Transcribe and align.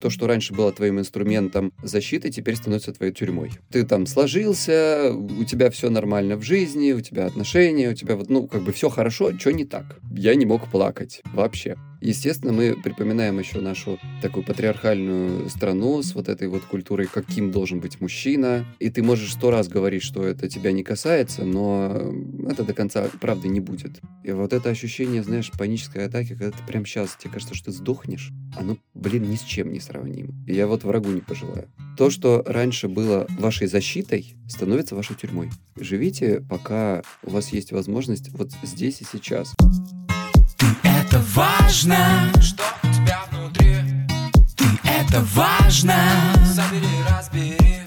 То, 0.00 0.08
что 0.08 0.26
раньше 0.26 0.54
было 0.54 0.72
твоим 0.72 0.98
инструментом 0.98 1.74
защиты, 1.82 2.30
теперь 2.30 2.56
становится 2.56 2.92
твоей 2.92 3.12
тюрьмой. 3.12 3.52
Ты 3.70 3.84
там 3.84 4.06
сложился, 4.06 5.12
у 5.12 5.44
тебя 5.44 5.70
все 5.70 5.90
нормально 5.90 6.36
в 6.36 6.42
жизни, 6.42 6.92
у 6.92 7.00
тебя 7.02 7.26
отношения, 7.26 7.90
у 7.90 7.94
тебя 7.94 8.16
вот, 8.16 8.30
ну, 8.30 8.48
как 8.48 8.62
бы 8.62 8.72
все 8.72 8.88
хорошо, 8.88 9.36
что 9.38 9.52
не 9.52 9.66
так? 9.66 9.98
Я 10.10 10.34
не 10.34 10.46
мог 10.46 10.70
плакать 10.70 11.20
вообще. 11.34 11.76
Естественно, 12.00 12.52
мы 12.52 12.74
припоминаем 12.74 13.38
еще 13.38 13.60
нашу 13.60 13.98
такую 14.22 14.44
патриархальную 14.44 15.48
страну 15.50 16.02
с 16.02 16.14
вот 16.14 16.28
этой 16.28 16.48
вот 16.48 16.64
культурой, 16.64 17.06
каким 17.06 17.50
должен 17.50 17.80
быть 17.80 18.00
мужчина. 18.00 18.64
И 18.78 18.88
ты 18.88 19.02
можешь 19.02 19.32
сто 19.32 19.50
раз 19.50 19.68
говорить, 19.68 20.02
что 20.02 20.24
это 20.24 20.48
тебя 20.48 20.72
не 20.72 20.82
касается, 20.82 21.44
но 21.44 22.12
это 22.48 22.64
до 22.64 22.72
конца 22.72 23.08
правды 23.20 23.48
не 23.48 23.60
будет. 23.60 24.00
И 24.24 24.32
вот 24.32 24.52
это 24.52 24.70
ощущение, 24.70 25.22
знаешь, 25.22 25.50
панической 25.50 26.06
атаки, 26.06 26.28
когда 26.28 26.50
ты 26.50 26.62
прямо 26.66 26.86
сейчас, 26.86 27.16
тебе 27.18 27.32
кажется, 27.34 27.54
что 27.54 27.66
ты 27.66 27.72
сдохнешь, 27.72 28.30
оно, 28.56 28.78
блин, 28.94 29.30
ни 29.30 29.36
с 29.36 29.42
чем 29.42 29.72
не 29.72 29.80
сравнимо. 29.80 30.32
Я 30.46 30.66
вот 30.66 30.84
врагу 30.84 31.10
не 31.10 31.20
пожелаю. 31.20 31.68
То, 31.98 32.08
что 32.08 32.42
раньше 32.46 32.88
было 32.88 33.26
вашей 33.38 33.66
защитой, 33.66 34.34
становится 34.48 34.96
вашей 34.96 35.16
тюрьмой. 35.16 35.50
Живите, 35.76 36.42
пока 36.48 37.02
у 37.22 37.30
вас 37.30 37.50
есть 37.50 37.72
возможность 37.72 38.30
вот 38.30 38.52
здесь 38.62 39.02
и 39.02 39.04
сейчас 39.04 39.54
это 41.10 41.18
важно 41.34 41.59
Что 41.70 42.64
у 42.82 42.92
тебя 42.92 43.20
внутри. 43.30 43.76
Ты 44.56 44.64
это 44.82 45.20
важно. 45.34 45.94
Забери, 46.44 46.88
разбери. 47.08 47.82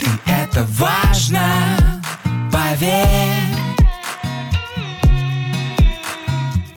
Ты 0.00 0.06
это 0.26 0.64
важно. 0.64 2.02
Поверь 2.50 3.63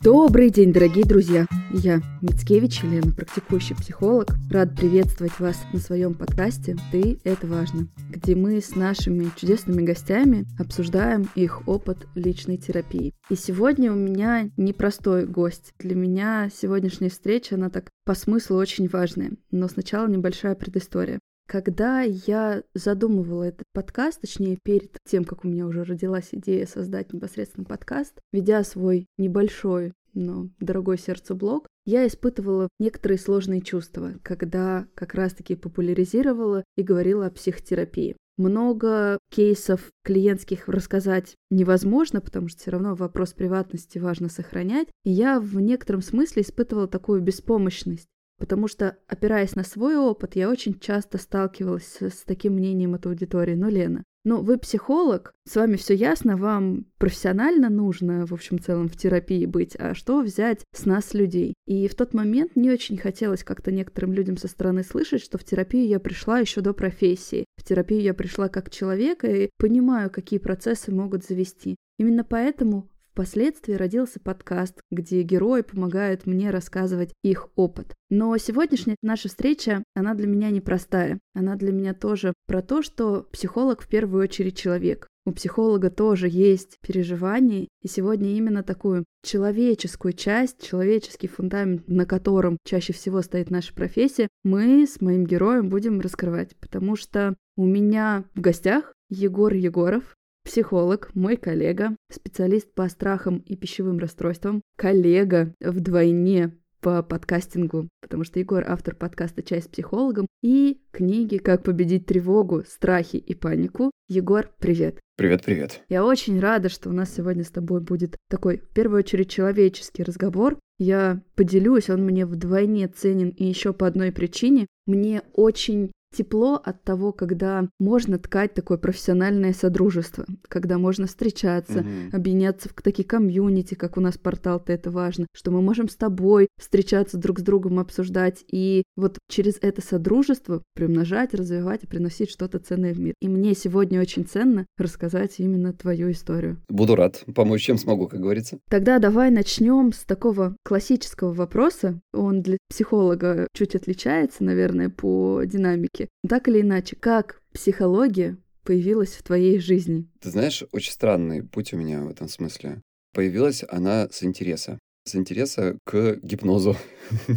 Добрый 0.07 0.51
день, 0.51 0.71
дорогие 0.71 1.03
друзья! 1.03 1.47
Я 1.69 1.99
Мицкевич 2.21 2.81
Елена, 2.81 3.11
практикующий 3.11 3.75
психолог. 3.75 4.29
Рад 4.49 4.73
приветствовать 4.73 5.37
вас 5.37 5.61
на 5.73 5.79
своем 5.79 6.13
подкасте 6.13 6.77
«Ты– 6.93 7.19
это 7.25 7.45
важно», 7.45 7.89
где 8.09 8.33
мы 8.33 8.61
с 8.61 8.73
нашими 8.77 9.29
чудесными 9.35 9.81
гостями 9.81 10.45
обсуждаем 10.57 11.27
их 11.35 11.67
опыт 11.67 12.07
личной 12.15 12.55
терапии. 12.55 13.15
И 13.29 13.35
сегодня 13.35 13.91
у 13.91 13.95
меня 13.95 14.49
непростой 14.55 15.25
гость. 15.25 15.73
Для 15.77 15.93
меня 15.93 16.49
сегодняшняя 16.55 17.09
встреча, 17.09 17.55
она 17.55 17.69
так 17.69 17.89
по 18.05 18.13
смыслу 18.13 18.55
очень 18.55 18.87
важная. 18.87 19.33
Но 19.51 19.67
сначала 19.67 20.07
небольшая 20.07 20.55
предыстория. 20.55 21.19
Когда 21.47 22.01
я 22.01 22.61
задумывала 22.73 23.43
этот 23.43 23.67
подкаст, 23.73 24.19
точнее 24.19 24.57
перед 24.61 24.97
тем, 25.05 25.23
как 25.23 25.45
у 25.45 25.47
меня 25.47 25.65
уже 25.65 25.85
родилась 25.85 26.27
идея 26.33 26.65
создать 26.65 27.13
непосредственно 27.13 27.65
подкаст, 27.65 28.19
ведя 28.33 28.65
свой 28.65 29.07
небольшой, 29.17 29.93
но 30.17 30.49
дорогой 30.59 30.97
сердцу 30.97 31.35
блог, 31.35 31.67
я 31.85 32.05
испытывала 32.07 32.67
некоторые 32.79 33.17
сложные 33.17 33.61
чувства, 33.61 34.15
когда 34.23 34.87
как 34.95 35.13
раз-таки 35.13 35.55
популяризировала 35.55 36.63
и 36.75 36.83
говорила 36.83 37.27
о 37.27 37.31
психотерапии. 37.31 38.17
Много 38.37 39.17
кейсов 39.31 39.89
клиентских 40.03 40.67
рассказать 40.67 41.35
невозможно, 41.49 42.21
потому 42.21 42.49
что 42.49 42.59
все 42.59 42.71
равно 42.71 42.93
вопрос 42.93 43.33
приватности 43.33 43.97
важно 43.97 44.29
сохранять. 44.29 44.87
И 45.03 45.11
я 45.11 45.39
в 45.39 45.59
некотором 45.59 46.01
смысле 46.01 46.43
испытывала 46.43 46.87
такую 46.87 47.21
беспомощность. 47.21 48.07
Потому 48.37 48.67
что, 48.67 48.95
опираясь 49.07 49.55
на 49.55 49.63
свой 49.63 49.97
опыт, 49.97 50.35
я 50.35 50.49
очень 50.49 50.79
часто 50.79 51.17
сталкивалась 51.17 51.97
с, 51.99 52.23
таким 52.23 52.53
мнением 52.53 52.93
от 52.93 53.07
аудитории. 53.07 53.55
Ну, 53.55 53.69
Лена, 53.69 54.03
ну, 54.27 54.41
вы 54.41 54.57
психолог, 54.57 55.33
с 55.45 55.55
вами 55.55 55.77
все 55.77 55.93
ясно, 55.93 56.35
вам 56.35 56.85
профессионально 56.97 57.69
нужно, 57.69 58.25
в 58.25 58.33
общем 58.33 58.59
целом, 58.59 58.89
в 58.89 58.97
терапии 58.97 59.45
быть, 59.45 59.77
а 59.79 59.95
что 59.95 60.19
взять 60.19 60.65
с 60.75 60.85
нас, 60.85 61.13
людей? 61.13 61.53
И 61.65 61.87
в 61.87 61.95
тот 61.95 62.13
момент 62.13 62.57
не 62.57 62.69
очень 62.69 62.97
хотелось 62.97 63.45
как-то 63.45 63.71
некоторым 63.71 64.11
людям 64.11 64.35
со 64.35 64.49
стороны 64.49 64.83
слышать, 64.83 65.21
что 65.21 65.37
в 65.37 65.45
терапию 65.45 65.87
я 65.87 66.01
пришла 66.01 66.39
еще 66.39 66.59
до 66.59 66.73
профессии. 66.73 67.45
В 67.55 67.63
терапию 67.63 68.01
я 68.01 68.13
пришла 68.13 68.49
как 68.49 68.69
человек 68.69 69.23
и 69.23 69.49
понимаю, 69.57 70.09
какие 70.09 70.39
процессы 70.39 70.91
могут 70.91 71.23
завести. 71.23 71.77
Именно 71.97 72.25
поэтому 72.25 72.89
Впоследствии 73.17 73.73
родился 73.73 74.19
подкаст, 74.19 74.79
где 74.91 75.23
герои 75.23 75.61
помогают 75.61 76.27
мне 76.27 76.51
рассказывать 76.51 77.15
их 77.23 77.49
опыт. 77.55 77.95
Но 78.11 78.37
сегодняшняя 78.37 78.95
наша 79.01 79.27
встреча, 79.27 79.83
она 79.95 80.13
для 80.13 80.27
меня 80.27 80.51
непростая. 80.51 81.17
Она 81.33 81.55
для 81.55 81.71
меня 81.71 81.95
тоже 81.95 82.35
про 82.45 82.61
то, 82.61 82.83
что 82.83 83.25
психолог 83.31 83.81
в 83.81 83.87
первую 83.87 84.21
очередь 84.21 84.55
человек. 84.55 85.07
У 85.25 85.31
психолога 85.31 85.89
тоже 85.89 86.27
есть 86.29 86.77
переживания, 86.85 87.69
и 87.81 87.87
сегодня 87.87 88.37
именно 88.37 88.61
такую 88.61 89.03
человеческую 89.23 90.13
часть, 90.13 90.63
человеческий 90.63 91.27
фундамент, 91.27 91.87
на 91.87 92.05
котором 92.05 92.59
чаще 92.63 92.93
всего 92.93 93.23
стоит 93.23 93.49
наша 93.49 93.73
профессия, 93.73 94.27
мы 94.43 94.85
с 94.85 95.01
моим 95.01 95.25
героем 95.25 95.69
будем 95.69 96.01
раскрывать, 96.01 96.55
потому 96.57 96.95
что 96.95 97.33
у 97.55 97.65
меня 97.65 98.25
в 98.35 98.41
гостях 98.41 98.93
Егор 99.09 99.51
Егоров, 99.51 100.15
психолог, 100.47 101.09
мой 101.13 101.35
коллега, 101.35 101.95
специалист 102.09 102.73
по 102.73 102.87
страхам 102.87 103.39
и 103.39 103.57
пищевым 103.57 103.99
расстройствам, 103.99 104.61
коллега 104.77 105.53
вдвойне 105.59 106.57
по 106.79 107.03
подкастингу, 107.03 107.89
потому 108.01 108.23
что 108.23 108.39
Егор 108.39 108.63
автор 108.65 108.95
подкаста 108.95 109.43
«Чай 109.43 109.61
с 109.61 109.67
психологом» 109.67 110.25
и 110.41 110.79
книги 110.91 111.35
«Как 111.37 111.63
победить 111.63 112.05
тревогу, 112.05 112.63
страхи 112.65 113.17
и 113.17 113.35
панику». 113.35 113.91
Егор, 114.07 114.49
привет! 114.59 115.01
Привет-привет! 115.17 115.81
Я 115.89 116.05
очень 116.05 116.39
рада, 116.39 116.69
что 116.69 116.89
у 116.89 116.93
нас 116.93 117.13
сегодня 117.13 117.43
с 117.43 117.49
тобой 117.49 117.81
будет 117.81 118.15
такой, 118.29 118.59
в 118.59 118.69
первую 118.69 118.99
очередь, 118.99 119.29
человеческий 119.29 120.03
разговор. 120.03 120.57
Я 120.79 121.23
поделюсь, 121.35 121.89
он 121.89 122.05
мне 122.05 122.25
вдвойне 122.25 122.87
ценен 122.87 123.29
и 123.29 123.43
еще 123.43 123.73
по 123.73 123.85
одной 123.85 124.13
причине. 124.13 124.67
Мне 124.85 125.23
очень 125.33 125.91
тепло 126.15 126.55
от 126.63 126.83
того, 126.83 127.11
когда 127.11 127.67
можно 127.79 128.17
ткать 128.17 128.53
такое 128.53 128.77
профессиональное 128.77 129.53
содружество, 129.53 130.25
когда 130.47 130.77
можно 130.77 131.07
встречаться, 131.07 131.79
угу. 131.79 131.89
объединяться 132.13 132.69
в 132.69 132.81
такие 132.81 133.07
комьюнити, 133.07 133.75
как 133.75 133.97
у 133.97 134.01
нас 134.01 134.17
портал-то 134.17 134.71
это 134.71 134.91
важно, 134.91 135.27
что 135.33 135.51
мы 135.51 135.61
можем 135.61 135.89
с 135.89 135.95
тобой 135.95 136.47
встречаться 136.59 137.17
друг 137.17 137.39
с 137.39 137.43
другом, 137.43 137.79
обсуждать 137.79 138.43
и 138.51 138.83
вот 138.95 139.19
через 139.29 139.57
это 139.61 139.81
содружество 139.81 140.63
примножать, 140.73 141.33
развивать 141.33 141.83
и 141.83 141.87
приносить 141.87 142.31
что-то 142.31 142.59
ценное 142.59 142.93
в 142.93 142.99
мир. 142.99 143.13
И 143.21 143.27
мне 143.27 143.53
сегодня 143.53 144.01
очень 144.01 144.25
ценно 144.25 144.65
рассказать 144.77 145.35
именно 145.39 145.73
твою 145.73 146.11
историю. 146.11 146.61
Буду 146.69 146.95
рад 146.95 147.23
помочь, 147.35 147.63
чем 147.63 147.77
смогу, 147.77 148.07
как 148.07 148.19
говорится. 148.19 148.59
Тогда 148.69 148.99
давай 148.99 149.31
начнем 149.31 149.91
с 149.93 150.03
такого 150.03 150.55
классического 150.63 151.33
вопроса. 151.33 151.99
Он 152.13 152.41
для 152.41 152.57
психолога 152.69 153.47
чуть 153.53 153.75
отличается, 153.75 154.43
наверное, 154.43 154.89
по 154.89 155.41
динамике 155.45 155.96
науки. 155.97 156.09
Так 156.27 156.47
или 156.47 156.61
иначе, 156.61 156.95
как 156.95 157.41
психология 157.53 158.37
появилась 158.63 159.13
в 159.13 159.23
твоей 159.23 159.59
жизни? 159.59 160.07
Ты 160.19 160.29
знаешь, 160.29 160.63
очень 160.71 160.91
странный 160.91 161.43
путь 161.43 161.73
у 161.73 161.77
меня 161.77 162.03
в 162.03 162.09
этом 162.09 162.27
смысле. 162.27 162.81
Появилась 163.13 163.63
она 163.69 164.07
с 164.09 164.23
интереса. 164.23 164.79
С 165.05 165.15
интереса 165.15 165.77
к 165.85 166.19
гипнозу. 166.21 166.75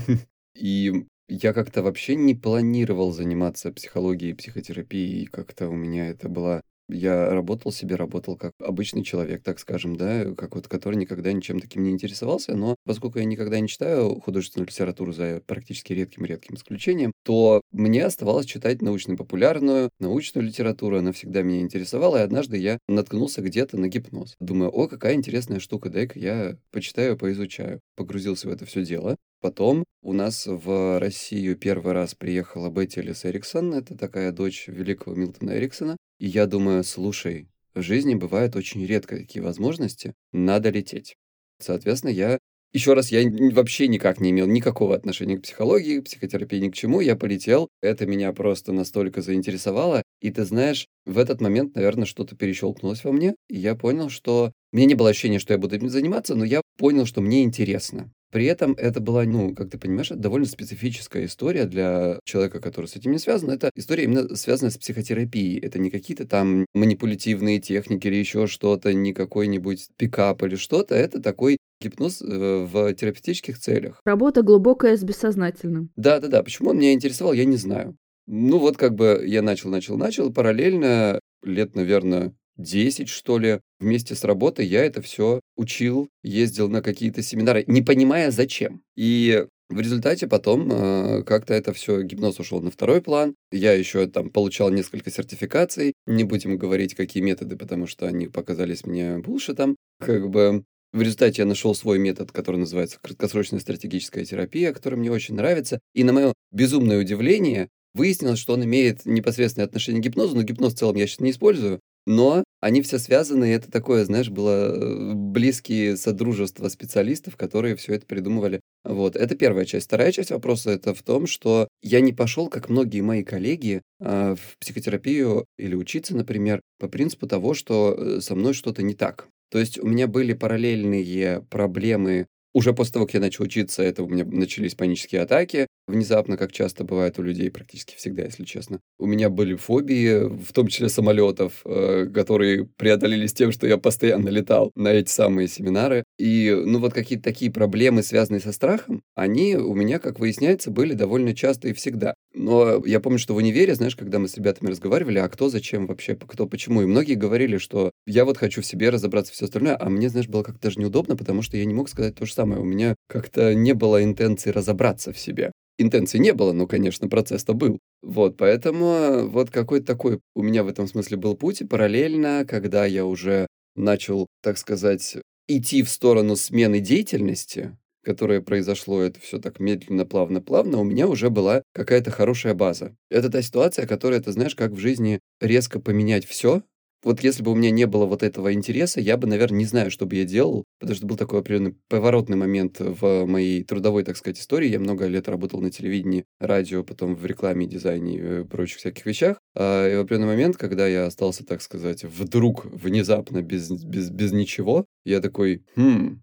И 0.55 1.07
я 1.29 1.53
как-то 1.53 1.83
вообще 1.83 2.17
не 2.17 2.35
планировал 2.35 3.13
заниматься 3.13 3.73
психологией, 3.73 4.35
психотерапией. 4.35 5.27
Как-то 5.27 5.69
у 5.69 5.75
меня 5.75 6.09
это 6.09 6.29
была 6.29 6.61
я 6.93 7.31
работал 7.31 7.73
себе, 7.73 7.97
работал 7.97 8.37
как 8.37 8.53
обычный 8.59 9.03
человек, 9.03 9.43
так 9.43 9.59
скажем, 9.59 9.97
да, 9.97 10.35
как 10.35 10.55
вот, 10.55 10.69
который 10.69 10.97
никогда 10.97 11.33
ничем 11.33 11.61
таким 11.61 11.83
не 11.83 11.91
интересовался, 11.91 12.57
но 12.57 12.77
поскольку 12.85 13.19
я 13.19 13.25
никогда 13.25 13.61
не 13.61 13.69
читаю 13.69 14.21
художественную 14.21 14.69
литературу 14.69 15.13
за 15.13 15.43
практически 15.47 15.93
редким-редким 15.93 16.55
исключением, 16.55 17.13
то 17.25 17.61
мне 17.73 18.05
оставалось 18.05 18.47
читать 18.47 18.83
научно-популярную, 18.83 19.91
научную 19.99 20.47
литературу, 20.47 20.99
она 20.99 21.13
всегда 21.13 21.43
меня 21.43 21.61
интересовала, 21.61 22.19
и 22.19 22.23
однажды 22.23 22.57
я 22.59 22.79
наткнулся 22.89 23.43
где-то 23.43 23.79
на 23.79 23.89
гипноз. 23.89 24.35
Думаю, 24.41 24.71
о, 24.71 24.89
какая 24.89 25.15
интересная 25.15 25.61
штука, 25.61 25.91
дай-ка 25.91 26.19
я 26.19 26.57
почитаю, 26.71 27.17
поизучаю. 27.17 27.81
Погрузился 27.97 28.49
в 28.49 28.53
это 28.53 28.65
все 28.65 28.85
дело, 28.85 29.17
Потом 29.41 29.85
у 30.03 30.13
нас 30.13 30.47
в 30.47 30.99
Россию 31.01 31.57
первый 31.57 31.95
раз 31.95 32.15
приехала 32.15 32.69
Бетти 32.69 33.01
Элис 33.01 33.25
Эриксон, 33.25 33.73
это 33.73 33.97
такая 33.97 34.33
дочь 34.33 34.69
великого 34.69 35.17
Милтона 35.17 35.57
Эриксона. 35.57 35.97
И 36.21 36.29
я 36.29 36.47
думаю, 36.47 36.85
слушай, 36.85 37.49
в 37.75 37.81
жизни 37.81 38.15
бывают 38.15 38.55
очень 38.55 38.85
редко 38.85 39.17
такие 39.17 39.43
возможности, 39.43 40.13
надо 40.33 40.69
лететь. 40.69 41.17
Соответственно, 41.59 42.11
я 42.11 42.39
еще 42.73 42.93
раз, 42.93 43.11
я 43.11 43.23
вообще 43.53 43.89
никак 43.89 44.21
не 44.21 44.31
имел 44.31 44.47
никакого 44.47 44.95
отношения 44.95 45.39
к 45.39 45.43
психологии, 45.43 45.99
к 45.99 46.05
психотерапии, 46.05 46.59
ни 46.59 46.69
к 46.69 46.75
чему. 46.75 47.01
Я 47.01 47.17
полетел, 47.17 47.69
это 47.81 48.07
меня 48.07 48.33
просто 48.33 48.73
настолько 48.73 49.23
заинтересовало. 49.23 50.03
И 50.21 50.31
ты 50.31 50.45
знаешь, 50.45 50.87
в 51.07 51.19
этот 51.19 51.41
момент, 51.41 51.75
наверное, 51.75 52.05
что-то 52.05 52.37
перещелкнулось 52.37 53.03
во 53.03 53.13
мне, 53.13 53.35
и 53.49 53.57
я 53.59 53.75
понял, 53.75 54.11
что... 54.11 54.53
У 54.73 54.77
меня 54.77 54.87
не 54.87 54.95
было 54.95 55.09
ощущения, 55.09 55.41
что 55.41 55.55
я 55.55 55.59
буду 55.59 55.75
этим 55.75 55.89
заниматься, 55.89 56.37
но 56.37 56.45
я 56.45 56.61
понял, 56.81 57.05
что 57.05 57.21
мне 57.21 57.45
интересно. 57.45 58.11
При 58.33 58.47
этом 58.47 58.73
это 58.73 59.01
была, 59.01 59.25
ну, 59.25 59.55
как 59.55 59.71
ты 59.71 59.77
понимаешь, 59.77 60.09
довольно 60.09 60.47
специфическая 60.47 61.27
история 61.27 61.67
для 61.67 62.19
человека, 62.25 62.59
который 62.59 62.87
с 62.87 62.97
этим 62.97 63.11
не 63.11 63.19
связан. 63.19 63.51
Это 63.51 63.71
история 63.75 64.05
именно 64.05 64.35
связанная 64.35 64.71
с 64.71 64.79
психотерапией. 64.79 65.59
Это 65.59 65.79
не 65.79 65.91
какие-то 65.91 66.27
там 66.27 66.65
манипулятивные 66.73 67.59
техники 67.59 68.07
или 68.07 68.17
еще 68.17 68.47
что-то, 68.47 68.95
не 68.95 69.13
какой-нибудь 69.13 69.89
пикап 69.99 70.43
или 70.43 70.55
что-то. 70.55 70.95
Это 70.95 71.21
такой 71.21 71.59
гипноз 71.83 72.23
э, 72.23 72.67
в 72.71 72.95
терапевтических 72.95 73.59
целях. 73.59 74.01
Работа 74.07 74.43
глубокая 74.43 74.97
с 74.97 75.03
бессознательным. 75.03 75.91
Да-да-да, 75.97 76.43
почему 76.43 76.71
он 76.71 76.79
меня 76.79 76.95
интересовал, 76.95 77.35
я 77.35 77.45
не 77.45 77.57
знаю. 77.57 77.97
Ну 78.27 78.59
вот 78.59 78.79
как 78.79 78.95
бы 78.95 79.23
я 79.27 79.43
начал, 79.43 79.69
начал, 79.69 79.99
начал, 79.99 80.33
параллельно 80.33 81.21
лет, 81.43 81.75
наверное, 81.75 82.33
10, 82.57 83.09
что 83.09 83.39
ли, 83.39 83.61
вместе 83.79 84.15
с 84.15 84.25
работой 84.25 84.67
я 84.67 84.85
это 84.85 85.03
все 85.03 85.41
учил, 85.57 86.09
ездил 86.23 86.69
на 86.69 86.83
какие-то 86.83 87.23
семинары, 87.23 87.65
не 87.67 87.83
понимая 87.83 88.31
зачем. 88.31 88.83
И 88.97 89.47
в 89.71 89.81
результате 89.81 90.27
потом 90.27 90.69
э, 90.73 91.23
как-то 91.23 91.55
это 91.55 91.73
все 91.73 92.03
гипноз 92.03 92.41
ушел 92.41 92.61
на 92.61 92.73
второй 92.73 93.01
план. 93.01 93.37
Я 93.53 93.73
еще 93.73 94.07
там 94.09 94.31
получал 94.31 94.71
несколько 94.71 95.13
сертификаций. 95.13 95.95
Не 96.07 96.25
будем 96.25 96.59
говорить, 96.59 96.97
какие 96.97 97.23
методы, 97.23 97.57
потому 97.57 97.87
что 97.87 98.07
они 98.07 98.27
показались 98.27 98.85
мне 98.85 99.19
булшитом. 99.19 99.77
Как 100.01 100.29
бы 100.29 100.65
в 100.93 101.01
результате 101.01 101.43
я 101.43 101.47
нашел 101.47 101.73
свой 101.77 102.01
метод, 102.01 102.33
который 102.33 102.57
называется 102.57 102.99
краткосрочная 103.01 103.61
стратегическая 103.61 104.25
терапия, 104.25 104.73
который 104.73 104.99
мне 104.99 105.13
очень 105.13 105.37
нравится. 105.37 105.79
И 105.95 106.03
на 106.03 106.13
мое 106.13 106.35
безумное 106.51 106.99
удивление 106.99 107.69
выяснилось, 107.95 108.41
что 108.41 108.55
он 108.55 108.65
имеет 108.65 109.07
непосредственное 109.07 109.67
отношение 109.67 110.03
к 110.03 110.05
гипнозу, 110.05 110.35
но 110.35 110.43
гипноз 110.43 110.75
в 110.75 110.79
целом 110.79 110.97
я 110.97 111.07
сейчас 111.07 111.21
не 111.21 111.31
использую. 111.31 111.79
Но 112.11 112.43
они 112.61 112.83
все 112.83 112.99
связаны, 112.99 113.51
и 113.51 113.55
это 113.55 113.71
такое, 113.71 114.05
знаешь, 114.05 114.31
было 114.31 114.75
э, 114.75 115.15
близкие 115.15 115.97
содружества 115.97 116.69
специалистов, 116.69 117.37
которые 117.37 117.77
все 117.77 117.95
это 117.95 118.05
придумывали. 118.05 118.59
Вот, 118.83 119.15
это 119.15 119.37
первая 119.37 119.65
часть. 119.65 119.87
Вторая 119.87 120.11
часть 120.11 120.33
вопроса 120.33 120.73
это 120.73 120.93
в 120.93 121.05
том, 121.05 121.29
что 121.29 121.69
я 121.83 122.01
не 122.01 122.13
пошел, 122.13 122.49
как 122.49 122.69
многие 122.69 123.03
мои 123.03 123.23
коллеги, 123.23 123.83
а, 124.01 124.35
в 124.35 124.59
психотерапию 124.59 125.47
или 125.57 125.77
учиться, 125.77 126.17
например, 126.17 126.61
по 126.81 126.89
принципу 126.89 127.29
того, 127.29 127.55
что 127.55 127.95
э, 127.97 128.21
со 128.21 128.35
мной 128.35 128.55
что-то 128.55 128.83
не 128.83 128.95
так. 128.95 129.29
То 129.53 129.61
есть 129.61 129.79
у 129.79 129.87
меня 129.87 130.09
были 130.09 130.33
параллельные 130.33 131.43
проблемы 131.43 132.27
уже 132.53 132.73
после 132.73 132.95
того, 132.95 133.07
как 133.07 133.15
я 133.15 133.21
начал 133.21 133.45
учиться, 133.45 133.83
это 133.83 134.03
у 134.03 134.09
меня 134.09 134.25
начались 134.25 134.75
панические 134.75 135.23
атаки. 135.23 135.67
Внезапно, 135.87 136.37
как 136.37 136.53
часто 136.53 136.85
бывает 136.85 137.19
у 137.19 137.23
людей, 137.23 137.51
практически 137.51 137.97
всегда, 137.97 138.23
если 138.25 138.45
честно. 138.45 138.81
У 138.99 139.07
меня 139.07 139.29
были 139.31 139.55
фобии, 139.55 140.29
в 140.29 140.53
том 140.53 140.69
числе 140.69 140.89
самолетов, 140.89 141.63
э, 141.65 142.07
которые 142.13 142.67
преодолелись 142.77 143.33
тем, 143.33 143.53
что 143.53 143.67
я 143.67 143.77
постоянно 143.79 144.29
летал 144.29 144.71
на 144.75 144.89
эти 144.93 145.11
самые 145.11 145.49
семинары. 145.49 146.05
И, 146.19 146.51
ну, 146.65 146.79
вот 146.79 146.93
какие-то 146.93 147.25
такие 147.25 147.51
проблемы, 147.51 148.03
связанные 148.03 148.41
со 148.41 148.53
страхом, 148.53 149.03
они 149.15 149.57
у 149.57 149.75
меня, 149.75 149.99
как 149.99 150.19
выясняется, 150.21 150.71
были 150.71 150.95
довольно 150.95 151.35
часто 151.35 151.69
и 151.69 151.73
всегда. 151.73 152.15
Но 152.33 152.85
я 152.87 153.01
помню, 153.01 153.19
что 153.19 153.35
в 153.35 153.39
универе, 153.39 153.75
знаешь, 153.75 153.97
когда 153.97 154.19
мы 154.21 154.29
с 154.29 154.37
ребятами 154.37 154.71
разговаривали, 154.71 155.19
а 155.19 155.29
кто 155.29 155.49
зачем 155.49 155.87
вообще, 155.87 156.15
кто 156.15 156.47
почему, 156.47 156.83
и 156.83 156.87
многие 156.87 157.15
говорили, 157.15 157.59
что 157.59 157.91
я 158.07 158.25
вот 158.25 158.37
хочу 158.39 158.63
в 158.63 158.67
себе 158.67 158.91
разобраться 158.91 159.33
все 159.33 159.47
остальное, 159.47 159.77
а 159.81 159.89
мне, 159.91 160.09
знаешь, 160.09 160.29
было 160.29 160.45
как-то 160.45 160.63
даже 160.69 160.79
неудобно, 160.81 161.17
потому 161.17 161.43
что 161.43 161.57
я 161.57 161.65
не 161.65 161.75
мог 161.75 161.89
сказать 161.89 162.15
то 162.15 162.27
же 162.27 162.33
самое. 162.33 162.61
У 162.61 162.65
меня 162.65 162.95
как-то 163.09 163.53
не 163.55 163.73
было 163.75 164.05
интенции 164.05 164.51
разобраться 164.51 165.13
в 165.13 165.19
себе. 165.19 165.51
Интенции 165.79 166.19
не 166.19 166.33
было, 166.33 166.53
но, 166.53 166.67
конечно, 166.67 167.09
процесс-то 167.09 167.53
был. 167.55 167.79
Вот, 168.03 168.37
поэтому 168.37 169.27
вот 169.29 169.51
какой-то 169.51 169.87
такой 169.87 170.21
у 170.35 170.43
меня 170.43 170.63
в 170.63 170.69
этом 170.69 170.87
смысле 170.87 171.17
был 171.17 171.35
путь, 171.37 171.63
и 171.63 171.67
параллельно, 171.67 172.45
когда 172.49 172.85
я 172.87 173.07
уже 173.07 173.47
начал, 173.75 174.27
так 174.43 174.59
сказать, 174.59 175.17
идти 175.49 175.83
в 175.83 175.89
сторону 175.91 176.37
смены 176.37 176.81
деятельности, 176.81 177.77
которое 178.03 178.41
произошло, 178.41 179.01
это 179.01 179.21
все 179.21 179.39
так 179.39 179.61
медленно, 179.61 180.05
плавно, 180.07 180.41
плавно, 180.41 180.79
у 180.79 180.85
меня 180.85 181.09
уже 181.09 181.31
была 181.31 181.63
какая-то 181.73 182.11
хорошая 182.11 182.55
база. 182.55 182.97
Это 183.11 183.31
та 183.31 183.43
ситуация, 183.43 183.87
которая, 183.87 184.21
ты 184.21 184.33
знаешь, 184.33 184.55
как 184.55 184.73
в 184.73 184.79
жизни 184.79 185.21
резко 185.41 185.81
поменять 185.81 186.27
все. 186.27 186.63
Вот 187.03 187.23
если 187.23 187.43
бы 187.43 187.53
у 187.53 187.55
меня 187.55 187.71
не 187.71 187.87
было 187.87 188.05
вот 188.05 188.23
этого 188.23 188.53
интереса, 188.53 189.01
я 189.01 189.17
бы, 189.17 189.27
наверное, 189.27 189.59
не 189.59 189.65
знаю, 189.65 189.91
что 189.91 190.05
бы 190.05 190.17
я 190.17 190.25
делал, 190.25 190.65
потому 190.79 190.97
что 190.97 191.07
был 191.07 191.17
такой 191.17 191.41
определенный 191.41 191.77
поворотный 191.89 192.37
момент 192.37 192.77
в 192.79 193.25
моей 193.25 193.65
трудовой, 193.65 194.05
так 194.05 194.19
сказать, 194.19 194.39
истории. 194.39 194.69
Я 194.69 194.79
много 194.81 195.07
лет 195.07 195.29
работал 195.29 195.61
на 195.61 195.71
телевидении, 195.71 196.25
радио, 196.39 196.85
потом 196.85 197.15
в 197.15 197.25
рекламе, 197.25 197.67
дизайне 197.67 198.17
и 198.17 198.21
э, 198.21 198.45
прочих 198.45 198.79
всяких 198.79 199.07
вещах. 199.07 199.39
А, 199.57 199.89
и 199.89 199.97
в 199.97 200.01
определенный 200.01 200.29
момент, 200.29 200.59
когда 200.59 200.87
я 200.87 201.07
остался, 201.07 201.45
так 201.47 201.63
сказать, 201.63 202.05
вдруг, 202.05 202.67
внезапно, 202.67 203.41
без, 203.41 203.71
без, 203.71 204.11
без 204.11 204.33
ничего, 204.33 204.85
я 205.05 205.21
такой, 205.21 205.65
хм, 205.77 206.21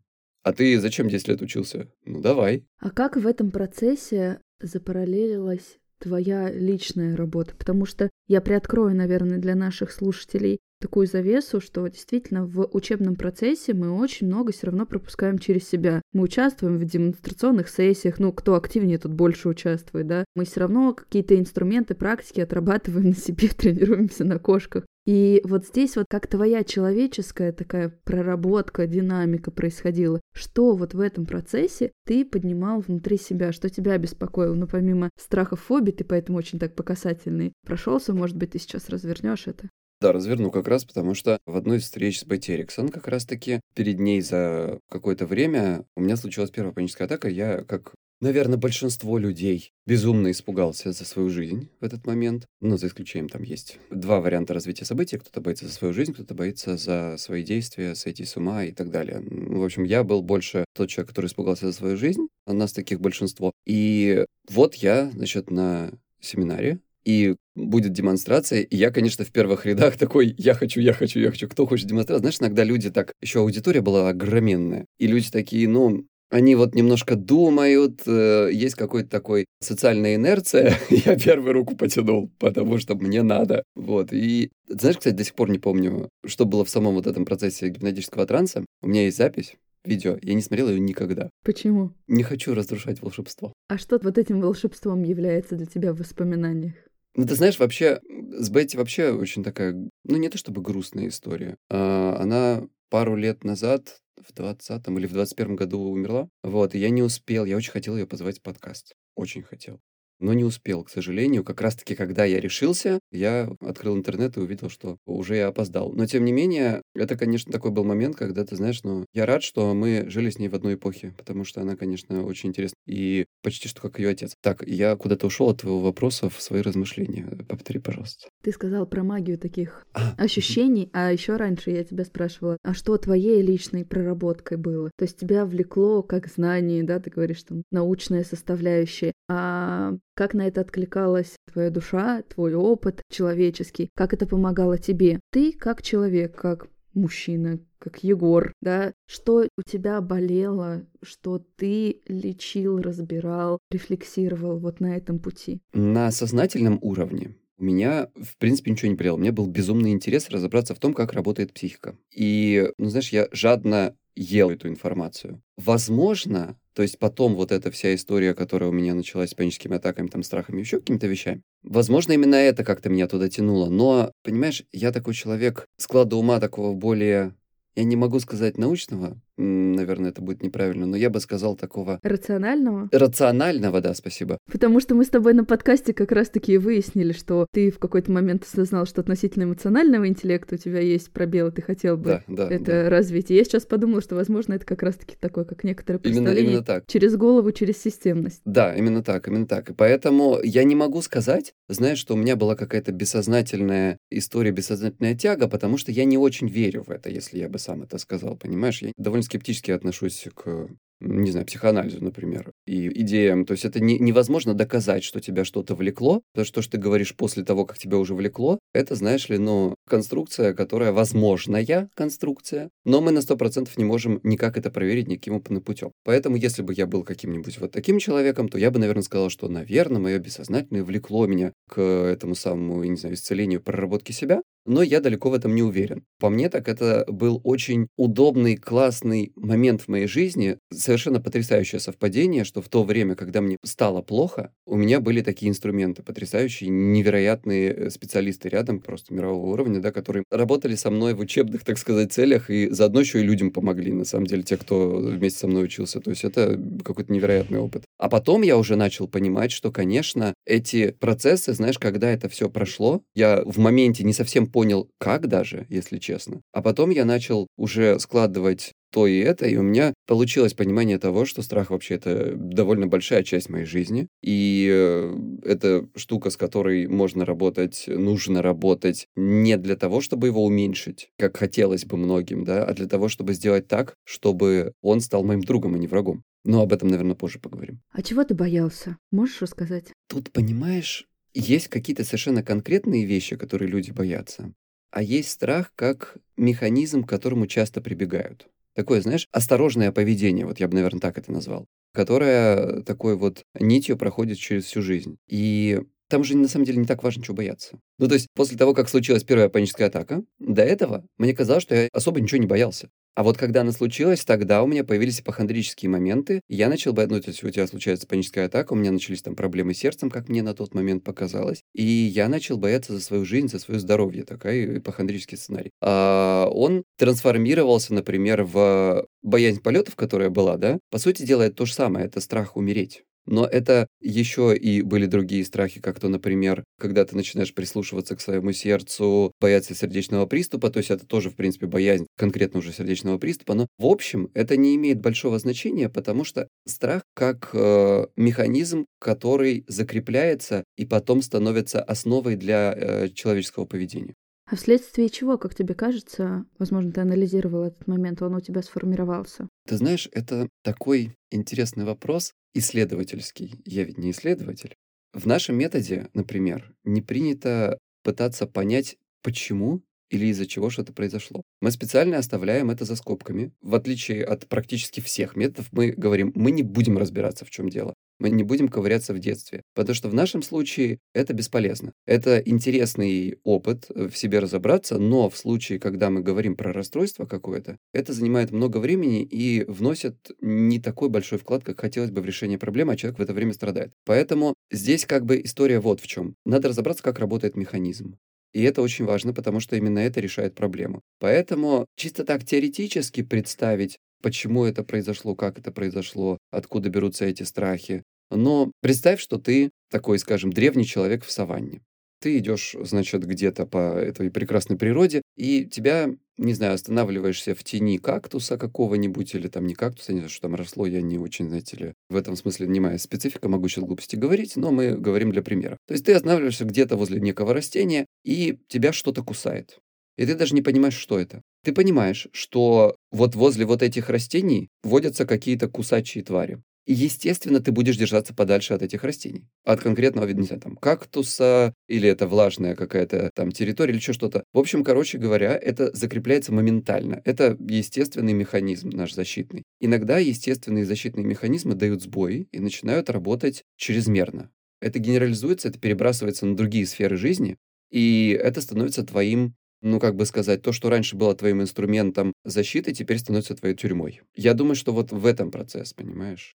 а 0.47 0.53
ты 0.53 0.79
зачем 0.79 1.09
10 1.09 1.27
лет 1.27 1.41
учился? 1.41 1.89
Ну, 2.05 2.21
давай. 2.21 2.65
А 2.79 2.89
как 2.89 3.17
в 3.17 3.27
этом 3.27 3.51
процессе 3.51 4.39
запараллелилась 4.61 5.77
твоя 5.99 6.49
личная 6.49 7.17
работа? 7.17 7.53
Потому 7.57 7.85
что 7.85 8.09
я 8.27 8.39
приоткрою, 8.39 8.95
наверное, 8.95 9.39
для 9.39 9.55
наших 9.55 9.91
слушателей 9.91 10.59
такую 10.79 11.07
завесу, 11.07 11.59
что 11.59 11.85
действительно 11.87 12.45
в 12.45 12.65
учебном 12.71 13.15
процессе 13.15 13.73
мы 13.73 13.91
очень 13.91 14.27
много 14.27 14.53
все 14.53 14.67
равно 14.67 14.85
пропускаем 14.85 15.37
через 15.37 15.67
себя. 15.67 16.01
Мы 16.13 16.23
участвуем 16.23 16.77
в 16.77 16.85
демонстрационных 16.85 17.67
сессиях, 17.67 18.19
ну, 18.19 18.31
кто 18.31 18.55
активнее, 18.55 18.99
тут 18.99 19.11
больше 19.11 19.49
участвует, 19.49 20.07
да. 20.07 20.23
Мы 20.35 20.45
все 20.45 20.61
равно 20.61 20.93
какие-то 20.93 21.37
инструменты, 21.37 21.93
практики 21.93 22.39
отрабатываем 22.39 23.09
на 23.09 23.15
себе, 23.15 23.47
тренируемся 23.57 24.23
на 24.23 24.39
кошках. 24.39 24.85
И 25.07 25.39
вот 25.45 25.65
здесь 25.65 25.95
вот 25.95 26.05
как 26.09 26.27
твоя 26.27 26.65
человеческая 26.65 27.53
такая 27.53 27.97
проработка, 28.03 28.85
динамика 28.87 29.51
происходила. 29.51 30.19
Что 30.33 30.75
вот 30.75 30.93
в 30.93 30.99
этом 30.99 31.25
процессе 31.25 31.93
ты 32.05 32.25
поднимал 32.25 32.81
внутри 32.81 33.17
себя, 33.17 33.53
что 33.53 33.69
тебя 33.69 33.97
беспокоило? 33.97 34.53
Ну, 34.53 34.67
помимо 34.67 35.09
страхов, 35.17 35.61
фобий, 35.61 35.93
ты 35.93 36.03
поэтому 36.03 36.37
очень 36.37 36.59
так 36.59 36.75
покасательный 36.75 37.53
прошелся, 37.65 38.13
может 38.13 38.35
быть, 38.35 38.51
ты 38.51 38.59
сейчас 38.59 38.89
развернешь 38.89 39.47
это? 39.47 39.69
Да, 40.01 40.11
разверну 40.11 40.51
как 40.51 40.67
раз, 40.67 40.83
потому 40.83 41.15
что 41.15 41.39
в 41.45 41.55
одной 41.55 41.77
из 41.77 41.83
встреч 41.83 42.19
с 42.19 42.25
Бетти 42.25 42.53
Эриксон 42.53 42.89
как 42.89 43.07
раз-таки 43.07 43.61
перед 43.75 43.99
ней 43.99 44.19
за 44.19 44.79
какое-то 44.89 45.25
время 45.25 45.85
у 45.95 46.01
меня 46.01 46.17
случилась 46.17 46.51
первая 46.51 46.73
паническая 46.73 47.07
атака. 47.07 47.29
Я, 47.29 47.63
как 47.63 47.93
Наверное, 48.19 48.57
большинство 48.57 49.19
людей 49.19 49.73
безумно 49.85 50.31
испугался 50.31 50.91
за 50.91 51.05
свою 51.05 51.29
жизнь 51.29 51.69
в 51.79 51.85
этот 51.85 52.07
момент. 52.07 52.47
Но 52.61 52.77
за 52.77 52.87
исключением 52.87 53.29
там 53.29 53.43
есть 53.43 53.77
два 53.91 54.19
варианта 54.19 54.55
развития 54.55 54.85
событий. 54.85 55.17
Кто-то 55.17 55.39
боится 55.39 55.67
за 55.67 55.73
свою 55.73 55.93
жизнь, 55.93 56.13
кто-то 56.13 56.33
боится 56.33 56.77
за 56.77 57.15
свои 57.17 57.43
действия, 57.43 57.93
сойти 57.93 58.25
с 58.25 58.35
ума 58.35 58.63
и 58.63 58.71
так 58.71 58.89
далее. 58.89 59.19
Ну, 59.19 59.59
в 59.59 59.63
общем, 59.63 59.83
я 59.83 60.03
был 60.03 60.23
больше 60.23 60.65
тот 60.73 60.89
человек, 60.89 61.09
который 61.09 61.27
испугался 61.27 61.67
за 61.67 61.73
свою 61.73 61.95
жизнь. 61.95 62.27
У 62.47 62.53
нас 62.53 62.73
таких 62.73 63.01
большинство. 63.01 63.51
И 63.65 64.25
вот 64.49 64.73
я, 64.75 65.11
значит, 65.11 65.51
на 65.51 65.91
семинаре, 66.19 66.79
и 67.05 67.35
будет 67.55 67.93
демонстрация. 67.93 68.61
И 68.61 68.75
я, 68.75 68.91
конечно, 68.91 69.23
в 69.23 69.31
первых 69.31 69.65
рядах 69.65 69.95
такой, 69.97 70.35
я 70.37 70.53
хочу, 70.53 70.81
я 70.81 70.91
хочу, 70.91 71.19
я 71.19 71.29
хочу. 71.29 71.47
Кто 71.47 71.65
хочет 71.65 71.87
демонстрацию? 71.87 72.19
Знаешь, 72.19 72.41
иногда 72.41 72.63
люди 72.63 72.89
так, 72.89 73.13
еще 73.21 73.39
аудитория 73.39 73.81
была 73.81 74.09
огроменная. 74.09 74.85
И 74.97 75.07
люди 75.07 75.31
такие, 75.31 75.69
ну, 75.69 76.05
они 76.29 76.55
вот 76.55 76.75
немножко 76.75 77.15
думают, 77.15 78.01
э, 78.05 78.49
есть 78.51 78.75
какой-то 78.75 79.09
такой 79.09 79.45
социальная 79.61 80.15
инерция, 80.15 80.77
я 80.89 81.17
первую 81.17 81.53
руку 81.53 81.75
потянул, 81.75 82.29
потому 82.39 82.77
что 82.77 82.95
мне 82.95 83.23
надо. 83.23 83.63
Вот, 83.75 84.11
и 84.11 84.51
знаешь, 84.67 84.97
кстати, 84.97 85.15
до 85.15 85.23
сих 85.23 85.35
пор 85.35 85.49
не 85.49 85.59
помню, 85.59 86.09
что 86.25 86.45
было 86.45 86.65
в 86.65 86.69
самом 86.69 86.95
вот 86.95 87.07
этом 87.07 87.25
процессе 87.25 87.69
гипнотического 87.69 88.25
транса. 88.25 88.65
У 88.81 88.87
меня 88.87 89.05
есть 89.05 89.17
запись, 89.17 89.55
видео, 89.85 90.17
я 90.21 90.33
не 90.33 90.41
смотрел 90.41 90.69
ее 90.69 90.79
никогда. 90.79 91.29
Почему? 91.43 91.93
Не 92.07 92.23
хочу 92.23 92.53
разрушать 92.53 93.01
волшебство. 93.01 93.53
А 93.69 93.77
что 93.77 93.99
вот 94.01 94.17
этим 94.17 94.41
волшебством 94.41 95.03
является 95.03 95.55
для 95.55 95.65
тебя 95.65 95.93
в 95.93 95.99
воспоминаниях? 95.99 96.73
Ну, 97.15 97.25
ты 97.25 97.33
знаешь, 97.33 97.57
вообще, 97.57 97.99
с 98.37 98.49
Бетти 98.49 98.77
вообще 98.77 99.11
очень 99.11 99.43
такая, 99.43 99.73
ну, 100.03 100.17
не 100.17 100.29
то 100.29 100.37
чтобы 100.37 100.61
грустная 100.61 101.07
история. 101.07 101.57
А, 101.69 102.15
она 102.19 102.67
пару 102.89 103.15
лет 103.15 103.43
назад 103.43 103.97
в 104.17 104.33
20 104.33 104.87
или 104.87 105.07
в 105.07 105.13
21 105.13 105.55
году 105.55 105.81
умерла. 105.81 106.29
Вот, 106.43 106.75
и 106.75 106.79
я 106.79 106.89
не 106.89 107.03
успел, 107.03 107.45
я 107.45 107.57
очень 107.57 107.71
хотел 107.71 107.97
ее 107.97 108.07
позвать 108.07 108.39
в 108.39 108.41
подкаст. 108.41 108.95
Очень 109.15 109.43
хотел 109.43 109.79
но 110.19 110.33
не 110.33 110.43
успел, 110.43 110.83
к 110.83 110.89
сожалению. 110.89 111.43
Как 111.43 111.61
раз-таки, 111.61 111.95
когда 111.95 112.25
я 112.25 112.39
решился, 112.39 112.99
я 113.11 113.49
открыл 113.61 113.95
интернет 113.95 114.37
и 114.37 114.39
увидел, 114.39 114.69
что 114.69 114.97
уже 115.05 115.35
я 115.37 115.47
опоздал. 115.47 115.91
Но, 115.93 116.05
тем 116.05 116.25
не 116.25 116.31
менее, 116.31 116.81
это, 116.95 117.15
конечно, 117.15 117.51
такой 117.51 117.71
был 117.71 117.83
момент, 117.83 118.15
когда, 118.15 118.45
ты 118.45 118.55
знаешь, 118.55 118.83
ну, 118.83 119.05
я 119.13 119.25
рад, 119.25 119.43
что 119.43 119.73
мы 119.73 120.05
жили 120.09 120.29
с 120.29 120.39
ней 120.39 120.49
в 120.49 120.55
одной 120.55 120.75
эпохе, 120.75 121.13
потому 121.17 121.43
что 121.43 121.61
она, 121.61 121.75
конечно, 121.75 122.23
очень 122.23 122.49
интересна. 122.49 122.75
И 122.87 123.25
почти 123.43 123.67
что 123.67 123.81
как 123.81 123.99
ее 123.99 124.09
отец. 124.09 124.35
Так, 124.41 124.65
я 124.67 124.95
куда-то 124.95 125.27
ушел 125.27 125.49
от 125.49 125.61
твоего 125.61 125.79
вопроса 125.79 126.29
в 126.29 126.41
свои 126.41 126.61
размышления. 126.61 127.27
Повтори, 127.47 127.79
пожалуйста. 127.79 128.29
Ты 128.43 128.51
сказал 128.51 128.85
про 128.85 129.03
магию 129.03 129.37
таких 129.37 129.85
а, 129.93 130.15
ощущений, 130.17 130.89
а 130.93 131.11
еще 131.11 131.35
раньше 131.35 131.71
я 131.71 131.83
тебя 131.83 132.05
спрашивала, 132.05 132.57
а 132.63 132.73
что 132.73 132.97
твоей 132.97 133.41
личной 133.41 133.85
проработкой 133.85 134.57
было? 134.57 134.91
То 134.97 135.03
есть 135.05 135.17
тебя 135.17 135.45
влекло 135.45 136.01
как 136.01 136.27
знание, 136.27 136.83
да, 136.83 136.99
ты 136.99 137.09
говоришь, 137.09 137.43
там, 137.43 137.63
научная 137.71 138.23
составляющая, 138.23 139.13
а 139.29 139.97
как 140.17 140.33
на 140.33 140.47
это 140.47 140.61
откликалась 140.61 141.35
твоя 141.53 141.69
душа, 141.69 142.23
твой 142.23 142.55
опыт 142.55 143.03
человеческий, 143.09 143.91
как 143.95 144.13
это 144.13 144.25
помогало 144.25 144.79
тебе. 144.79 145.19
Ты 145.31 145.53
как 145.53 145.83
человек, 145.83 146.35
как 146.35 146.67
мужчина, 146.95 147.59
как 147.77 148.03
Егор, 148.03 148.51
да, 148.59 148.93
что 149.07 149.47
у 149.55 149.61
тебя 149.61 150.01
болело, 150.01 150.87
что 151.03 151.45
ты 151.55 152.01
лечил, 152.07 152.81
разбирал, 152.81 153.59
рефлексировал 153.69 154.57
вот 154.57 154.79
на 154.79 154.97
этом 154.97 155.19
пути? 155.19 155.61
На 155.73 156.09
сознательном 156.09 156.79
уровне 156.81 157.35
у 157.59 157.63
меня, 157.63 158.09
в 158.15 158.37
принципе, 158.37 158.71
ничего 158.71 158.89
не 158.89 158.95
болело. 158.95 159.15
У 159.15 159.19
меня 159.19 159.31
был 159.31 159.47
безумный 159.47 159.91
интерес 159.91 160.29
разобраться 160.29 160.75
в 160.75 160.79
том, 160.79 160.93
как 160.93 161.13
работает 161.13 161.53
психика. 161.53 161.95
И, 162.11 162.71
ну, 162.77 162.89
знаешь, 162.89 163.09
я 163.09 163.27
жадно 163.31 163.95
ел 164.15 164.49
эту 164.49 164.67
информацию. 164.67 165.41
Возможно, 165.57 166.55
то 166.77 166.83
есть 166.83 166.99
потом 166.99 167.33
вот 167.33 167.51
эта 167.51 167.71
вся 167.71 167.95
история, 167.95 168.35
которая 168.35 168.69
у 168.69 168.71
меня 168.71 168.93
началась 168.93 169.31
с 169.31 169.33
паническими 169.33 169.77
атаками, 169.77 170.09
там, 170.09 170.21
страхами, 170.21 170.59
еще 170.59 170.77
какими-то 170.77 171.07
вещами, 171.07 171.41
возможно, 171.63 172.11
именно 172.11 172.35
это 172.35 172.63
как-то 172.63 172.87
меня 172.87 173.07
туда 173.07 173.29
тянуло. 173.29 173.67
Но, 173.67 174.11
понимаешь, 174.23 174.63
я 174.71 174.91
такой 174.91 175.15
человек 175.15 175.65
склада 175.77 176.17
ума 176.17 176.39
такого 176.39 176.75
более 176.75 177.33
я 177.75 177.83
не 177.83 177.95
могу 177.95 178.19
сказать 178.19 178.59
научного, 178.59 179.19
наверное, 179.37 180.09
это 180.09 180.21
будет 180.21 180.43
неправильно, 180.43 180.85
но 180.85 180.97
я 180.97 181.09
бы 181.09 181.19
сказал 181.19 181.55
такого... 181.55 181.99
Рационального? 182.03 182.89
Рационального, 182.91 183.81
да, 183.81 183.93
спасибо. 183.93 184.37
Потому 184.51 184.79
что 184.79 184.95
мы 184.95 185.05
с 185.05 185.09
тобой 185.09 185.33
на 185.33 185.45
подкасте 185.45 185.93
как 185.93 186.11
раз-таки 186.11 186.53
и 186.53 186.57
выяснили, 186.57 187.13
что 187.13 187.47
ты 187.51 187.71
в 187.71 187.79
какой-то 187.79 188.11
момент 188.11 188.43
осознал, 188.43 188.85
что 188.85 189.01
относительно 189.01 189.43
эмоционального 189.43 190.07
интеллекта 190.07 190.55
у 190.55 190.57
тебя 190.57 190.79
есть 190.79 191.11
пробел, 191.11 191.49
и 191.49 191.51
ты 191.51 191.61
хотел 191.61 191.97
бы 191.97 192.23
да, 192.27 192.47
да, 192.47 192.47
это 192.49 192.65
да. 192.65 192.89
развить. 192.89 193.31
И 193.31 193.35
я 193.35 193.43
сейчас 193.43 193.65
подумала, 193.65 194.01
что, 194.01 194.15
возможно, 194.15 194.53
это 194.53 194.65
как 194.65 194.81
раз-таки 194.83 195.15
такое, 195.19 195.45
как 195.45 195.63
некоторое 195.63 195.99
представление 195.99 196.41
именно, 196.41 196.51
именно 196.51 196.63
так. 196.65 196.85
через 196.87 197.15
голову, 197.15 197.51
через 197.51 197.77
системность. 197.81 198.41
Да, 198.45 198.75
именно 198.75 199.03
так, 199.03 199.27
именно 199.27 199.45
так. 199.45 199.69
И 199.69 199.73
поэтому 199.73 200.39
я 200.43 200.63
не 200.63 200.75
могу 200.75 201.01
сказать, 201.01 201.53
знаешь, 201.67 201.99
что 201.99 202.15
у 202.15 202.17
меня 202.17 202.35
была 202.35 202.55
какая-то 202.55 202.91
бессознательная 202.91 203.97
история, 204.09 204.51
бессознательная 204.51 205.15
тяга, 205.15 205.47
потому 205.47 205.77
что 205.77 205.91
я 205.91 206.05
не 206.05 206.17
очень 206.17 206.47
верю 206.47 206.83
в 206.83 206.89
это, 206.89 207.09
если 207.09 207.39
я 207.39 207.49
бы 207.49 207.59
сам 207.59 207.83
это 207.83 207.97
сказал, 207.97 208.35
понимаешь? 208.35 208.81
Я 208.81 208.91
довольно 208.97 209.23
скептически 209.27 209.71
отношусь 209.71 210.27
к 210.33 210.69
не 210.99 211.31
знаю, 211.31 211.45
психоанализу, 211.45 212.03
например, 212.03 212.51
и 212.65 212.87
идеям. 213.01 213.45
То 213.45 213.51
есть 213.53 213.65
это 213.65 213.79
не, 213.79 213.99
невозможно 213.99 214.53
доказать, 214.53 215.03
что 215.03 215.19
тебя 215.19 215.45
что-то 215.45 215.75
влекло. 215.75 216.21
То, 216.33 216.43
что 216.43 216.61
ты 216.61 216.77
говоришь 216.77 217.15
после 217.15 217.43
того, 217.43 217.65
как 217.65 217.77
тебя 217.77 217.97
уже 217.97 218.15
влекло, 218.15 218.59
это, 218.73 218.95
знаешь 218.95 219.29
ли, 219.29 219.37
ну, 219.37 219.75
конструкция, 219.87 220.53
которая 220.53 220.91
возможная 220.91 221.89
конструкция, 221.95 222.69
но 222.85 223.01
мы 223.01 223.11
на 223.11 223.19
100% 223.19 223.69
не 223.77 223.83
можем 223.83 224.19
никак 224.23 224.57
это 224.57 224.71
проверить 224.71 225.07
никаким 225.07 225.41
путем. 225.41 225.91
Поэтому, 226.03 226.35
если 226.35 226.61
бы 226.61 226.73
я 226.73 226.85
был 226.85 227.03
каким-нибудь 227.03 227.59
вот 227.59 227.71
таким 227.71 227.99
человеком, 227.99 228.49
то 228.49 228.57
я 228.57 228.71
бы, 228.71 228.79
наверное, 228.79 229.03
сказал, 229.03 229.29
что, 229.29 229.47
наверное, 229.47 229.99
мое 229.99 230.19
бессознательное 230.19 230.83
влекло 230.83 231.25
меня 231.27 231.53
к 231.69 231.81
этому 231.81 232.35
самому, 232.35 232.83
не 232.83 232.97
знаю, 232.97 233.15
исцелению, 233.15 233.61
проработке 233.61 234.13
себя, 234.13 234.41
но 234.67 234.83
я 234.83 234.99
далеко 234.99 235.29
в 235.29 235.33
этом 235.33 235.55
не 235.55 235.63
уверен. 235.63 236.03
По 236.19 236.29
мне, 236.29 236.49
так 236.49 236.67
это 236.67 237.05
был 237.07 237.39
очень 237.43 237.87
удобный, 237.95 238.57
классный 238.57 239.31
момент 239.35 239.81
в 239.81 239.87
моей 239.87 240.07
жизни, 240.07 240.57
совершенно 240.87 241.19
потрясающее 241.19 241.79
совпадение, 241.79 242.43
что 242.45 242.61
в 242.61 242.69
то 242.69 242.83
время, 242.83 243.15
когда 243.15 243.41
мне 243.41 243.57
стало 243.63 244.01
плохо, 244.01 244.53
у 244.65 244.75
меня 244.75 244.99
были 244.99 245.21
такие 245.21 245.49
инструменты 245.49 246.01
потрясающие, 246.01 246.69
невероятные 246.69 247.73
э, 247.73 247.89
специалисты 247.89 248.47
рядом, 248.49 248.79
просто 248.79 249.13
мирового 249.13 249.51
уровня, 249.51 249.79
да, 249.81 249.91
которые 249.91 250.23
работали 250.31 250.75
со 250.75 250.89
мной 250.89 251.13
в 251.13 251.19
учебных, 251.19 251.65
так 251.65 251.77
сказать, 251.77 252.13
целях, 252.13 252.49
и 252.49 252.69
заодно 252.69 253.01
еще 253.01 253.19
и 253.19 253.23
людям 253.23 253.51
помогли, 253.51 253.91
на 253.91 254.05
самом 254.05 254.27
деле, 254.27 254.43
те, 254.43 254.55
кто 254.55 254.97
вместе 254.97 255.39
со 255.39 255.47
мной 255.47 255.65
учился. 255.65 255.99
То 255.99 256.09
есть 256.09 256.23
это 256.23 256.59
какой-то 256.83 257.11
невероятный 257.11 257.59
опыт. 257.59 257.83
А 257.97 258.09
потом 258.09 258.41
я 258.41 258.57
уже 258.57 258.77
начал 258.77 259.07
понимать, 259.07 259.51
что, 259.51 259.71
конечно, 259.71 260.33
эти 260.47 260.91
процессы, 260.91 261.53
знаешь, 261.53 261.77
когда 261.77 262.09
это 262.09 262.29
все 262.29 262.49
прошло, 262.49 263.01
я 263.13 263.43
в 263.45 263.57
моменте 263.59 264.03
не 264.03 264.13
совсем 264.13 264.47
понял, 264.47 264.89
как 264.97 265.27
даже, 265.27 265.67
если 265.69 265.97
честно. 265.97 266.41
А 266.53 266.61
потом 266.61 266.89
я 266.89 267.05
начал 267.05 267.47
уже 267.57 267.99
складывать 267.99 268.71
то 268.91 269.05
и 269.05 269.19
это, 269.19 269.45
и 269.45 269.57
у 269.57 269.63
меня 269.63 269.93
получилось 270.07 270.53
понимание 270.53 270.97
того, 270.97 271.25
что 271.25 271.41
страх 271.41 271.71
вообще 271.71 271.95
это 271.95 272.33
довольно 272.35 272.87
большая 272.87 273.23
часть 273.23 273.49
моей 273.49 273.65
жизни, 273.65 274.07
и 274.23 274.69
э, 274.71 275.13
это 275.43 275.87
штука, 275.95 276.29
с 276.29 276.37
которой 276.37 276.87
можно 276.87 277.25
работать, 277.25 277.83
нужно 277.87 278.41
работать 278.41 279.07
не 279.17 279.57
для 279.57 279.75
того, 279.75 279.99
чтобы 279.99 280.27
его 280.27 280.45
уменьшить, 280.45 281.09
как 281.17 281.35
хотелось 281.35 281.85
бы 281.85 281.97
многим, 281.97 282.45
да, 282.45 282.63
а 282.63 282.73
для 282.73 282.87
того, 282.87 283.09
чтобы 283.09 283.33
сделать 283.33 283.67
так, 283.67 283.93
чтобы 284.05 284.71
он 284.81 285.01
стал 285.01 285.23
моим 285.23 285.41
другом, 285.41 285.75
а 285.75 285.77
не 285.77 285.87
врагом. 285.87 286.23
Но 286.47 286.61
об 286.61 286.71
этом, 286.71 286.87
наверное, 286.87 287.13
позже 287.13 287.39
поговорим. 287.39 287.81
А 287.91 288.01
чего 288.01 288.23
ты 288.23 288.33
боялся? 288.33 288.95
Можешь 289.11 289.41
рассказать? 289.41 289.91
Тут, 290.07 290.31
понимаешь, 290.31 291.05
есть 291.33 291.67
какие-то 291.67 292.05
совершенно 292.05 292.41
конкретные 292.41 293.03
вещи, 293.03 293.35
которые 293.35 293.69
люди 293.69 293.91
боятся, 293.91 294.53
а 294.89 295.03
есть 295.03 295.29
страх 295.29 295.73
как 295.75 296.15
механизм, 296.37 297.03
к 297.03 297.09
которому 297.09 297.47
часто 297.47 297.81
прибегают. 297.81 298.47
Такое, 298.75 299.01
знаешь, 299.01 299.27
осторожное 299.33 299.91
поведение, 299.91 300.45
вот 300.45 300.61
я 300.61 300.69
бы, 300.69 300.75
наверное, 300.75 301.01
так 301.01 301.17
это 301.17 301.33
назвал, 301.33 301.65
которое 301.93 302.81
такой 302.83 303.17
вот 303.17 303.43
нитью 303.59 303.97
проходит 303.97 304.37
через 304.37 304.63
всю 304.63 304.81
жизнь. 304.81 305.17
И 305.27 305.81
там 306.09 306.23
же 306.23 306.37
на 306.37 306.47
самом 306.47 306.65
деле 306.65 306.79
не 306.79 306.85
так 306.85 307.03
важно, 307.03 307.23
чего 307.23 307.35
бояться. 307.35 307.79
Ну, 307.99 308.07
то 308.07 308.13
есть, 308.13 308.27
после 308.33 308.57
того, 308.57 308.73
как 308.73 308.89
случилась 308.89 309.23
первая 309.23 309.49
паническая 309.49 309.87
атака, 309.87 310.23
до 310.39 310.63
этого 310.63 311.05
мне 311.17 311.33
казалось, 311.33 311.63
что 311.63 311.75
я 311.75 311.89
особо 311.93 312.21
ничего 312.21 312.39
не 312.39 312.47
боялся. 312.47 312.89
А 313.17 313.23
вот 313.23 313.35
когда 313.35 313.61
она 313.61 313.71
случилась, 313.71 314.23
тогда 314.23 314.61
у 314.61 314.67
меня 314.67 314.83
появились 314.83 315.21
ипохондрические 315.21 315.89
моменты. 315.89 316.41
Я 316.47 316.69
начал 316.69 316.93
бояться, 316.93 317.15
ну, 317.15 317.21
то 317.23 317.29
есть 317.31 317.43
у 317.43 317.49
тебя 317.49 317.65
случается 317.65 318.05
паническая 318.05 318.45
атака, 318.45 318.73
у 318.73 318.75
меня 318.75 318.91
начались 318.91 319.23
там 319.23 319.35
проблемы 319.35 319.73
с 319.73 319.79
сердцем, 319.79 320.11
как 320.11 320.29
мне 320.29 320.43
на 320.43 320.53
тот 320.53 320.75
момент 320.75 321.03
показалось. 321.03 321.63
И 321.73 321.83
я 321.83 322.29
начал 322.29 322.59
бояться 322.59 322.93
за 322.93 323.01
свою 323.01 323.25
жизнь, 323.25 323.47
за 323.47 323.57
свое 323.57 323.79
здоровье. 323.79 324.23
Такой 324.23 324.77
ипохондрический 324.77 325.35
сценарий. 325.35 325.71
А 325.81 326.47
он 326.51 326.83
трансформировался, 326.99 327.95
например, 327.95 328.43
в 328.43 329.07
боязнь 329.23 329.61
полетов, 329.61 329.95
которая 329.95 330.29
была, 330.29 330.57
да? 330.57 330.77
По 330.91 330.99
сути 330.99 331.23
дела, 331.23 331.41
это 331.41 331.55
то 331.55 331.65
же 331.65 331.73
самое, 331.73 332.05
это 332.05 332.21
страх 332.21 332.55
умереть. 332.55 333.03
Но 333.27 333.45
это 333.45 333.87
еще 334.01 334.55
и 334.57 334.81
были 334.81 335.05
другие 335.05 335.45
страхи, 335.45 335.81
как 335.81 335.99
то, 335.99 336.07
например, 336.07 336.63
когда 336.79 337.05
ты 337.05 337.15
начинаешь 337.15 337.53
прислушиваться 337.53 338.15
к 338.15 338.21
своему 338.21 338.53
сердцу, 338.53 339.31
бояться 339.39 339.75
сердечного 339.75 340.25
приступа, 340.25 340.69
то 340.69 340.77
есть 340.77 340.89
это 340.89 341.05
тоже, 341.05 341.29
в 341.29 341.35
принципе, 341.35 341.67
боязнь 341.67 342.07
конкретно 342.17 342.59
уже 342.59 342.71
сердечного 342.71 343.17
приступа, 343.17 343.53
но 343.53 343.67
в 343.77 343.85
общем 343.85 344.29
это 344.33 344.57
не 344.57 344.75
имеет 344.75 345.01
большого 345.01 345.37
значения, 345.39 345.89
потому 345.89 346.23
что 346.23 346.47
страх 346.65 347.03
как 347.13 347.49
э, 347.53 348.07
механизм, 348.15 348.85
который 348.99 349.65
закрепляется 349.67 350.63
и 350.77 350.85
потом 350.85 351.21
становится 351.21 351.81
основой 351.81 352.37
для 352.37 352.73
э, 352.73 353.09
человеческого 353.09 353.65
поведения. 353.65 354.13
А 354.49 354.55
вследствие 354.55 355.09
чего, 355.09 355.37
как 355.37 355.53
тебе 355.53 355.73
кажется, 355.73 356.45
возможно, 356.57 356.93
ты 356.93 357.01
анализировал 357.01 357.65
этот 357.65 357.85
момент, 357.85 358.21
он 358.21 358.33
у 358.33 358.39
тебя 358.39 358.61
сформировался? 358.61 359.49
Ты 359.67 359.75
знаешь, 359.75 360.07
это 360.13 360.47
такой 360.63 361.17
интересный 361.31 361.83
вопрос, 361.83 362.31
исследовательский. 362.57 363.55
Я 363.65 363.83
ведь 363.83 363.97
не 363.97 364.11
исследователь. 364.11 364.75
В 365.13 365.25
нашем 365.25 365.55
методе, 365.57 366.09
например, 366.13 366.73
не 366.83 367.01
принято 367.01 367.77
пытаться 368.03 368.45
понять, 368.45 368.97
почему 369.23 369.81
или 370.09 370.27
из-за 370.27 370.45
чего 370.45 370.69
что-то 370.69 370.93
произошло. 370.93 371.43
Мы 371.61 371.71
специально 371.71 372.17
оставляем 372.17 372.69
это 372.69 372.85
за 372.85 372.95
скобками. 372.95 373.51
В 373.61 373.75
отличие 373.75 374.23
от 374.23 374.47
практически 374.47 375.01
всех 375.01 375.35
методов, 375.35 375.67
мы 375.71 375.91
говорим, 375.91 376.31
мы 376.35 376.51
не 376.51 376.63
будем 376.63 376.97
разбираться, 376.97 377.45
в 377.45 377.49
чем 377.49 377.69
дело. 377.69 377.93
Мы 378.19 378.29
не 378.29 378.43
будем 378.43 378.67
ковыряться 378.67 379.13
в 379.13 379.19
детстве, 379.19 379.63
потому 379.75 379.95
что 379.95 380.09
в 380.09 380.13
нашем 380.13 380.41
случае 380.41 380.99
это 381.13 381.33
бесполезно. 381.33 381.93
Это 382.05 382.39
интересный 382.39 383.39
опыт 383.43 383.87
э, 383.93 384.07
в 384.07 384.17
себе 384.17 384.39
разобраться, 384.39 384.97
но 384.97 385.29
в 385.29 385.37
случае, 385.37 385.79
когда 385.79 386.09
мы 386.09 386.21
говорим 386.21 386.55
про 386.55 386.73
расстройство 386.73 387.25
какое-то, 387.25 387.77
это 387.93 388.13
занимает 388.13 388.51
много 388.51 388.77
времени 388.77 389.23
и 389.23 389.63
вносит 389.67 390.15
не 390.41 390.79
такой 390.79 391.09
большой 391.09 391.37
вклад, 391.37 391.63
как 391.63 391.79
хотелось 391.79 392.11
бы 392.11 392.21
в 392.21 392.25
решение 392.25 392.57
проблемы, 392.57 392.93
а 392.93 392.97
человек 392.97 393.19
в 393.19 393.21
это 393.21 393.33
время 393.33 393.53
страдает. 393.53 393.91
Поэтому 394.05 394.53
здесь 394.71 395.05
как 395.05 395.25
бы 395.25 395.41
история 395.43 395.79
вот 395.79 395.99
в 395.99 396.07
чем. 396.07 396.35
Надо 396.45 396.69
разобраться, 396.69 397.03
как 397.03 397.19
работает 397.19 397.55
механизм. 397.55 398.17
И 398.53 398.63
это 398.63 398.81
очень 398.81 399.05
важно, 399.05 399.33
потому 399.33 399.59
что 399.59 399.75
именно 399.75 399.99
это 399.99 400.19
решает 400.19 400.55
проблему. 400.55 401.01
Поэтому 401.19 401.85
чисто 401.95 402.23
так 402.23 402.43
теоретически 402.43 403.21
представить, 403.21 403.97
почему 404.21 404.65
это 404.65 404.83
произошло, 404.83 405.35
как 405.35 405.59
это 405.59 405.71
произошло, 405.71 406.37
откуда 406.51 406.89
берутся 406.89 407.25
эти 407.25 407.43
страхи. 407.43 408.03
Но 408.29 408.71
представь, 408.81 409.19
что 409.19 409.37
ты 409.37 409.71
такой, 409.89 410.19
скажем, 410.19 410.51
древний 410.51 410.85
человек 410.85 411.23
в 411.23 411.31
саванне. 411.31 411.81
Ты 412.19 412.39
идешь, 412.39 412.75
значит, 412.81 413.25
где-то 413.25 413.67
по 413.67 413.95
этой 413.95 414.31
прекрасной 414.31 414.75
природе, 414.75 415.21
и 415.35 415.65
тебя, 415.65 416.09
не 416.37 416.53
знаю, 416.55 416.73
останавливаешься 416.73 417.53
в 417.53 417.63
тени 417.63 417.99
кактуса 417.99 418.57
какого-нибудь, 418.57 419.35
или 419.35 419.47
там 419.47 419.67
не 419.67 419.75
кактуса, 419.75 420.13
не 420.13 420.19
знаю, 420.19 420.31
что 420.31 420.41
там 420.41 420.55
росло, 420.55 420.87
я 420.87 421.01
не 421.01 421.19
очень, 421.19 421.47
знаете 421.47 421.77
ли, 421.77 421.93
в 422.09 422.15
этом 422.15 422.35
смысле 422.35 422.67
не 422.67 422.79
моя 422.79 422.97
специфика, 422.97 423.49
могу 423.49 423.67
сейчас 423.67 423.83
глупости 423.83 424.15
говорить, 424.15 424.55
но 424.55 424.71
мы 424.71 424.97
говорим 424.97 425.31
для 425.31 425.43
примера. 425.43 425.77
То 425.87 425.93
есть 425.93 426.05
ты 426.05 426.13
останавливаешься 426.13 426.65
где-то 426.65 426.97
возле 426.97 427.19
некого 427.21 427.53
растения, 427.53 428.07
и 428.25 428.57
тебя 428.67 428.93
что-то 428.93 429.23
кусает. 429.23 429.77
И 430.17 430.25
ты 430.25 430.35
даже 430.35 430.55
не 430.55 430.61
понимаешь, 430.61 430.95
что 430.95 431.19
это. 431.19 431.41
Ты 431.63 431.73
понимаешь, 431.73 432.27
что 432.31 432.95
вот 433.11 433.35
возле 433.35 433.65
вот 433.65 433.81
этих 433.83 434.09
растений 434.09 434.69
водятся 434.83 435.25
какие-то 435.25 435.67
кусачие 435.67 436.23
твари. 436.23 436.61
И, 436.85 436.93
естественно, 436.93 437.59
ты 437.59 437.73
будешь 437.73 437.97
держаться 437.97 438.33
подальше 438.33 438.73
от 438.73 438.81
этих 438.81 439.03
растений. 439.03 439.49
От 439.65 439.81
конкретного, 439.81 440.25
не 440.29 440.45
знаю, 440.45 440.61
там, 440.61 440.77
кактуса, 440.77 441.73
или 441.89 442.07
это 442.07 442.27
влажная 442.27 442.75
какая-то 442.75 443.29
там 443.35 443.51
территория, 443.51 443.91
или 443.91 443.99
еще 443.99 444.13
что-то. 444.13 444.45
В 444.53 444.59
общем, 444.59 444.85
короче 444.85 445.17
говоря, 445.17 445.57
это 445.57 445.93
закрепляется 445.93 446.53
моментально. 446.53 447.21
Это 447.25 447.57
естественный 447.59 448.31
механизм 448.31 448.89
наш 448.89 449.13
защитный. 449.13 449.63
Иногда 449.81 450.17
естественные 450.17 450.85
защитные 450.85 451.25
механизмы 451.25 451.75
дают 451.75 452.01
сбой 452.03 452.47
и 452.53 452.59
начинают 452.59 453.09
работать 453.09 453.63
чрезмерно. 453.75 454.49
это 454.79 454.99
генерализуется, 454.99 455.67
это 455.69 455.79
перебрасывается 455.79 456.45
на 456.45 456.55
другие 456.55 456.85
сферы 456.85 457.17
жизни, 457.17 457.57
и 457.91 458.37
это 458.41 458.61
становится 458.61 459.03
твоим 459.03 459.55
ну, 459.81 459.99
как 459.99 460.15
бы 460.15 460.25
сказать, 460.25 460.61
то, 460.61 460.71
что 460.71 460.89
раньше 460.89 461.15
было 461.15 461.35
твоим 461.35 461.61
инструментом 461.61 462.33
защиты, 462.43 462.93
теперь 462.93 463.19
становится 463.19 463.55
твоей 463.55 463.75
тюрьмой. 463.75 464.21
Я 464.35 464.53
думаю, 464.53 464.75
что 464.75 464.91
вот 464.91 465.11
в 465.11 465.25
этом 465.25 465.51
процесс, 465.51 465.93
понимаешь? 465.93 466.55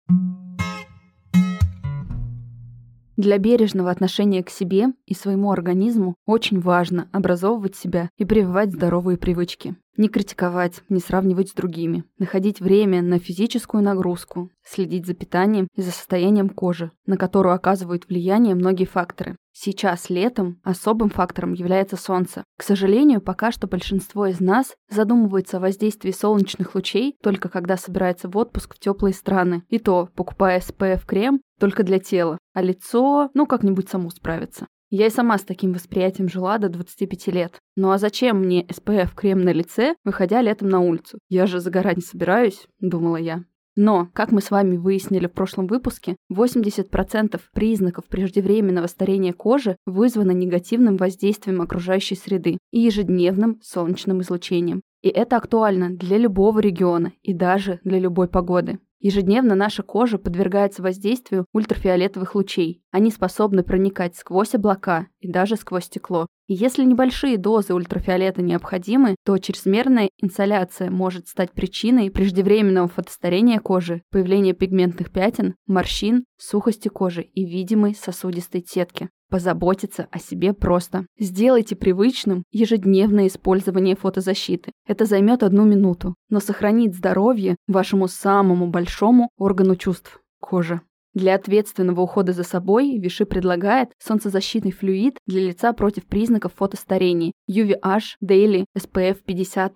Для 3.19 3.39
бережного 3.39 3.91
отношения 3.91 4.45
к 4.45 4.49
себе 4.49 4.93
и 5.05 5.13
своему 5.13 5.51
организму 5.51 6.15
очень 6.25 6.61
важно 6.61 7.09
образовывать 7.11 7.75
себя 7.75 8.11
и 8.17 8.25
прививать 8.25 8.73
здоровые 8.73 9.19
привычки. 9.19 9.75
Не 9.97 10.09
критиковать, 10.09 10.83
не 10.89 11.01
сравнивать 11.01 11.49
с 11.49 11.53
другими. 11.53 12.05
Находить 12.19 12.61
время 12.61 13.03
на 13.03 13.19
физическую 13.19 13.83
нагрузку. 13.83 14.51
Следить 14.65 15.07
за 15.07 15.15
питанием 15.15 15.67
и 15.75 15.83
за 15.83 15.91
состоянием 15.91 16.49
кожи, 16.49 16.93
на 17.07 17.17
которую 17.17 17.57
оказывают 17.57 18.07
влияние 18.07 18.55
многие 18.55 18.85
факторы. 18.85 19.37
Сейчас, 19.61 20.09
летом, 20.09 20.61
особым 20.63 21.11
фактором 21.11 21.53
является 21.53 21.97
солнце. 21.97 22.45
К 22.57 22.63
сожалению, 22.63 23.21
пока 23.21 23.51
что 23.51 23.67
большинство 23.67 24.27
из 24.27 24.39
нас 24.39 24.77
задумывается 24.89 25.57
о 25.57 25.61
воздействии 25.61 26.13
солнечных 26.13 26.77
лучей 26.77 27.17
только 27.25 27.49
когда 27.49 27.77
собирается 27.77 28.29
в 28.29 28.37
отпуск 28.37 28.77
в 28.77 28.79
теплые 28.79 29.13
страны. 29.13 29.65
И 29.69 29.81
то, 29.81 30.11
покупая 30.15 30.61
SPF-крем 30.61 31.41
только 31.59 31.83
для 31.83 31.99
тела, 31.99 32.39
а 32.55 32.63
лицо, 32.63 33.31
ну, 33.35 33.47
как-нибудь 33.47 33.89
само 33.89 34.11
справится. 34.11 34.69
Я 34.91 35.07
и 35.07 35.11
сама 35.11 35.37
с 35.37 35.43
таким 35.43 35.73
восприятием 35.73 36.29
жила 36.29 36.59
до 36.59 36.69
25 36.69 37.27
лет. 37.27 37.59
Ну 37.75 37.91
а 37.91 37.99
зачем 37.99 38.39
мне 38.39 38.65
SPF-крем 38.65 39.41
на 39.43 39.53
лице, 39.53 39.97
выходя 40.05 40.41
летом 40.41 40.69
на 40.69 40.79
улицу? 40.79 41.19
Я 41.29 41.47
же 41.47 41.59
загорать 41.59 41.97
не 41.97 42.05
собираюсь, 42.05 42.69
думала 42.79 43.17
я. 43.17 43.43
Но, 43.81 44.09
как 44.13 44.33
мы 44.33 44.41
с 44.41 44.51
вами 44.51 44.77
выяснили 44.77 45.29
в 45.29 45.33
прошлом 45.33 45.69
выпуске, 45.69 46.17
80% 46.33 47.41
признаков 47.55 48.07
преждевременного 48.09 48.89
старения 48.89 49.33
кожи 49.33 49.77
вызвано 49.87 50.33
негативным 50.33 50.97
воздействием 50.97 51.63
окружающей 51.63 52.17
среды 52.17 52.59
и 52.73 52.81
ежедневным 52.81 53.61
солнечным 53.63 54.21
излучением. 54.21 54.81
И 55.01 55.09
это 55.09 55.37
актуально 55.37 55.91
для 55.91 56.19
любого 56.19 56.59
региона 56.59 57.13
и 57.23 57.33
даже 57.33 57.79
для 57.85 58.01
любой 58.01 58.27
погоды. 58.27 58.81
Ежедневно 59.01 59.55
наша 59.55 59.85
кожа 59.85 60.19
подвергается 60.19 60.83
воздействию 60.83 61.47
ультрафиолетовых 61.53 62.35
лучей. 62.35 62.83
Они 62.91 63.13
способны 63.13 63.63
проникать 63.63 64.17
сквозь 64.17 64.55
облака 64.55 65.07
и 65.21 65.31
даже 65.31 65.55
сквозь 65.57 65.85
стекло. 65.85 66.27
И 66.49 66.55
если 66.55 66.85
небольшие 66.85 67.37
дозы 67.37 67.75
ультрафиолета 67.75 68.43
необходимы, 68.43 69.15
то 69.25 69.39
чрезмерная 69.39 70.09
инсоляция 70.17 70.91
может 70.91 71.29
стать 71.29 71.53
причиной 71.53 72.11
преждевременного 72.11 72.89
фотостарения 72.89 73.61
кожи, 73.61 74.03
появления 74.11 74.55
пигментных 74.55 75.13
пятен, 75.13 75.55
морщин, 75.67 76.25
сухости 76.37 76.89
кожи 76.89 77.23
и 77.23 77.45
видимой 77.45 77.95
сосудистой 77.95 78.65
сетки. 78.67 79.11
Позаботиться 79.31 80.09
о 80.11 80.19
себе 80.19 80.55
просто. 80.55 81.07
Сделайте 81.19 81.77
привычным 81.77 82.45
ежедневное 82.51 83.27
использование 83.27 83.95
фотозащиты. 83.95 84.73
Это 84.87 85.05
займет 85.05 85.43
одну 85.43 85.65
минуту, 85.65 86.15
но 86.31 86.41
сохранит 86.41 86.95
здоровье 86.95 87.57
вашему 87.67 88.09
самому 88.09 88.69
большому 88.69 89.29
органу 89.37 89.77
чувств– 89.77 90.21
коже. 90.41 90.81
Для 91.15 91.35
ответственного 91.35 92.03
ухода 92.03 92.33
за 92.33 92.45
собой 92.45 92.99
Виши 92.99 93.27
предлагает 93.27 93.91
солнцезащитный 93.99 94.73
флюид 94.73 95.19
для 95.27 95.41
лица 95.49 95.73
против 95.73 96.07
признаков 96.07 96.53
фотостарения 96.55 97.33
UVH 97.51 98.17
Daily 98.25 98.65
SPF 98.79 99.19
50+. 99.27 99.73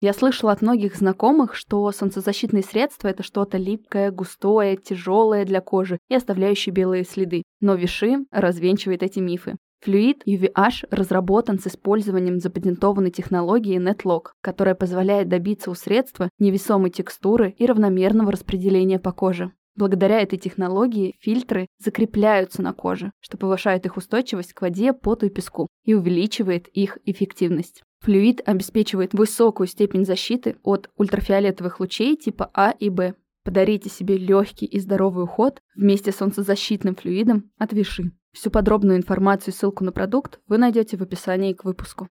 Я 0.00 0.12
слышала 0.12 0.52
от 0.52 0.62
многих 0.62 0.94
знакомых, 0.94 1.56
что 1.56 1.90
солнцезащитные 1.90 2.62
средства– 2.62 3.08
это 3.08 3.24
что-то 3.24 3.58
липкое, 3.58 4.12
густое, 4.12 4.76
тяжелое 4.76 5.44
для 5.44 5.60
кожи 5.60 5.98
и 6.08 6.14
оставляющее 6.14 6.72
белые 6.72 7.04
следы. 7.04 7.42
Но 7.60 7.74
Виши 7.74 8.24
развенчивает 8.30 9.02
эти 9.02 9.18
мифы. 9.18 9.56
Флюид 9.80 10.22
UVH 10.24 10.86
разработан 10.92 11.58
с 11.58 11.66
использованием 11.66 12.38
запатентованной 12.38 13.10
технологии 13.10 13.80
NetLock, 13.80 14.32
которая 14.40 14.76
позволяет 14.76 15.28
добиться 15.28 15.70
у 15.70 15.74
средства 15.74 16.30
невесомой 16.38 16.90
текстуры 16.90 17.54
и 17.58 17.66
равномерного 17.66 18.30
распределения 18.30 19.00
по 19.00 19.10
коже. 19.10 19.50
Благодаря 19.74 20.20
этой 20.20 20.38
технологии 20.38 21.16
фильтры 21.20 21.68
закрепляются 21.78 22.62
на 22.62 22.72
коже, 22.72 23.12
что 23.20 23.36
повышает 23.36 23.86
их 23.86 23.96
устойчивость 23.96 24.52
к 24.52 24.62
воде, 24.62 24.92
поту 24.92 25.26
и 25.26 25.30
песку 25.30 25.68
и 25.84 25.94
увеличивает 25.94 26.68
их 26.68 26.98
эффективность. 27.04 27.82
Флюид 28.00 28.40
обеспечивает 28.46 29.12
высокую 29.12 29.66
степень 29.66 30.04
защиты 30.04 30.56
от 30.62 30.90
ультрафиолетовых 30.96 31.80
лучей 31.80 32.16
типа 32.16 32.50
А 32.54 32.70
и 32.70 32.90
Б. 32.90 33.14
Подарите 33.44 33.88
себе 33.88 34.16
легкий 34.18 34.66
и 34.66 34.78
здоровый 34.78 35.24
уход 35.24 35.60
вместе 35.74 36.12
с 36.12 36.16
солнцезащитным 36.16 36.94
флюидом 36.94 37.50
от 37.58 37.72
Виши. 37.72 38.12
Всю 38.32 38.50
подробную 38.50 38.98
информацию 38.98 39.54
и 39.54 39.56
ссылку 39.56 39.84
на 39.84 39.92
продукт 39.92 40.38
вы 40.46 40.58
найдете 40.58 40.96
в 40.96 41.02
описании 41.02 41.54
к 41.54 41.64
выпуску. 41.64 42.08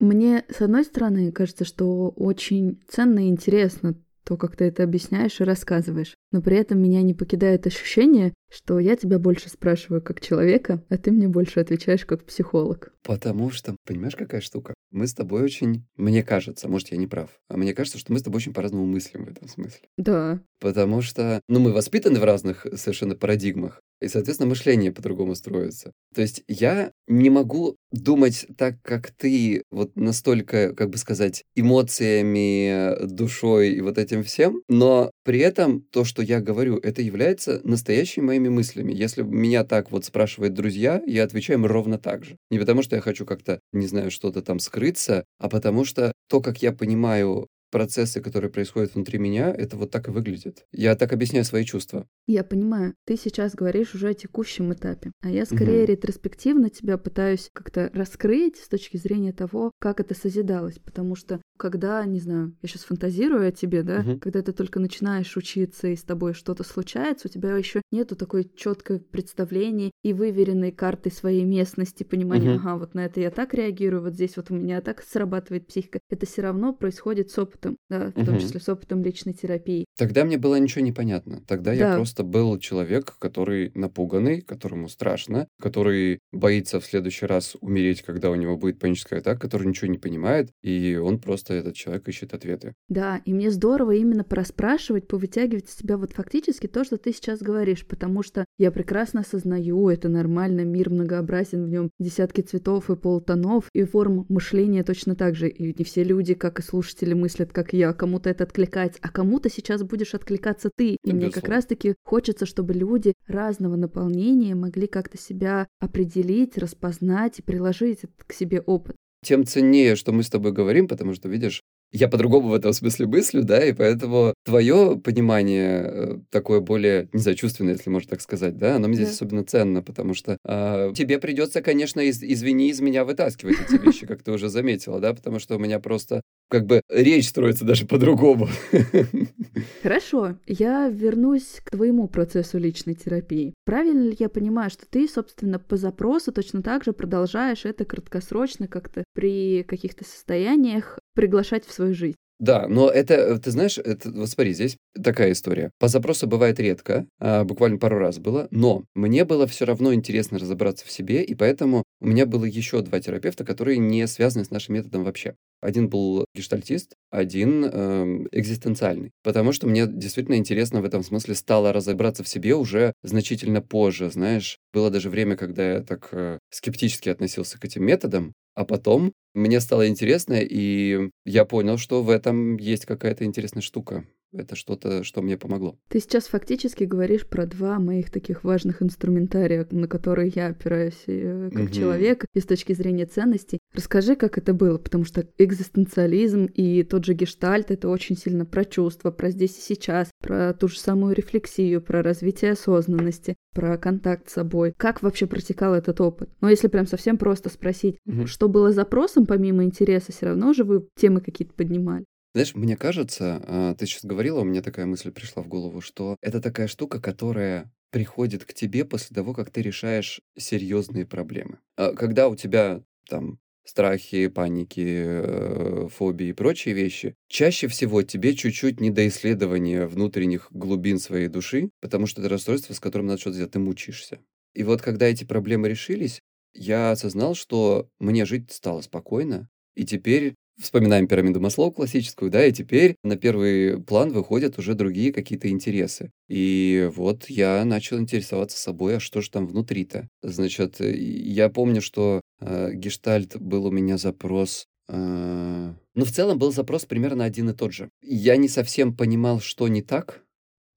Мне, 0.00 0.44
с 0.48 0.60
одной 0.60 0.84
стороны, 0.84 1.30
кажется, 1.30 1.64
что 1.64 2.08
очень 2.10 2.82
ценно 2.88 3.26
и 3.26 3.30
интересно 3.30 3.94
то, 4.24 4.36
как 4.36 4.56
ты 4.56 4.64
это 4.66 4.82
объясняешь 4.82 5.40
и 5.40 5.44
рассказываешь. 5.44 6.14
Но 6.30 6.42
при 6.42 6.56
этом 6.56 6.80
меня 6.80 7.02
не 7.02 7.14
покидает 7.14 7.66
ощущение, 7.66 8.32
что 8.50 8.78
я 8.78 8.96
тебя 8.96 9.18
больше 9.18 9.48
спрашиваю 9.48 10.02
как 10.02 10.20
человека, 10.20 10.84
а 10.88 10.98
ты 10.98 11.10
мне 11.10 11.28
больше 11.28 11.60
отвечаешь 11.60 12.04
как 12.04 12.24
психолог. 12.24 12.92
Потому 13.02 13.50
что, 13.50 13.76
понимаешь, 13.86 14.16
какая 14.16 14.40
штука? 14.40 14.74
Мы 14.90 15.06
с 15.06 15.14
тобой 15.14 15.42
очень, 15.42 15.86
мне 15.96 16.22
кажется, 16.22 16.68
может, 16.68 16.88
я 16.88 16.98
не 16.98 17.06
прав, 17.06 17.30
а 17.48 17.56
мне 17.56 17.74
кажется, 17.74 17.98
что 17.98 18.12
мы 18.12 18.18
с 18.18 18.22
тобой 18.22 18.38
очень 18.38 18.52
по-разному 18.52 18.86
мыслим 18.86 19.24
в 19.24 19.30
этом 19.30 19.48
смысле. 19.48 19.88
Да. 19.96 20.42
Потому 20.60 21.00
что, 21.00 21.40
ну, 21.48 21.60
мы 21.60 21.72
воспитаны 21.72 22.20
в 22.20 22.24
разных 22.24 22.66
совершенно 22.74 23.16
парадигмах, 23.16 23.80
и, 24.02 24.08
соответственно, 24.08 24.48
мышление 24.48 24.92
по-другому 24.92 25.34
строится. 25.34 25.92
То 26.14 26.22
есть 26.22 26.42
я 26.48 26.92
не 27.06 27.30
могу 27.30 27.76
думать 27.90 28.46
так, 28.56 28.76
как 28.82 29.10
ты, 29.10 29.62
вот 29.70 29.96
настолько, 29.96 30.74
как 30.74 30.90
бы 30.90 30.98
сказать, 30.98 31.44
эмоциями, 31.54 33.06
душой 33.06 33.70
и 33.72 33.80
вот 33.80 33.98
этим 33.98 34.22
всем, 34.22 34.62
но 34.68 35.10
при 35.24 35.38
этом 35.40 35.82
то, 35.90 36.04
что 36.04 36.22
я 36.22 36.40
говорю, 36.40 36.78
это 36.78 37.02
является 37.02 37.60
настоящими 37.64 38.24
моими 38.24 38.48
мыслями. 38.48 38.92
Если 38.92 39.22
меня 39.22 39.64
так 39.64 39.90
вот 39.90 40.04
спрашивают 40.04 40.54
друзья, 40.54 41.02
я 41.06 41.24
отвечаю 41.24 41.58
им 41.58 41.66
ровно 41.66 41.98
так 41.98 42.24
же. 42.24 42.36
Не 42.50 42.58
потому, 42.58 42.82
что 42.82 42.96
я 42.96 43.02
хочу 43.02 43.24
как-то, 43.24 43.60
не 43.72 43.86
знаю, 43.86 44.10
что-то 44.10 44.42
там 44.42 44.58
скрыться, 44.58 45.24
а 45.38 45.48
потому 45.48 45.84
что 45.84 46.12
то, 46.28 46.40
как 46.40 46.62
я 46.62 46.72
понимаю 46.72 47.46
процессы, 47.72 48.20
которые 48.20 48.50
происходят 48.50 48.94
внутри 48.94 49.18
меня, 49.18 49.50
это 49.50 49.76
вот 49.76 49.90
так 49.90 50.06
и 50.06 50.10
выглядит. 50.12 50.66
Я 50.70 50.94
так 50.94 51.12
объясняю 51.12 51.44
свои 51.44 51.64
чувства. 51.64 52.06
Я 52.26 52.44
понимаю. 52.44 52.94
Ты 53.04 53.16
сейчас 53.16 53.54
говоришь 53.54 53.94
уже 53.94 54.10
о 54.10 54.14
текущем 54.14 54.72
этапе, 54.72 55.10
а 55.22 55.30
я 55.30 55.44
скорее 55.46 55.82
угу. 55.82 55.92
ретроспективно 55.92 56.70
тебя 56.70 56.98
пытаюсь 56.98 57.50
как-то 57.52 57.90
раскрыть 57.94 58.58
с 58.58 58.68
точки 58.68 58.98
зрения 58.98 59.32
того, 59.32 59.72
как 59.80 59.98
это 59.98 60.14
созидалось, 60.14 60.78
потому 60.78 61.16
что 61.16 61.40
когда, 61.62 62.04
не 62.04 62.18
знаю, 62.18 62.56
я 62.60 62.68
сейчас 62.68 62.82
фантазирую 62.82 63.46
о 63.46 63.52
тебе, 63.52 63.84
да, 63.84 64.00
угу. 64.00 64.18
когда 64.18 64.42
ты 64.42 64.52
только 64.52 64.80
начинаешь 64.80 65.36
учиться 65.36 65.86
и 65.86 65.94
с 65.94 66.02
тобой 66.02 66.34
что-то 66.34 66.64
случается, 66.64 67.28
у 67.28 67.30
тебя 67.30 67.56
еще 67.56 67.82
нету 67.92 68.16
такой 68.16 68.50
четкой 68.56 68.98
представления 68.98 69.92
и 70.02 70.12
выверенной 70.12 70.72
карты 70.72 71.12
своей 71.12 71.44
местности, 71.44 72.02
понимания, 72.02 72.56
угу. 72.56 72.58
ага, 72.58 72.78
вот 72.78 72.94
на 72.94 73.04
это 73.04 73.20
я 73.20 73.30
так 73.30 73.54
реагирую, 73.54 74.02
вот 74.02 74.14
здесь 74.14 74.36
вот 74.36 74.50
у 74.50 74.54
меня 74.56 74.80
так 74.80 75.04
срабатывает 75.04 75.68
психика. 75.68 76.00
Это 76.10 76.26
все 76.26 76.42
равно 76.42 76.72
происходит 76.72 77.30
с 77.30 77.38
опытом 77.38 77.76
да, 77.88 78.12
в 78.16 78.24
том 78.24 78.40
числе 78.40 78.58
с 78.58 78.68
опытом 78.68 79.04
личной 79.04 79.32
терапии. 79.32 79.84
Тогда 79.96 80.24
мне 80.24 80.38
было 80.38 80.58
ничего 80.58 80.84
не 80.84 80.92
понятно. 80.92 81.42
Тогда 81.46 81.70
да. 81.70 81.76
я 81.76 81.94
просто 81.94 82.24
был 82.24 82.58
человек, 82.58 83.14
который 83.20 83.70
напуганный, 83.76 84.40
которому 84.40 84.88
страшно, 84.88 85.46
который 85.60 86.18
боится 86.32 86.80
в 86.80 86.84
следующий 86.84 87.26
раз 87.26 87.56
умереть, 87.60 88.02
когда 88.02 88.30
у 88.30 88.34
него 88.34 88.56
будет 88.56 88.80
паническая 88.80 89.20
атака, 89.20 89.42
который 89.42 89.68
ничего 89.68 89.92
не 89.92 89.98
понимает, 89.98 90.50
и 90.62 90.96
он 90.96 91.20
просто, 91.20 91.51
этот 91.54 91.74
человек, 91.74 92.08
ищет 92.08 92.34
ответы. 92.34 92.74
Да, 92.88 93.20
и 93.24 93.32
мне 93.32 93.50
здорово 93.50 93.92
именно 93.92 94.24
проспрашивать, 94.24 95.08
повытягивать 95.08 95.68
из 95.68 95.76
себя 95.76 95.96
вот 95.96 96.12
фактически 96.12 96.66
то, 96.66 96.84
что 96.84 96.96
ты 96.96 97.12
сейчас 97.12 97.40
говоришь, 97.40 97.86
потому 97.86 98.22
что 98.22 98.44
я 98.58 98.70
прекрасно 98.70 99.20
осознаю, 99.20 99.88
это 99.88 100.08
нормально, 100.08 100.62
мир 100.64 100.90
многообразен, 100.90 101.64
в 101.64 101.68
нем 101.68 101.90
десятки 101.98 102.40
цветов 102.40 102.90
и 102.90 102.96
полутонов, 102.96 103.68
и 103.72 103.84
форм 103.84 104.26
мышления 104.28 104.84
точно 104.84 105.14
так 105.14 105.34
же. 105.34 105.48
И 105.48 105.74
не 105.76 105.84
все 105.84 106.04
люди, 106.04 106.34
как 106.34 106.58
и 106.58 106.62
слушатели, 106.62 107.14
мыслят 107.14 107.52
как 107.52 107.72
я, 107.72 107.92
кому-то 107.92 108.30
это 108.30 108.44
откликается, 108.44 108.98
а 109.02 109.08
кому-то 109.08 109.50
сейчас 109.50 109.82
будешь 109.82 110.14
откликаться 110.14 110.70
ты. 110.74 110.96
И 111.04 111.12
мне 111.12 111.30
как 111.30 111.48
раз-таки 111.48 111.94
хочется, 112.04 112.46
чтобы 112.46 112.74
люди 112.74 113.14
разного 113.26 113.76
наполнения 113.76 114.54
могли 114.54 114.86
как-то 114.86 115.18
себя 115.18 115.68
определить, 115.80 116.58
распознать 116.58 117.38
и 117.38 117.42
приложить 117.42 118.00
к 118.26 118.32
себе 118.32 118.60
опыт 118.60 118.96
тем 119.22 119.46
ценнее, 119.46 119.96
что 119.96 120.12
мы 120.12 120.22
с 120.22 120.30
тобой 120.30 120.52
говорим, 120.52 120.88
потому 120.88 121.14
что, 121.14 121.28
видишь, 121.28 121.62
я 121.92 122.08
по-другому 122.08 122.48
в 122.48 122.54
этом 122.54 122.72
смысле 122.72 123.06
мыслю, 123.06 123.42
да, 123.44 123.64
и 123.64 123.72
поэтому 123.72 124.34
твое 124.44 124.98
понимание 124.98 125.82
э, 125.84 126.18
такое 126.30 126.60
более, 126.60 127.08
не 127.12 127.20
знаю, 127.20 127.36
чувственное, 127.36 127.74
если 127.74 127.90
можно 127.90 128.10
так 128.10 128.22
сказать, 128.22 128.56
да, 128.56 128.76
оно 128.76 128.88
мне 128.88 128.96
здесь 128.96 129.10
особенно 129.10 129.44
ценно, 129.44 129.82
потому 129.82 130.14
что 130.14 130.38
э, 130.44 130.92
тебе 130.96 131.18
придется, 131.18 131.60
конечно, 131.60 132.00
из, 132.00 132.22
извини, 132.22 132.70
из 132.70 132.80
меня 132.80 133.04
вытаскивать 133.04 133.56
эти 133.60 133.80
вещи, 133.80 134.06
как 134.06 134.22
ты 134.22 134.32
уже 134.32 134.48
заметила, 134.48 135.00
да, 135.00 135.12
потому 135.12 135.38
что 135.38 135.56
у 135.56 135.58
меня 135.58 135.78
просто 135.80 136.22
как 136.48 136.66
бы 136.66 136.82
речь 136.90 137.28
строится 137.28 137.64
даже 137.64 137.86
по-другому. 137.86 138.48
Хорошо, 139.82 140.36
я 140.46 140.88
вернусь 140.88 141.60
к 141.64 141.70
твоему 141.70 142.08
процессу 142.08 142.58
личной 142.58 142.94
терапии. 142.94 143.54
Правильно 143.64 144.02
ли 144.02 144.16
я 144.18 144.28
понимаю, 144.28 144.70
что 144.70 144.86
ты, 144.86 145.08
собственно, 145.08 145.58
по 145.58 145.76
запросу 145.76 146.32
точно 146.32 146.62
так 146.62 146.84
же 146.84 146.92
продолжаешь 146.92 147.64
это 147.64 147.84
краткосрочно 147.84 148.68
как-то 148.68 149.04
при 149.14 149.62
каких-то 149.62 150.04
состояниях 150.04 150.98
приглашать 151.14 151.66
в 151.66 151.72
свою 151.72 151.94
жизнь? 151.94 152.16
Да, 152.42 152.66
но 152.66 152.90
это, 152.90 153.38
ты 153.38 153.52
знаешь, 153.52 153.78
это, 153.78 154.10
вот 154.10 154.28
смотри, 154.28 154.52
здесь 154.52 154.76
такая 155.00 155.30
история. 155.30 155.70
По 155.78 155.86
запросу 155.86 156.26
бывает 156.26 156.58
редко, 156.58 157.06
а, 157.20 157.44
буквально 157.44 157.78
пару 157.78 157.98
раз 157.98 158.18
было, 158.18 158.48
но 158.50 158.82
мне 158.96 159.24
было 159.24 159.46
все 159.46 159.64
равно 159.64 159.94
интересно 159.94 160.40
разобраться 160.40 160.84
в 160.84 160.90
себе, 160.90 161.22
и 161.22 161.36
поэтому 161.36 161.84
у 162.00 162.08
меня 162.08 162.26
было 162.26 162.44
еще 162.44 162.80
два 162.80 162.98
терапевта, 162.98 163.44
которые 163.44 163.78
не 163.78 164.08
связаны 164.08 164.44
с 164.44 164.50
нашим 164.50 164.74
методом 164.74 165.04
вообще. 165.04 165.36
Один 165.60 165.88
был 165.88 166.24
гештальтист, 166.34 166.96
один 167.12 167.64
э, 167.64 168.26
экзистенциальный. 168.32 169.12
Потому 169.22 169.52
что 169.52 169.68
мне 169.68 169.86
действительно 169.86 170.34
интересно 170.34 170.80
в 170.80 170.84
этом 170.84 171.04
смысле 171.04 171.36
стало 171.36 171.72
разобраться 171.72 172.24
в 172.24 172.28
себе 172.28 172.56
уже 172.56 172.92
значительно 173.04 173.62
позже. 173.62 174.10
Знаешь, 174.10 174.58
было 174.74 174.90
даже 174.90 175.08
время, 175.10 175.36
когда 175.36 175.74
я 175.74 175.80
так 175.82 176.08
э, 176.10 176.40
скептически 176.50 177.08
относился 177.08 177.60
к 177.60 177.64
этим 177.64 177.84
методам, 177.84 178.32
а 178.54 178.64
потом 178.64 179.12
мне 179.34 179.60
стало 179.60 179.88
интересно, 179.88 180.34
и 180.40 181.10
я 181.24 181.44
понял, 181.44 181.78
что 181.78 182.02
в 182.02 182.10
этом 182.10 182.56
есть 182.58 182.86
какая-то 182.86 183.24
интересная 183.24 183.62
штука 183.62 184.04
это 184.32 184.56
что-то, 184.56 185.04
что 185.04 185.22
мне 185.22 185.36
помогло. 185.36 185.78
Ты 185.88 186.00
сейчас 186.00 186.26
фактически 186.26 186.84
говоришь 186.84 187.26
про 187.26 187.46
два 187.46 187.78
моих 187.78 188.10
таких 188.10 188.44
важных 188.44 188.82
инструментария, 188.82 189.66
на 189.70 189.88
которые 189.88 190.32
я 190.34 190.48
опираюсь 190.48 191.02
э, 191.06 191.50
как 191.52 191.64
угу. 191.64 191.72
человек 191.72 192.24
и 192.34 192.40
с 192.40 192.46
точки 192.46 192.72
зрения 192.72 193.06
ценностей. 193.06 193.58
Расскажи, 193.74 194.16
как 194.16 194.38
это 194.38 194.54
было, 194.54 194.78
потому 194.78 195.04
что 195.04 195.26
экзистенциализм 195.38 196.46
и 196.46 196.82
тот 196.82 197.04
же 197.04 197.14
гештальт— 197.14 197.70
это 197.70 197.88
очень 197.88 198.16
сильно 198.16 198.44
про 198.44 198.64
чувства, 198.64 199.10
про 199.10 199.30
здесь 199.30 199.58
и 199.58 199.60
сейчас, 199.60 200.10
про 200.20 200.54
ту 200.54 200.68
же 200.68 200.78
самую 200.78 201.14
рефлексию, 201.14 201.82
про 201.82 202.02
развитие 202.02 202.52
осознанности, 202.52 203.36
про 203.54 203.76
контакт 203.78 204.28
с 204.28 204.34
собой. 204.34 204.72
Как 204.76 205.02
вообще 205.02 205.26
протекал 205.26 205.74
этот 205.74 206.00
опыт? 206.00 206.30
Ну, 206.40 206.48
если 206.48 206.68
прям 206.68 206.86
совсем 206.86 207.18
просто 207.18 207.50
спросить, 207.50 207.98
угу. 208.06 208.26
что 208.26 208.48
было 208.48 208.72
запросом 208.72 209.26
помимо 209.26 209.64
интереса, 209.64 210.12
все 210.12 210.26
равно 210.26 210.52
же 210.52 210.64
вы 210.64 210.86
темы 210.96 211.20
какие-то 211.20 211.54
поднимали? 211.54 212.04
Знаешь, 212.34 212.54
мне 212.54 212.76
кажется, 212.76 213.42
а, 213.46 213.74
ты 213.74 213.86
сейчас 213.86 214.04
говорила, 214.04 214.40
у 214.40 214.44
меня 214.44 214.62
такая 214.62 214.86
мысль 214.86 215.10
пришла 215.12 215.42
в 215.42 215.48
голову, 215.48 215.80
что 215.80 216.16
это 216.22 216.40
такая 216.40 216.66
штука, 216.66 217.00
которая 217.00 217.70
приходит 217.90 218.44
к 218.46 218.54
тебе 218.54 218.86
после 218.86 219.14
того, 219.14 219.34
как 219.34 219.50
ты 219.50 219.60
решаешь 219.60 220.20
серьезные 220.38 221.04
проблемы. 221.04 221.58
А 221.76 221.92
когда 221.92 222.28
у 222.28 222.36
тебя 222.36 222.82
там 223.06 223.38
страхи, 223.64 224.28
паники, 224.28 225.04
э, 225.04 225.88
фобии 225.90 226.28
и 226.28 226.32
прочие 226.32 226.74
вещи, 226.74 227.14
чаще 227.28 227.68
всего 227.68 228.02
тебе 228.02 228.34
чуть-чуть 228.34 228.80
не 228.80 228.90
до 228.90 229.06
исследования 229.08 229.86
внутренних 229.86 230.48
глубин 230.50 230.98
своей 230.98 231.28
души, 231.28 231.70
потому 231.80 232.06
что 232.06 232.22
это 232.22 232.30
расстройство, 232.30 232.72
с 232.72 232.80
которым 232.80 233.08
надо 233.08 233.20
что-то 233.20 233.34
сделать, 233.34 233.52
ты 233.52 233.58
мучаешься. 233.58 234.20
И 234.54 234.62
вот 234.64 234.80
когда 234.80 235.06
эти 235.06 235.24
проблемы 235.24 235.68
решились, 235.68 236.22
я 236.54 236.90
осознал, 236.92 237.34
что 237.34 237.88
мне 238.00 238.24
жить 238.24 238.50
стало 238.52 238.80
спокойно, 238.80 239.48
и 239.74 239.84
теперь 239.84 240.34
Вспоминаем 240.60 241.08
пирамиду 241.08 241.40
Маслоу 241.40 241.72
классическую, 241.72 242.30
да, 242.30 242.44
и 242.46 242.52
теперь 242.52 242.96
на 243.02 243.16
первый 243.16 243.82
план 243.82 244.10
выходят 244.10 244.58
уже 244.58 244.74
другие 244.74 245.12
какие-то 245.12 245.48
интересы. 245.48 246.10
И 246.28 246.90
вот 246.94 247.30
я 247.30 247.64
начал 247.64 247.98
интересоваться 247.98 248.58
собой, 248.58 248.96
а 248.96 249.00
что 249.00 249.20
же 249.20 249.30
там 249.30 249.46
внутри-то? 249.46 250.08
Значит, 250.22 250.76
я 250.80 251.48
помню, 251.48 251.80
что 251.80 252.20
э, 252.40 252.72
гештальт 252.74 253.40
был 253.40 253.66
у 253.66 253.70
меня 253.70 253.96
запрос 253.96 254.66
э, 254.88 255.72
ну, 255.94 256.04
в 256.06 256.10
целом 256.10 256.38
был 256.38 256.52
запрос 256.52 256.86
примерно 256.86 257.24
один 257.24 257.50
и 257.50 257.54
тот 257.54 257.72
же. 257.72 257.90
Я 258.02 258.36
не 258.36 258.48
совсем 258.48 258.96
понимал, 258.96 259.40
что 259.40 259.68
не 259.68 259.82
так, 259.82 260.22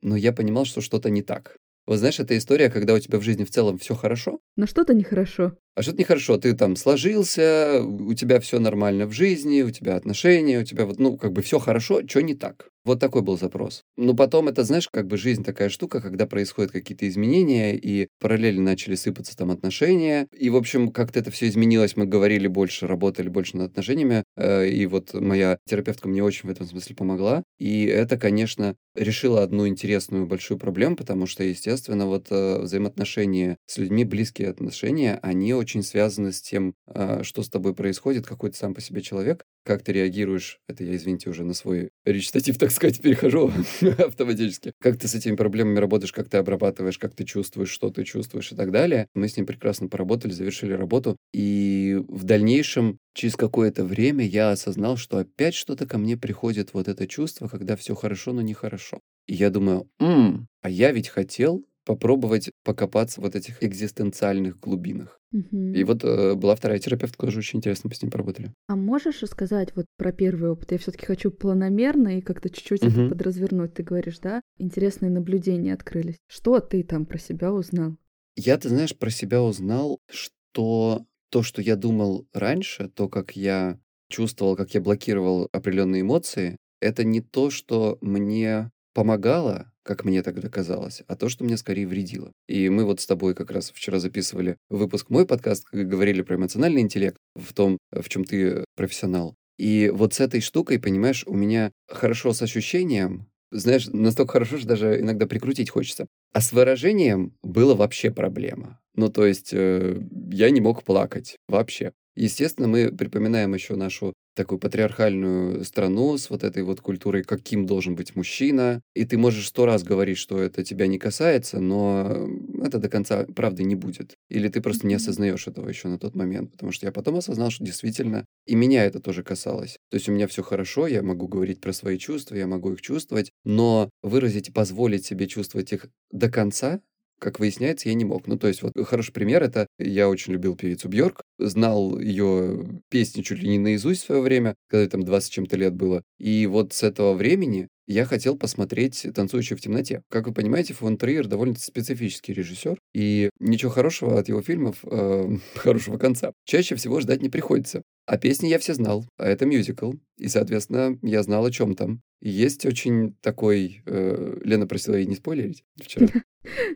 но 0.02 0.16
я 0.18 0.34
понимал, 0.34 0.66
что 0.66 0.82
что-то 0.82 1.10
не 1.10 1.22
так. 1.22 1.58
Вот 1.86 1.98
знаешь, 1.98 2.20
это 2.20 2.38
история, 2.38 2.70
когда 2.70 2.94
у 2.94 3.00
тебя 3.00 3.20
в 3.20 3.22
жизни 3.22 3.44
в 3.44 3.52
целом 3.52 3.78
все 3.78 3.96
хорошо. 3.96 4.40
Но 4.56 4.66
что-то 4.66 4.94
нехорошо. 4.94 5.58
А 5.76 5.82
что-то 5.82 6.00
нехорошо. 6.00 6.38
Ты 6.38 6.54
там 6.54 6.78
сложился, 6.78 7.84
у 7.84 8.14
тебя 8.14 8.40
все 8.40 8.60
нормально 8.60 9.08
в 9.08 9.12
жизни, 9.12 9.62
у 9.62 9.72
тебя 9.72 9.98
отношения, 9.98 10.60
у 10.60 10.64
тебя 10.64 10.86
вот, 10.86 11.00
ну, 11.00 11.18
как 11.18 11.34
бы 11.34 11.42
все 11.42 11.60
хорошо, 11.60 12.02
что 12.08 12.22
не 12.22 12.34
так? 12.34 12.70
Вот 12.86 13.00
такой 13.00 13.24
был 13.24 13.38
запрос. 13.38 13.84
Но 13.98 14.14
потом 14.14 14.48
это, 14.48 14.64
знаешь, 14.64 14.88
как 14.90 15.08
бы 15.08 15.18
жизнь 15.18 15.44
такая 15.44 15.70
штука, 15.70 16.02
когда 16.02 16.28
происходят 16.28 16.72
какие-то 16.72 17.08
изменения, 17.10 17.76
и 17.76 18.08
параллельно 18.22 18.62
начали 18.62 18.94
сыпаться 18.94 19.36
там 19.36 19.50
отношения. 19.50 20.28
И, 20.38 20.52
в 20.52 20.56
общем, 20.56 20.92
как-то 20.92 21.20
это 21.20 21.32
все 21.32 21.48
изменилось. 21.48 21.98
Мы 21.98 22.06
говорили 22.06 22.48
больше, 22.48 22.86
работали 22.86 23.28
больше 23.28 23.58
над 23.58 23.72
отношениями. 23.72 24.24
Э, 24.38 24.68
и 24.70 24.86
вот 24.86 25.16
моя 25.16 25.58
терапевтка 25.68 26.08
мне 26.08 26.24
очень 26.24 26.48
в 26.48 26.52
этом 26.52 26.68
смысле 26.68 26.96
помогла. 26.96 27.44
И 27.58 27.86
это, 27.86 28.18
конечно, 28.18 28.76
решило 28.94 29.42
одну 29.42 29.68
интересную 29.68 30.28
большую 30.28 30.60
проблему, 30.60 30.96
потому 30.96 31.26
что, 31.26 31.44
естественно, 31.44 32.06
вот 32.06 32.28
э, 32.30 32.62
взаимоотношения 32.62 33.58
с 33.66 33.80
людьми, 33.80 34.06
близкие 34.06 34.50
отношения, 34.50 35.20
они 35.24 35.56
очень 35.56 35.65
связаны 35.84 36.32
с 36.32 36.42
тем, 36.42 36.76
э, 36.88 37.24
что 37.24 37.44
с 37.44 37.50
тобой 37.50 37.76
происходит, 37.76 38.26
какой 38.26 38.52
ты 38.52 38.58
сам 38.58 38.74
по 38.74 38.82
себе 38.82 39.02
человек 39.02 39.46
как 39.66 39.82
ты 39.82 39.94
реагируешь, 39.94 40.60
это 40.68 40.84
я, 40.84 40.96
извините, 40.96 41.30
уже 41.30 41.44
на 41.44 41.54
свой 41.54 41.90
речитатив, 42.06 42.58
так 42.58 42.72
сказать, 42.72 43.02
перехожу 43.02 43.52
автоматически. 43.98 44.74
Как 44.80 44.98
ты 44.98 45.08
с 45.08 45.16
этими 45.16 45.36
проблемами 45.36 45.80
работаешь, 45.80 46.14
как 46.14 46.30
ты 46.30 46.38
обрабатываешь, 46.38 47.00
как 47.00 47.16
ты 47.16 47.24
чувствуешь, 47.26 47.70
что 47.70 47.90
ты 47.90 48.04
чувствуешь 48.04 48.52
и 48.52 48.56
так 48.56 48.72
далее. 48.72 49.08
Мы 49.16 49.28
с 49.28 49.36
ним 49.36 49.46
прекрасно 49.46 49.88
поработали, 49.90 50.32
завершили 50.32 50.74
работу. 50.74 51.18
И 51.34 52.00
в 52.08 52.24
дальнейшем, 52.24 53.00
через 53.14 53.36
какое-то 53.36 53.84
время, 53.84 54.26
я 54.26 54.52
осознал, 54.52 54.98
что 54.98 55.18
опять 55.18 55.56
что-то 55.56 55.88
ко 55.88 55.98
мне 55.98 56.16
приходит, 56.16 56.74
вот 56.74 56.88
это 56.88 57.08
чувство, 57.08 57.48
когда 57.48 57.76
все 57.76 57.96
хорошо, 57.96 58.34
но 58.34 58.42
нехорошо. 58.42 59.00
И 59.26 59.34
я 59.34 59.50
думаю, 59.50 59.90
М, 60.00 60.48
а 60.62 60.70
я 60.70 60.92
ведь 60.92 61.10
хотел 61.10 61.66
попробовать 61.86 62.50
покопаться 62.64 63.22
в 63.22 63.24
вот 63.24 63.36
этих 63.36 63.64
экзистенциальных 63.64 64.60
глубинах. 64.60 65.22
Угу. 65.32 65.58
И 65.74 65.84
вот 65.84 66.04
э, 66.04 66.34
была 66.36 66.56
вторая 66.56 66.80
терапевтка, 66.80 67.26
тоже 67.26 67.40
очень 67.40 67.60
интересно, 67.60 67.90
мы 67.90 67.96
с 67.96 68.02
ним 68.02 68.12
поработали. 68.12 68.54
А 68.68 68.76
можешь 68.76 69.22
рассказать 69.22 69.76
вот 69.76 69.86
про 69.98 70.12
первый 70.12 70.50
опыт? 70.50 70.72
Я 70.72 70.78
все-таки 70.78 71.06
хочу 71.06 71.32
планомерно 71.32 72.18
и 72.18 72.22
как-то 72.22 72.50
чуть-чуть 72.50 72.84
угу. 72.84 72.92
это 72.92 73.10
подразвернуть. 73.10 73.74
Ты 73.74 73.84
говоришь, 73.84 74.20
да? 74.20 74.42
Интересные 74.58 75.12
наблюдения 75.12 75.74
открылись. 75.74 76.18
Что 76.28 76.60
ты 76.60 76.84
там 76.84 77.06
про 77.06 77.18
себя 77.18 77.54
узнал? 77.54 77.98
Я, 78.36 78.58
ты 78.58 78.70
знаешь, 78.70 78.96
про 78.98 79.10
себя 79.10 79.42
узнал, 79.42 80.00
что 80.10 81.06
то, 81.30 81.44
что 81.44 81.62
я 81.62 81.76
думал 81.76 82.28
раньше, 82.34 82.90
то, 82.90 83.08
как 83.08 83.36
я 83.36 83.80
чувствовал, 84.10 84.56
как 84.56 84.74
я 84.74 84.82
блокировал 84.82 85.50
определенные 85.52 86.02
эмоции, 86.02 86.58
это 86.80 87.04
не 87.04 87.22
то, 87.22 87.50
что 87.50 87.98
мне 88.02 88.72
помогало, 88.94 89.72
как 89.86 90.04
мне 90.04 90.24
тогда 90.24 90.50
казалось, 90.50 91.04
а 91.08 91.16
то, 91.16 91.30
что 91.30 91.44
мне 91.44 91.58
скорее 91.58 91.88
вредило. 91.88 92.32
И 92.48 92.70
мы 92.70 92.86
вот 92.86 93.00
с 93.00 93.06
тобой 93.06 93.36
как 93.36 93.52
раз 93.52 93.72
вчера 93.72 94.00
записывали 94.00 94.58
выпуск 94.70 95.10
мой 95.10 95.26
подкаст, 95.26 95.68
говорили 95.72 96.24
про 96.24 96.36
эмоциональный 96.36 96.82
интеллект, 96.82 97.18
в 97.36 97.54
том, 97.54 97.78
в 97.92 98.10
чем 98.10 98.24
ты 98.26 98.66
профессионал. 98.76 99.36
И 99.58 99.92
вот 99.94 100.14
с 100.14 100.20
этой 100.20 100.42
штукой, 100.42 100.80
понимаешь, 100.80 101.24
у 101.28 101.36
меня 101.36 101.72
хорошо 101.88 102.34
с 102.34 102.42
ощущением, 102.42 103.28
знаешь, 103.52 103.88
настолько 103.88 104.34
хорошо, 104.34 104.58
что 104.58 104.68
даже 104.68 105.00
иногда 105.00 105.28
прикрутить 105.28 105.70
хочется. 105.70 106.08
А 106.34 106.42
с 106.42 106.52
выражением 106.52 107.34
было 107.44 107.76
вообще 107.76 108.12
проблема. 108.12 108.82
Ну, 108.96 109.10
то 109.10 109.26
есть 109.26 109.52
э, 109.54 110.02
я 110.32 110.50
не 110.50 110.62
мог 110.62 110.84
плакать 110.84 111.38
вообще. 111.48 111.94
Естественно, 112.16 112.68
мы 112.68 112.92
припоминаем 112.92 113.54
еще 113.54 113.76
нашу 113.76 114.14
такую 114.36 114.60
патриархальную 114.60 115.64
страну 115.64 116.18
с 116.18 116.30
вот 116.30 116.44
этой 116.44 116.64
вот 116.64 116.82
культурой, 116.82 117.24
каким 117.24 117.66
должен 117.66 117.96
быть 117.96 118.16
мужчина. 118.16 118.82
И 118.94 119.06
ты 119.06 119.18
можешь 119.18 119.48
сто 119.48 119.66
раз 119.66 119.84
говорить, 119.84 120.18
что 120.18 120.40
это 120.40 120.64
тебя 120.64 120.88
не 120.88 120.98
касается, 121.00 121.60
но 121.60 122.28
это 122.62 122.80
до 122.80 122.90
конца 122.90 123.26
правды 123.36 123.64
не 123.64 123.76
будет. 123.76 124.16
Или 124.30 124.48
ты 124.50 124.62
просто 124.62 124.88
не 124.88 124.96
осознаешь 124.96 125.48
этого 125.48 125.68
еще 125.70 125.88
на 125.88 125.98
тот 125.98 126.16
момент. 126.16 126.52
Потому 126.52 126.72
что 126.72 126.86
я 126.86 126.92
потом 126.92 127.16
осознал, 127.18 127.50
что 127.50 127.64
действительно 127.64 128.26
и 128.46 128.56
меня 128.56 128.86
это 128.86 129.00
тоже 129.00 129.24
касалось. 129.24 129.78
То 129.90 129.96
есть 129.96 130.08
у 130.10 130.12
меня 130.12 130.28
все 130.28 130.44
хорошо, 130.44 130.88
я 130.88 131.02
могу 131.02 131.28
говорить 131.28 131.62
про 131.62 131.74
свои 131.74 131.98
чувства, 131.98 132.36
я 132.36 132.48
могу 132.48 132.74
их 132.74 132.82
чувствовать, 132.82 133.32
но 133.44 133.90
выразить 134.04 134.50
и 134.50 134.52
позволить 134.52 135.06
себе 135.06 135.28
чувствовать 135.28 135.72
их 135.74 135.88
до 136.12 136.30
конца 136.30 136.82
как 137.20 137.40
выясняется, 137.40 137.90
я 137.90 137.96
не 137.96 138.06
мог. 138.06 138.28
Ну, 138.28 138.38
то 138.38 138.48
есть, 138.48 138.62
вот 138.62 138.74
хороший 138.86 139.14
пример 139.14 139.44
это 139.44 139.68
я 139.80 140.10
очень 140.10 140.34
любил 140.34 140.56
певицу 140.56 140.90
Бьорк, 140.90 141.22
знал 141.40 142.00
ее 142.00 142.82
песни 142.90 143.22
чуть 143.22 143.40
ли 143.40 143.50
не 143.50 143.60
наизусть 143.60 144.04
в 144.04 144.06
свое 144.06 144.22
время, 144.22 144.56
когда 144.70 144.90
там 144.90 145.04
20 145.04 145.32
чем-то 145.32 145.58
лет 145.58 145.74
было. 145.74 146.02
И 146.18 146.48
вот 146.48 146.74
с 146.74 146.84
этого 146.84 147.14
времени 147.14 147.68
я 147.88 148.06
хотел 148.06 148.36
посмотреть 148.36 149.06
«Танцующую 149.14 149.58
в 149.58 149.62
темноте». 149.62 150.02
Как 150.10 150.26
вы 150.26 150.34
понимаете, 150.34 150.74
фон 150.74 150.98
Триер 150.98 151.28
довольно 151.28 151.56
специфический 151.56 152.34
режиссер, 152.34 152.80
и 152.96 153.30
ничего 153.40 153.72
хорошего 153.72 154.20
от 154.20 154.28
его 154.28 154.42
фильмов, 154.42 154.78
э, 154.84 155.38
хорошего 155.56 155.98
конца, 155.98 156.32
чаще 156.46 156.76
всего 156.76 157.00
ждать 157.00 157.22
не 157.22 157.30
приходится. 157.30 157.84
А 158.08 158.18
песни 158.18 158.48
я 158.48 158.60
все 158.60 158.74
знал, 158.74 159.06
а 159.18 159.28
это 159.28 159.46
мюзикл, 159.46 159.94
и, 160.18 160.28
соответственно, 160.28 160.98
я 161.04 161.22
знал, 161.24 161.46
о 161.46 161.52
чем 161.52 161.76
там. 161.76 162.02
Есть 162.26 162.66
очень 162.66 163.14
такой... 163.22 163.84
Э, 163.86 164.40
Лена 164.44 164.66
просила 164.66 164.96
ей 164.96 165.06
не 165.06 165.16
спойлерить 165.16 165.64
вчера. 165.80 166.08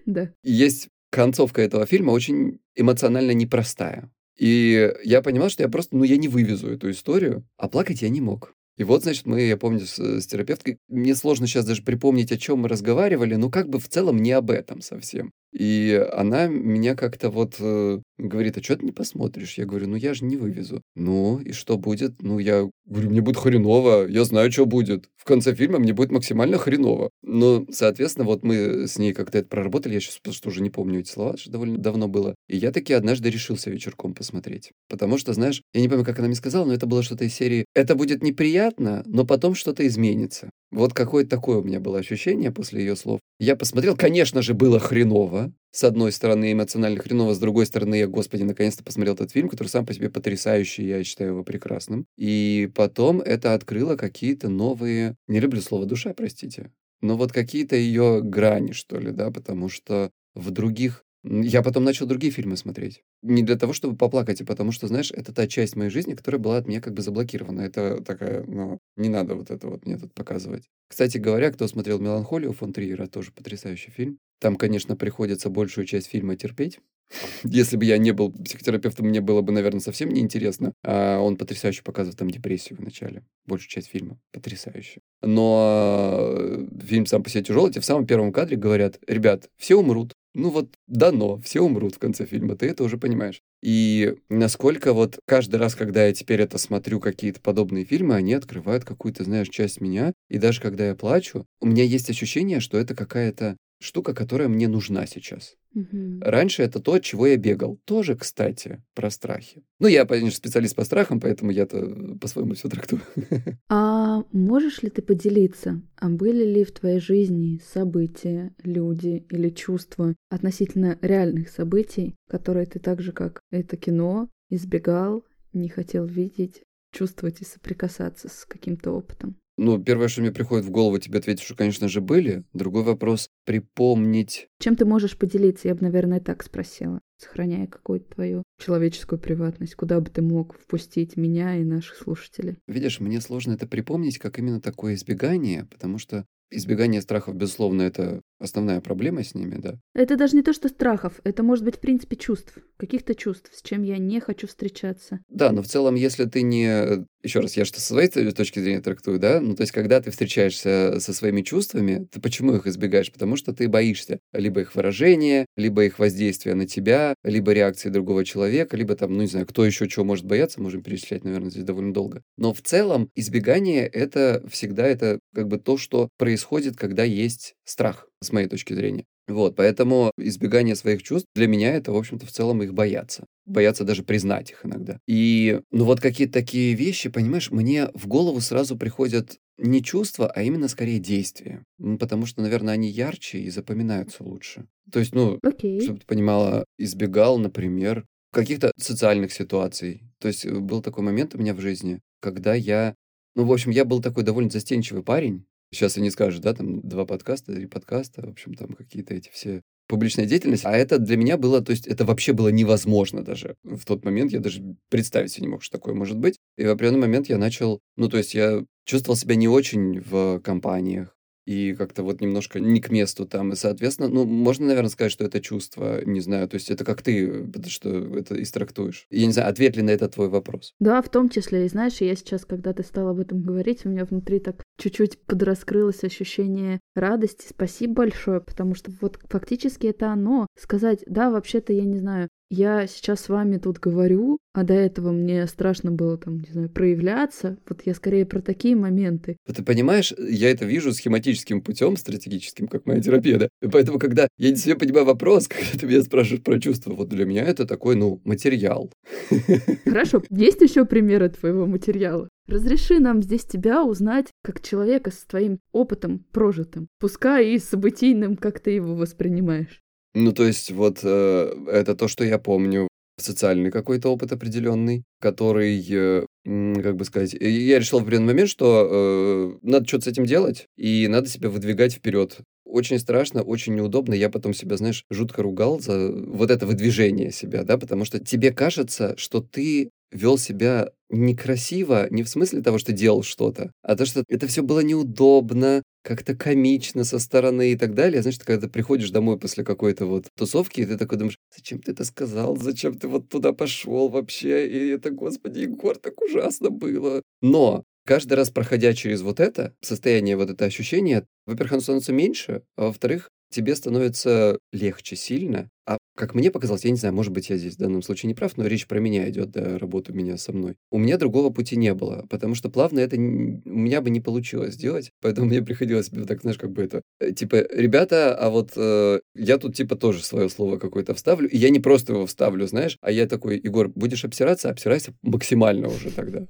Да. 0.08 0.34
Есть 0.42 0.90
концовка 1.12 1.62
этого 1.62 1.86
фильма 1.86 2.10
очень 2.10 2.60
эмоционально 2.76 3.32
непростая. 3.32 4.12
И 4.36 4.92
я 5.04 5.22
понимал, 5.22 5.50
что 5.50 5.62
я 5.62 5.70
просто, 5.70 5.96
ну, 5.96 6.04
я 6.04 6.18
не 6.18 6.28
вывезу 6.28 6.72
эту 6.72 6.90
историю, 6.90 7.48
а 7.58 7.70
плакать 7.70 8.02
я 8.02 8.10
не 8.10 8.20
мог. 8.20 8.56
И 8.78 8.84
вот, 8.84 9.04
значит, 9.04 9.28
мы, 9.28 9.42
я 9.42 9.58
помню, 9.58 9.82
с, 9.82 10.00
с 10.00 10.26
терапевткой, 10.26 10.80
мне 10.88 11.14
сложно 11.14 11.46
сейчас 11.46 11.66
даже 11.66 11.84
припомнить, 11.84 12.32
о 12.32 12.38
чем 12.38 12.60
мы 12.60 12.68
разговаривали, 12.68 13.36
но 13.36 13.52
как 13.52 13.70
бы 13.70 13.80
в 13.80 13.88
целом 13.88 14.18
не 14.18 14.32
об 14.32 14.50
этом 14.50 14.82
совсем. 14.82 15.32
И 15.52 16.08
она 16.14 16.48
меня 16.48 16.96
как-то 16.96 17.30
вот 17.30 17.56
э, 17.60 18.00
говорит, 18.18 18.58
а 18.58 18.64
что 18.64 18.78
ты 18.78 18.86
не 18.86 18.92
посмотришь? 18.92 19.58
Я 19.58 19.66
говорю, 19.66 19.88
ну 19.88 19.96
я 19.96 20.14
же 20.14 20.26
не 20.26 20.38
вывезу. 20.38 20.82
Ну, 20.96 21.40
и 21.40 21.52
что 21.54 21.78
будет? 21.78 22.22
Ну, 22.22 22.40
я 22.40 22.70
говорю, 22.86 23.10
мне 23.10 23.22
будет 23.22 23.38
хреново, 23.38 24.08
я 24.08 24.24
знаю, 24.26 24.52
что 24.52 24.66
будет. 24.66 25.06
В 25.16 25.26
конце 25.26 25.56
фильма 25.56 25.80
мне 25.80 25.94
будет 25.94 26.12
максимально 26.12 26.58
хреново. 26.58 27.10
Но, 27.24 27.66
соответственно, 27.72 28.26
вот 28.26 28.44
мы 28.44 28.88
с 28.88 28.98
ней 28.98 29.14
как-то 29.14 29.40
это 29.40 29.48
проработали, 29.48 29.94
я 29.94 30.00
сейчас 30.00 30.20
просто 30.20 30.50
уже 30.50 30.62
не 30.62 30.70
помню 30.70 31.00
эти 31.00 31.10
слова, 31.10 31.38
что 31.38 31.52
довольно 31.52 31.78
давно 31.78 32.08
было. 32.08 32.36
И 32.48 32.58
я 32.58 32.72
таки 32.72 32.94
однажды 32.94 33.30
решился 33.30 33.70
вечерком 33.70 34.14
посмотреть. 34.14 34.72
Потому 34.90 35.18
что, 35.18 35.34
знаешь, 35.34 35.62
я 35.74 35.82
не 35.82 35.90
помню, 35.90 36.06
как 36.06 36.20
она 36.20 36.28
мне 36.28 36.36
сказала, 36.36 36.66
но 36.66 36.74
это 36.74 36.86
было 36.86 37.04
что-то 37.04 37.26
из 37.26 37.34
серии 37.34 37.66
«Это 37.74 37.96
будет 37.96 38.24
неприятно, 38.24 39.04
но 39.06 39.26
потом 39.26 39.56
что-то 39.56 39.86
изменится». 39.88 40.50
Вот 40.72 40.94
какое-то 40.94 41.30
такое 41.32 41.58
у 41.58 41.64
меня 41.64 41.80
было 41.80 41.98
ощущение 41.98 42.52
после 42.52 42.82
ее 42.82 42.96
слов. 42.96 43.20
Я 43.40 43.56
посмотрел, 43.56 43.96
конечно 43.96 44.42
же, 44.42 44.54
было 44.54 44.80
хреново. 44.80 45.39
С 45.72 45.84
одной 45.84 46.12
стороны, 46.12 46.52
эмоционально 46.52 47.00
хреново, 47.00 47.34
с 47.34 47.40
другой 47.40 47.66
стороны, 47.68 47.96
я, 47.96 48.08
господи, 48.08 48.44
наконец-то 48.44 48.84
посмотрел 48.84 49.14
этот 49.14 49.32
фильм, 49.32 49.50
который 49.50 49.68
сам 49.68 49.86
по 49.86 49.94
себе 49.94 50.10
потрясающий, 50.10 50.88
я 50.88 51.04
считаю 51.04 51.32
его 51.32 51.44
прекрасным. 51.44 52.06
И 52.18 52.70
потом 52.76 53.22
это 53.22 53.54
открыло 53.54 53.96
какие-то 53.96 54.50
новые... 54.50 55.16
Не 55.28 55.40
люблю 55.40 55.62
слово 55.62 55.86
«душа», 55.86 56.14
простите. 56.14 56.72
Но 57.02 57.18
вот 57.18 57.32
какие-то 57.32 57.76
ее 57.76 58.22
грани, 58.24 58.72
что 58.72 58.98
ли, 58.98 59.12
да, 59.12 59.30
потому 59.32 59.70
что 59.70 60.12
в 60.34 60.52
других 60.52 61.06
я 61.24 61.62
потом 61.62 61.84
начал 61.84 62.06
другие 62.06 62.32
фильмы 62.32 62.56
смотреть. 62.56 63.04
Не 63.22 63.44
для 63.44 63.58
того, 63.58 63.74
чтобы 63.74 63.98
поплакать, 63.98 64.42
а 64.42 64.46
потому 64.46 64.72
что, 64.72 64.88
знаешь, 64.88 65.12
это 65.12 65.34
та 65.34 65.48
часть 65.48 65.76
моей 65.76 65.90
жизни, 65.90 66.14
которая 66.14 66.40
была 66.40 66.58
от 66.58 66.68
меня 66.68 66.82
как 66.82 66.94
бы 66.94 67.02
заблокирована. 67.02 67.62
Это 67.62 68.02
такая, 68.04 68.44
ну, 68.46 68.80
не 68.96 69.10
надо 69.10 69.36
вот 69.36 69.52
это 69.52 69.68
вот 69.68 69.86
мне 69.86 69.98
тут 69.98 70.14
показывать. 70.14 70.70
Кстати 70.88 71.18
говоря, 71.18 71.52
кто 71.52 71.68
смотрел 71.68 72.00
«Меланхолию» 72.00 72.54
фон 72.54 72.74
Триера, 72.74 73.08
тоже 73.08 73.32
потрясающий 73.32 73.92
фильм. 73.92 74.18
Там, 74.40 74.56
конечно, 74.56 74.96
приходится 74.96 75.50
большую 75.50 75.86
часть 75.86 76.08
фильма 76.08 76.36
терпеть. 76.36 76.80
Если 77.44 77.76
бы 77.76 77.86
я 77.86 77.98
не 77.98 78.12
был 78.12 78.32
психотерапевтом, 78.32 79.08
мне 79.08 79.22
было 79.22 79.42
бы, 79.42 79.52
наверное, 79.52 79.82
совсем 79.82 80.10
неинтересно. 80.10 80.74
А 80.84 81.20
он 81.20 81.38
потрясающе 81.38 81.84
показывает 81.84 82.18
там 82.18 82.30
депрессию 82.30 82.78
в 82.78 82.82
начале. 82.82 83.24
Большую 83.46 83.70
часть 83.70 83.90
фильма. 83.90 84.20
Потрясающе. 84.32 85.02
Но 85.22 86.36
э, 86.38 86.68
фильм 86.82 87.06
сам 87.06 87.24
по 87.24 87.30
себе 87.30 87.44
тяжелый. 87.44 87.72
Тебе 87.72 87.82
в 87.82 87.86
самом 87.86 88.06
первом 88.06 88.32
кадре 88.32 88.58
говорят, 88.58 89.00
ребят, 89.08 89.50
все 89.58 89.76
умрут. 89.76 90.14
Ну 90.36 90.52
вот 90.52 90.76
дано, 90.88 91.40
все 91.42 91.62
умрут 91.62 91.96
в 91.96 92.00
конце 92.00 92.26
фильма, 92.26 92.56
ты 92.56 92.68
это 92.68 92.84
уже 92.84 92.98
понимаешь. 92.98 93.42
И 93.64 94.16
насколько 94.30 94.94
вот 94.94 95.20
каждый 95.26 95.56
раз, 95.56 95.74
когда 95.76 96.06
я 96.06 96.14
теперь 96.14 96.42
это 96.42 96.58
смотрю, 96.60 97.00
какие-то 97.00 97.42
подобные 97.42 97.84
фильмы, 97.84 98.16
они 98.16 98.34
открывают 98.34 98.86
какую-то, 98.86 99.24
знаешь, 99.24 99.50
часть 99.50 99.82
меня. 99.82 100.14
И 100.30 100.38
даже 100.38 100.62
когда 100.62 100.88
я 100.88 100.96
плачу, 100.96 101.46
у 101.62 101.66
меня 101.68 101.84
есть 101.84 102.10
ощущение, 102.12 102.60
что 102.60 102.78
это 102.78 102.96
какая-то 102.96 103.58
штука, 103.80 104.14
которая 104.14 104.48
мне 104.48 104.68
нужна 104.68 105.06
сейчас. 105.06 105.56
Угу. 105.74 106.20
Раньше 106.22 106.64
это 106.64 106.80
то, 106.80 106.94
от 106.94 107.04
чего 107.04 107.28
я 107.28 107.38
бегал. 107.38 107.80
Тоже, 107.86 108.16
кстати, 108.16 108.84
про 108.94 109.10
страхи. 109.10 109.64
Ну, 109.80 109.88
я, 109.88 110.06
конечно, 110.06 110.38
специалист 110.38 110.76
по 110.76 110.84
страхам, 110.84 111.20
поэтому 111.20 111.52
я-то 111.52 112.18
по-своему 112.20 112.54
все 112.54 112.70
трактую. 112.70 113.02
А 113.70 114.24
можешь 114.32 114.82
ли 114.82 114.90
ты 114.90 115.02
поделиться, 115.02 115.82
а 115.98 116.10
были 116.10 116.44
ли 116.44 116.64
в 116.64 116.72
твоей 116.72 117.00
жизни 117.00 117.62
события, 117.74 118.54
люди 118.64 119.26
или 119.30 119.50
чувства 119.50 120.16
относительно 120.30 120.98
реальных 121.02 121.50
событий, 121.50 122.16
которые 122.28 122.66
ты 122.66 122.80
так 122.80 123.02
же, 123.02 123.12
как 123.12 123.40
это 123.52 123.78
кино, 123.78 124.30
избегал, 124.50 125.24
не 125.54 125.70
хотел 125.70 126.06
видеть, 126.06 126.64
чувствовать 126.92 127.42
и 127.42 127.46
соприкасаться 127.46 128.28
с 128.28 128.46
каким-то 128.46 128.92
опытом? 128.92 129.38
Ну, 129.62 129.78
первое, 129.78 130.08
что 130.08 130.22
мне 130.22 130.32
приходит 130.32 130.66
в 130.66 130.72
голову, 130.72 131.00
тебе 131.00 131.20
ответить, 131.20 131.44
что, 131.44 131.54
конечно 131.54 131.90
же, 131.90 132.00
были. 132.00 132.46
Другой 132.54 132.84
вопрос— 132.84 133.30
припомнить. 133.46 134.48
Чем 134.58 134.78
ты 134.78 134.86
можешь 134.86 135.18
поделиться? 135.18 135.68
Я 135.68 135.76
бы, 135.76 135.82
наверное, 135.82 136.22
так 136.22 136.44
спросила, 136.44 137.02
сохраняя 137.18 137.68
какую-то 137.68 138.16
твою 138.16 138.44
человеческую 138.58 139.20
приватность. 139.20 139.76
Куда 139.76 140.00
бы 140.00 140.10
ты 140.10 140.22
мог 140.22 140.58
впустить 140.58 141.18
меня 141.18 141.58
и 141.58 141.66
наших 141.66 141.98
слушателей? 141.98 142.56
Видишь, 142.68 143.02
мне 143.02 143.20
сложно 143.20 143.52
это 143.52 143.68
припомнить, 143.68 144.18
как 144.18 144.40
именно 144.40 144.62
такое 144.62 144.94
избегание, 144.94 145.66
потому 145.66 145.98
что 145.98 146.26
избегание 146.52 147.02
страхов, 147.02 147.36
безусловно, 147.36 147.84
это 147.84 148.22
основная 148.40 148.82
проблема 148.82 149.24
с 149.24 149.36
ними, 149.36 149.56
да. 149.58 149.76
Это 149.94 150.16
даже 150.16 150.36
не 150.36 150.42
то, 150.42 150.54
что 150.54 150.70
страхов, 150.70 151.20
это 151.24 151.44
может 151.44 151.66
быть, 151.66 151.76
в 151.76 151.80
принципе, 151.80 152.16
чувств, 152.16 152.58
каких-то 152.78 153.14
чувств, 153.14 153.50
с 153.54 153.62
чем 153.62 153.84
я 153.84 153.98
не 153.98 154.20
хочу 154.20 154.48
встречаться. 154.48 155.20
Да, 155.30 155.52
но 155.52 155.62
в 155.62 155.68
целом, 155.68 155.96
если 155.96 156.26
ты 156.26 156.42
не... 156.42 157.06
Еще 157.22 157.42
раз, 157.42 157.58
я 157.58 157.66
что 157.66 157.82
со 157.82 157.88
своей 157.88 158.08
точки 158.32 158.60
зрения 158.60 158.80
трактую, 158.80 159.20
да? 159.20 159.42
Ну, 159.42 159.54
то 159.54 159.62
есть, 159.62 159.74
когда 159.74 160.00
ты 160.00 160.10
встречаешься 160.10 161.00
со 161.00 161.14
своими 161.14 161.42
чувствами, 161.42 162.08
ты 162.10 162.22
почему 162.22 162.56
их 162.56 162.66
избегаешь? 162.66 163.12
Потому 163.12 163.36
что 163.36 163.54
ты 163.54 163.68
боишься 163.68 164.20
либо 164.32 164.62
их 164.62 164.74
выражения, 164.74 165.46
либо 165.58 165.84
их 165.84 166.00
воздействия 166.00 166.56
на 166.56 166.66
тебя, 166.66 167.16
либо 167.26 167.52
реакции 167.52 167.90
другого 167.90 168.24
человека, 168.24 168.78
либо 168.78 168.96
там, 168.96 169.14
ну, 169.14 169.22
не 169.22 169.28
знаю, 169.28 169.46
кто 169.46 169.66
еще 169.66 169.90
чего 169.90 170.06
может 170.06 170.26
бояться, 170.26 170.62
можем 170.62 170.82
перечислять, 170.82 171.26
наверное, 171.26 171.50
здесь 171.50 171.66
довольно 171.66 171.94
долго. 171.94 172.22
Но 172.38 172.54
в 172.54 172.62
целом 172.62 173.10
избегание— 173.16 173.86
это 173.88 174.42
всегда 174.50 174.88
это 174.88 175.20
как 175.36 175.50
бы 175.50 175.58
то, 175.58 175.78
что 175.78 176.08
происходит, 176.18 176.39
когда 176.76 177.04
есть 177.04 177.56
страх 177.66 178.08
с 178.22 178.32
моей 178.32 178.48
точки 178.48 178.74
зрения. 178.74 179.06
Вот, 179.28 179.56
поэтому 179.56 180.12
избегание 180.18 180.76
своих 180.76 181.04
чувств 181.04 181.28
для 181.36 181.48
меня 181.48 181.74
это, 181.76 181.92
в 181.92 181.98
общем-то, 181.98 182.26
в 182.26 182.32
целом 182.32 182.64
их 182.64 182.74
бояться. 182.74 183.26
Бояться 183.46 183.84
даже 183.84 184.04
признать 184.04 184.52
их 184.52 184.66
иногда. 184.66 185.00
И, 185.08 185.62
ну 185.72 185.86
вот 185.86 186.00
какие-то 186.02 186.34
такие 186.34 186.74
вещи, 186.74 187.10
понимаешь, 187.10 187.52
мне 187.52 187.90
в 187.94 188.08
голову 188.08 188.42
сразу 188.42 188.76
приходят 188.76 189.38
не 189.60 189.84
чувства, 189.84 190.32
а 190.32 190.42
именно 190.42 190.68
скорее 190.68 191.00
действия. 191.00 191.64
Потому 192.00 192.26
что, 192.26 192.42
наверное, 192.42 192.74
они 192.74 192.90
ярче 192.90 193.40
и 193.40 193.50
запоминаются 193.50 194.24
лучше. 194.24 194.66
То 194.92 195.00
есть, 195.00 195.14
ну, 195.14 195.38
okay. 195.46 195.82
чтобы 195.82 196.00
ты 196.00 196.06
понимала, 196.08 196.66
избегал, 196.78 197.38
например, 197.38 198.06
каких-то 198.32 198.72
социальных 198.78 199.32
ситуаций. 199.32 200.04
То 200.20 200.28
есть 200.28 200.46
э, 200.46 200.60
был 200.60 200.82
такой 200.82 201.04
момент 201.04 201.36
у 201.36 201.38
меня 201.38 201.54
в 201.54 201.60
жизни, 201.60 202.00
когда 202.22 202.54
я... 202.54 202.96
Ну, 203.36 203.46
в 203.46 203.52
общем, 203.52 203.72
я 203.72 203.86
был 203.86 204.02
такой 204.02 204.24
довольно 204.24 204.50
застенчивый 204.50 205.04
парень, 205.04 205.46
Сейчас 205.72 205.98
и 205.98 206.02
не 206.02 206.10
скажешь, 206.10 206.40
да, 206.40 206.54
там 206.54 206.82
два 206.82 207.06
подкаста, 207.06 207.54
три 207.54 207.68
подкаста, 207.68 208.26
в 208.26 208.30
общем, 208.30 208.54
там 208.56 208.74
какие-то 208.74 209.14
эти 209.14 209.30
все 209.30 209.62
публичная 209.88 210.26
деятельность, 210.26 210.66
а 210.66 210.72
это 210.72 211.00
для 211.00 211.18
меня 211.18 211.36
было, 211.36 211.62
то 211.62 211.72
есть 211.72 211.88
это 211.88 212.06
вообще 212.06 212.32
было 212.32 212.50
невозможно 212.50 213.24
даже. 213.24 213.56
В 213.64 213.86
тот 213.86 214.06
момент 214.06 214.32
я 214.32 214.40
даже 214.40 214.62
представить 214.90 215.32
себе 215.32 215.48
не 215.48 215.52
мог, 215.52 215.64
что 215.64 215.78
такое 215.78 215.96
может 215.96 216.18
быть. 216.18 216.38
И 216.58 216.66
в 216.66 216.70
определенный 216.70 217.02
момент 217.02 217.28
я 217.28 217.40
начал, 217.40 217.80
ну, 217.98 218.08
то 218.08 218.18
есть 218.18 218.36
я 218.36 218.64
чувствовал 218.86 219.18
себя 219.18 219.36
не 219.36 219.48
очень 219.48 220.00
в 220.00 220.40
компаниях, 220.42 221.16
и 221.50 221.74
как-то 221.74 222.04
вот 222.04 222.22
немножко 222.22 222.60
не 222.60 222.80
к 222.80 222.92
месту 222.92 223.26
там. 223.26 223.54
И, 223.54 223.56
соответственно, 223.56 224.08
ну, 224.08 224.24
можно, 224.24 224.68
наверное, 224.68 224.92
сказать, 224.92 225.12
что 225.12 225.26
это 225.26 225.42
чувство, 225.42 226.06
не 226.06 226.20
знаю, 226.20 226.48
то 226.48 226.54
есть 226.54 226.70
это 226.70 226.86
как 226.86 227.02
ты, 227.02 227.46
потому 227.46 227.72
что 227.72 227.90
это 228.16 228.40
истрактуешь. 228.40 229.08
Я 229.10 229.26
не 229.26 229.34
знаю, 229.34 229.50
ответ 229.50 229.76
ли 229.76 229.82
на 229.82 229.90
это 229.90 230.08
твой 230.08 230.30
вопрос? 230.30 230.76
Да, 230.80 231.02
в 231.02 231.10
том 231.10 231.28
числе. 231.28 231.66
И 231.66 231.70
знаешь, 231.70 232.02
я 232.02 232.16
сейчас, 232.16 232.46
когда 232.46 232.72
ты 232.74 232.84
стала 232.84 233.10
об 233.10 233.20
этом 233.20 233.42
говорить, 233.42 233.84
у 233.84 233.90
меня 233.90 234.06
внутри 234.06 234.40
так 234.40 234.64
чуть-чуть 234.80 235.20
подраскрылось 235.26 236.04
ощущение 236.04 236.80
радости. 236.96 237.46
Спасибо 237.48 237.94
большое, 237.94 238.42
потому 238.42 238.74
что 238.74 238.92
вот 239.02 239.20
фактически 239.30 239.88
это 239.88 240.12
оно. 240.12 240.48
Сказать, 240.58 241.04
да, 241.06 241.30
вообще-то, 241.30 241.74
я 241.74 241.84
не 241.84 241.98
знаю, 241.98 242.30
я 242.52 242.88
сейчас 242.88 243.22
с 243.22 243.30
вами 243.30 243.58
тут 243.58 243.78
говорю, 243.78 244.40
а 244.54 244.64
до 244.64 244.74
этого 244.74 245.12
мне 245.12 245.46
страшно 245.46 245.92
было 245.92 246.18
там, 246.18 246.40
не 246.40 246.52
знаю, 246.52 246.70
проявляться. 246.70 247.60
Вот 247.70 247.84
я 247.86 247.94
скорее 247.94 248.26
про 248.26 248.42
такие 248.42 248.76
моменты. 248.76 249.38
Ты 249.46 249.64
понимаешь, 249.64 250.14
я 250.18 250.50
это 250.50 250.66
вижу 250.66 250.92
схематическим 250.92 251.62
путем, 251.62 251.96
стратегическим, 251.96 252.68
как 252.68 252.88
моя 252.88 253.02
терапия, 253.02 253.38
да? 253.38 253.50
И 253.62 253.68
поэтому, 253.68 254.00
когда 254.00 254.28
я 254.40 254.50
не 254.50 254.56
себе 254.56 254.76
понимаю 254.76 255.06
вопрос, 255.06 255.48
когда 255.50 255.80
ты 255.80 255.86
меня 255.86 256.02
спрашиваешь 256.02 256.44
про 256.44 256.60
чувства, 256.60 256.94
вот 256.94 257.10
для 257.10 257.26
меня 257.26 257.44
это 257.44 257.68
такой, 257.68 257.96
ну, 257.96 258.20
материал. 258.24 258.92
Хорошо, 259.86 260.24
есть 260.32 260.62
еще 260.62 260.86
примеры 260.86 261.30
твоего 261.30 261.68
материала? 261.68 262.30
Разреши 262.50 263.00
нам 263.00 263.22
здесь 263.22 263.46
тебя 263.46 263.84
узнать 263.84 264.28
как 264.44 264.60
человека 264.60 265.12
с 265.12 265.24
твоим 265.26 265.60
опытом 265.72 266.26
прожитым, 266.32 266.88
пускай 267.00 267.52
и 267.52 267.60
событийным, 267.60 268.36
как 268.36 268.60
ты 268.60 268.72
его 268.72 268.96
воспринимаешь. 268.96 269.82
Ну, 270.16 270.32
то 270.32 270.46
есть, 270.46 270.72
вот 270.72 271.02
э, 271.04 271.54
это 271.68 271.96
то, 271.96 272.08
что 272.08 272.24
я 272.24 272.40
помню. 272.40 272.88
Социальный 273.20 273.70
какой-то 273.70 274.10
опыт 274.10 274.32
определенный, 274.32 275.04
который, 275.20 275.86
э, 275.92 276.26
как 276.46 276.96
бы 276.96 277.04
сказать, 277.04 277.34
я 277.34 277.78
решил 277.78 278.00
в 278.00 278.04
определенный 278.04 278.34
момент, 278.34 278.50
что 278.50 278.88
э, 278.90 279.60
надо 279.62 279.86
что-то 279.86 280.06
с 280.06 280.08
этим 280.08 280.26
делать, 280.26 280.66
и 280.78 281.08
надо 281.08 281.28
себя 281.28 281.50
выдвигать 281.50 281.94
вперед. 281.94 282.40
Очень 282.66 282.98
страшно, 282.98 283.44
очень 283.44 283.76
неудобно. 283.76 284.14
Я 284.14 284.30
потом 284.30 284.54
себя, 284.54 284.78
знаешь, 284.78 285.04
жутко 285.12 285.44
ругал 285.44 285.80
за 285.80 286.12
вот 286.12 286.50
это 286.50 286.66
выдвижение 286.66 287.32
себя, 287.32 287.64
да, 287.64 287.78
потому 287.78 288.06
что 288.06 288.20
тебе 288.20 288.52
кажется, 288.52 289.16
что 289.18 289.42
ты 289.42 289.92
вел 290.12 290.38
себя 290.38 290.90
некрасиво, 291.10 292.08
не 292.12 292.24
в 292.24 292.30
смысле 292.30 292.62
того, 292.62 292.78
что 292.78 292.92
делал 292.92 293.24
что-то, 293.24 293.72
а 293.84 293.96
то, 293.96 294.06
что 294.06 294.24
это 294.28 294.48
все 294.48 294.62
было 294.64 294.82
неудобно, 294.82 295.82
как-то 296.04 296.36
комично 296.36 297.04
со 297.04 297.20
стороны 297.20 297.72
и 297.72 297.76
так 297.78 297.94
далее. 297.96 298.22
Знаешь, 298.22 298.38
ты 298.38 298.46
когда 298.46 298.68
приходишь 298.68 299.10
домой 299.12 299.38
после 299.40 299.64
какой-то 299.64 300.06
вот 300.06 300.28
тусовки, 300.38 300.82
и 300.82 300.86
ты 300.86 300.98
такой 300.98 301.18
думаешь, 301.18 301.38
зачем 301.56 301.80
ты 301.82 301.92
это 301.92 302.04
сказал, 302.06 302.56
зачем 302.58 302.96
ты 302.98 303.08
вот 303.08 303.30
туда 303.30 303.54
пошел 303.54 304.10
вообще, 304.10 304.68
и 304.68 304.90
это, 304.90 305.10
господи, 305.12 305.60
Егор, 305.62 305.98
так 305.98 306.22
ужасно 306.22 306.70
было. 306.70 307.22
Но 307.42 307.84
каждый 308.06 308.34
раз 308.34 308.50
проходя 308.52 308.94
через 308.94 309.22
вот 309.22 309.40
это 309.40 309.74
состояние, 309.82 310.38
вот 310.38 310.50
это 310.50 310.66
ощущение, 310.66 311.26
во-первых, 311.46 311.74
оно 311.74 311.82
становится 311.82 312.14
меньше, 312.14 312.62
а 312.78 312.86
во-вторых, 312.88 313.30
тебе 313.52 313.76
становится 313.76 314.60
легче 314.72 315.16
сильно. 315.16 315.70
А 315.86 315.98
как 316.20 316.36
мне 316.36 316.52
показалось, 316.52 316.84
я 316.84 316.92
не 316.92 316.98
знаю, 316.98 317.16
может 317.16 317.32
быть, 317.32 317.50
я 317.50 317.56
здесь 317.56 317.76
в 317.76 317.80
данном 317.80 318.02
случае 318.02 318.28
не 318.28 318.34
прав, 318.34 318.58
но 318.58 318.68
речь 318.68 318.88
про 318.88 319.00
меня 319.00 319.30
идет, 319.30 319.52
да, 319.52 319.78
работу 319.78 320.14
меня 320.14 320.38
со 320.38 320.52
мной. 320.52 320.76
У 320.92 320.98
меня 320.98 321.18
другого 321.18 321.50
пути 321.50 321.78
не 321.78 321.94
было, 321.94 322.28
потому 322.30 322.56
что 322.56 322.70
плавно 322.70 323.00
это 323.00 323.16
у 323.16 323.20
меня 323.20 324.02
бы 324.02 324.10
не 324.10 324.20
получилось 324.20 324.74
сделать, 324.74 325.12
поэтому 325.22 325.48
мне 325.48 325.62
приходилось, 325.62 326.10
так, 326.28 326.42
знаешь, 326.42 326.58
как 326.58 326.72
бы 326.72 326.84
это, 326.84 327.02
э, 327.22 327.32
типа, 327.32 327.66
ребята, 327.72 328.36
а 328.36 328.50
вот 328.50 328.74
э, 328.76 329.22
я 329.34 329.58
тут, 329.58 329.76
типа, 329.76 329.96
тоже 329.96 330.22
свое 330.22 330.50
слово 330.50 330.78
какое-то 330.78 331.14
вставлю, 331.14 331.48
и 331.48 331.58
я 331.58 331.70
не 331.70 331.80
просто 331.80 332.12
его 332.12 332.26
вставлю, 332.26 332.68
знаешь, 332.68 332.98
а 333.00 333.12
я 333.12 333.26
такой, 333.26 333.58
Егор, 333.58 333.88
будешь 333.88 334.26
обсираться, 334.26 334.70
обсирайся 334.70 335.14
максимально 335.22 335.88
уже 335.88 336.12
тогда. 336.12 336.46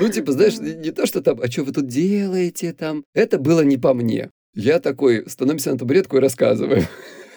Ну, 0.00 0.08
типа, 0.08 0.32
знаешь, 0.32 0.58
не 0.58 0.90
то, 0.90 1.06
что 1.06 1.22
там, 1.22 1.40
а 1.40 1.46
что 1.48 1.62
вы 1.62 1.72
тут 1.72 1.86
делаете 1.86 2.72
там? 2.72 3.04
Это 3.14 3.38
было 3.38 3.60
не 3.60 3.76
по 3.76 3.94
мне. 3.94 4.30
Я 4.52 4.80
такой, 4.80 5.28
становимся 5.28 5.70
на 5.70 5.78
табуретку 5.78 6.16
и 6.16 6.20
рассказываю. 6.20 6.82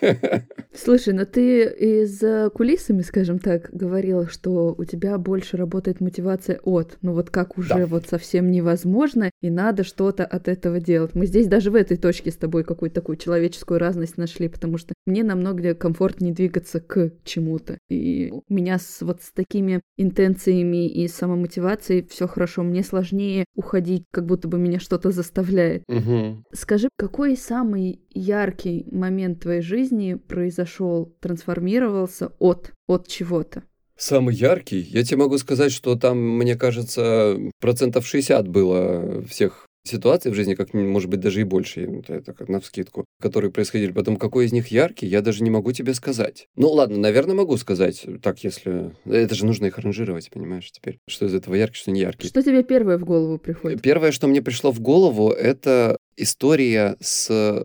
Слушай, 0.74 1.14
но 1.14 1.26
ты 1.26 1.64
из 1.64 2.52
кулисами, 2.52 3.02
скажем 3.02 3.40
так, 3.40 3.70
говорила, 3.72 4.28
что 4.28 4.76
у 4.78 4.86
тебя 4.86 5.18
больше 5.18 5.58
работает 5.58 6.02
мотивация 6.02 6.60
от, 6.64 6.98
ну 7.02 7.14
вот 7.14 7.30
как 7.30 7.58
уже 7.58 7.76
да. 7.76 7.86
вот 7.86 8.08
совсем 8.08 8.52
невозможно, 8.52 9.32
и 9.42 9.50
надо 9.50 9.84
что-то 9.84 10.26
от 10.26 10.48
этого 10.48 10.80
делать. 10.80 11.16
Мы 11.16 11.26
здесь 11.26 11.48
даже 11.48 11.72
в 11.72 11.76
этой 11.76 11.98
точке 11.98 12.32
с 12.32 12.38
тобой 12.38 12.64
какую-то 12.64 12.96
такую 12.96 13.18
человеческую 13.18 13.80
разность 13.80 14.18
нашли, 14.18 14.48
потому 14.48 14.78
что 14.78 14.94
мне 15.08 15.24
намного 15.24 15.74
комфортнее 15.74 16.34
двигаться 16.34 16.80
к 16.80 17.12
чему-то. 17.24 17.78
И 17.90 18.32
у 18.32 18.54
меня 18.54 18.78
с, 18.78 19.02
вот 19.02 19.22
с 19.22 19.32
такими 19.32 19.82
интенциями 19.98 20.88
и 20.88 21.08
самомотивацией 21.08 22.06
все 22.08 22.28
хорошо. 22.28 22.64
Мне 22.64 22.84
сложнее 22.84 23.46
уходить, 23.56 24.04
как 24.12 24.26
будто 24.26 24.48
бы 24.48 24.58
меня 24.58 24.80
что-то 24.80 25.12
заставляет. 25.12 25.84
Угу. 25.88 26.44
Скажи, 26.54 26.90
какой 26.98 27.38
самый 27.38 28.02
яркий 28.14 28.86
момент 28.92 29.42
твоей 29.42 29.62
жизни 29.62 30.16
произошел, 30.16 31.16
трансформировался 31.20 32.34
от, 32.40 32.74
от 32.88 33.08
чего-то? 33.08 33.64
Самый 33.98 34.36
яркий? 34.36 34.80
Я 34.80 35.04
тебе 35.04 35.18
могу 35.18 35.40
сказать, 35.40 35.72
что 35.72 35.96
там, 35.96 36.20
мне 36.20 36.56
кажется, 36.56 37.36
процентов 37.60 38.06
60 38.06 38.48
было 38.48 39.24
всех 39.24 39.67
ситуаций 39.88 40.32
в 40.32 40.36
жизни, 40.36 40.54
как, 40.54 40.74
может 40.74 41.10
быть, 41.10 41.20
даже 41.20 41.42
и 41.42 41.44
больше, 41.44 42.04
это 42.08 42.34
как 42.34 42.50
на 42.50 42.60
вскидку, 42.60 43.06
которые 43.22 43.52
происходили. 43.52 43.92
Потом, 43.92 44.18
какой 44.18 44.46
из 44.46 44.54
них 44.54 44.68
яркий, 44.68 45.08
я 45.08 45.22
даже 45.22 45.44
не 45.44 45.50
могу 45.50 45.72
тебе 45.72 45.94
сказать. 45.94 46.48
Ну, 46.56 46.70
ладно, 46.70 46.98
наверное, 46.98 47.36
могу 47.36 47.58
сказать, 47.58 48.06
так, 48.22 48.44
если... 48.44 48.96
Это 49.06 49.36
же 49.36 49.46
нужно 49.46 49.68
их 49.68 49.78
ранжировать, 49.78 50.30
понимаешь, 50.30 50.72
теперь. 50.72 51.00
Что 51.08 51.26
из 51.26 51.34
этого 51.34 51.56
яркий, 51.56 51.78
что 51.78 51.92
не 51.92 52.02
яркий. 52.02 52.28
Что 52.28 52.42
тебе 52.42 52.64
первое 52.64 52.98
в 52.98 53.06
голову 53.06 53.38
приходит? 53.38 53.82
Первое, 53.82 54.12
что 54.12 54.28
мне 54.28 54.42
пришло 54.42 54.72
в 54.72 54.80
голову, 54.80 55.32
это 55.32 55.98
история 56.16 56.98
с 57.00 57.64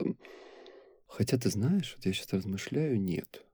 Хотя 1.13 1.37
ты 1.37 1.51
знаешь, 1.51 1.95
вот 1.97 2.07
я 2.07 2.13
сейчас 2.13 2.33
размышляю, 2.33 2.99
нет. 2.99 3.45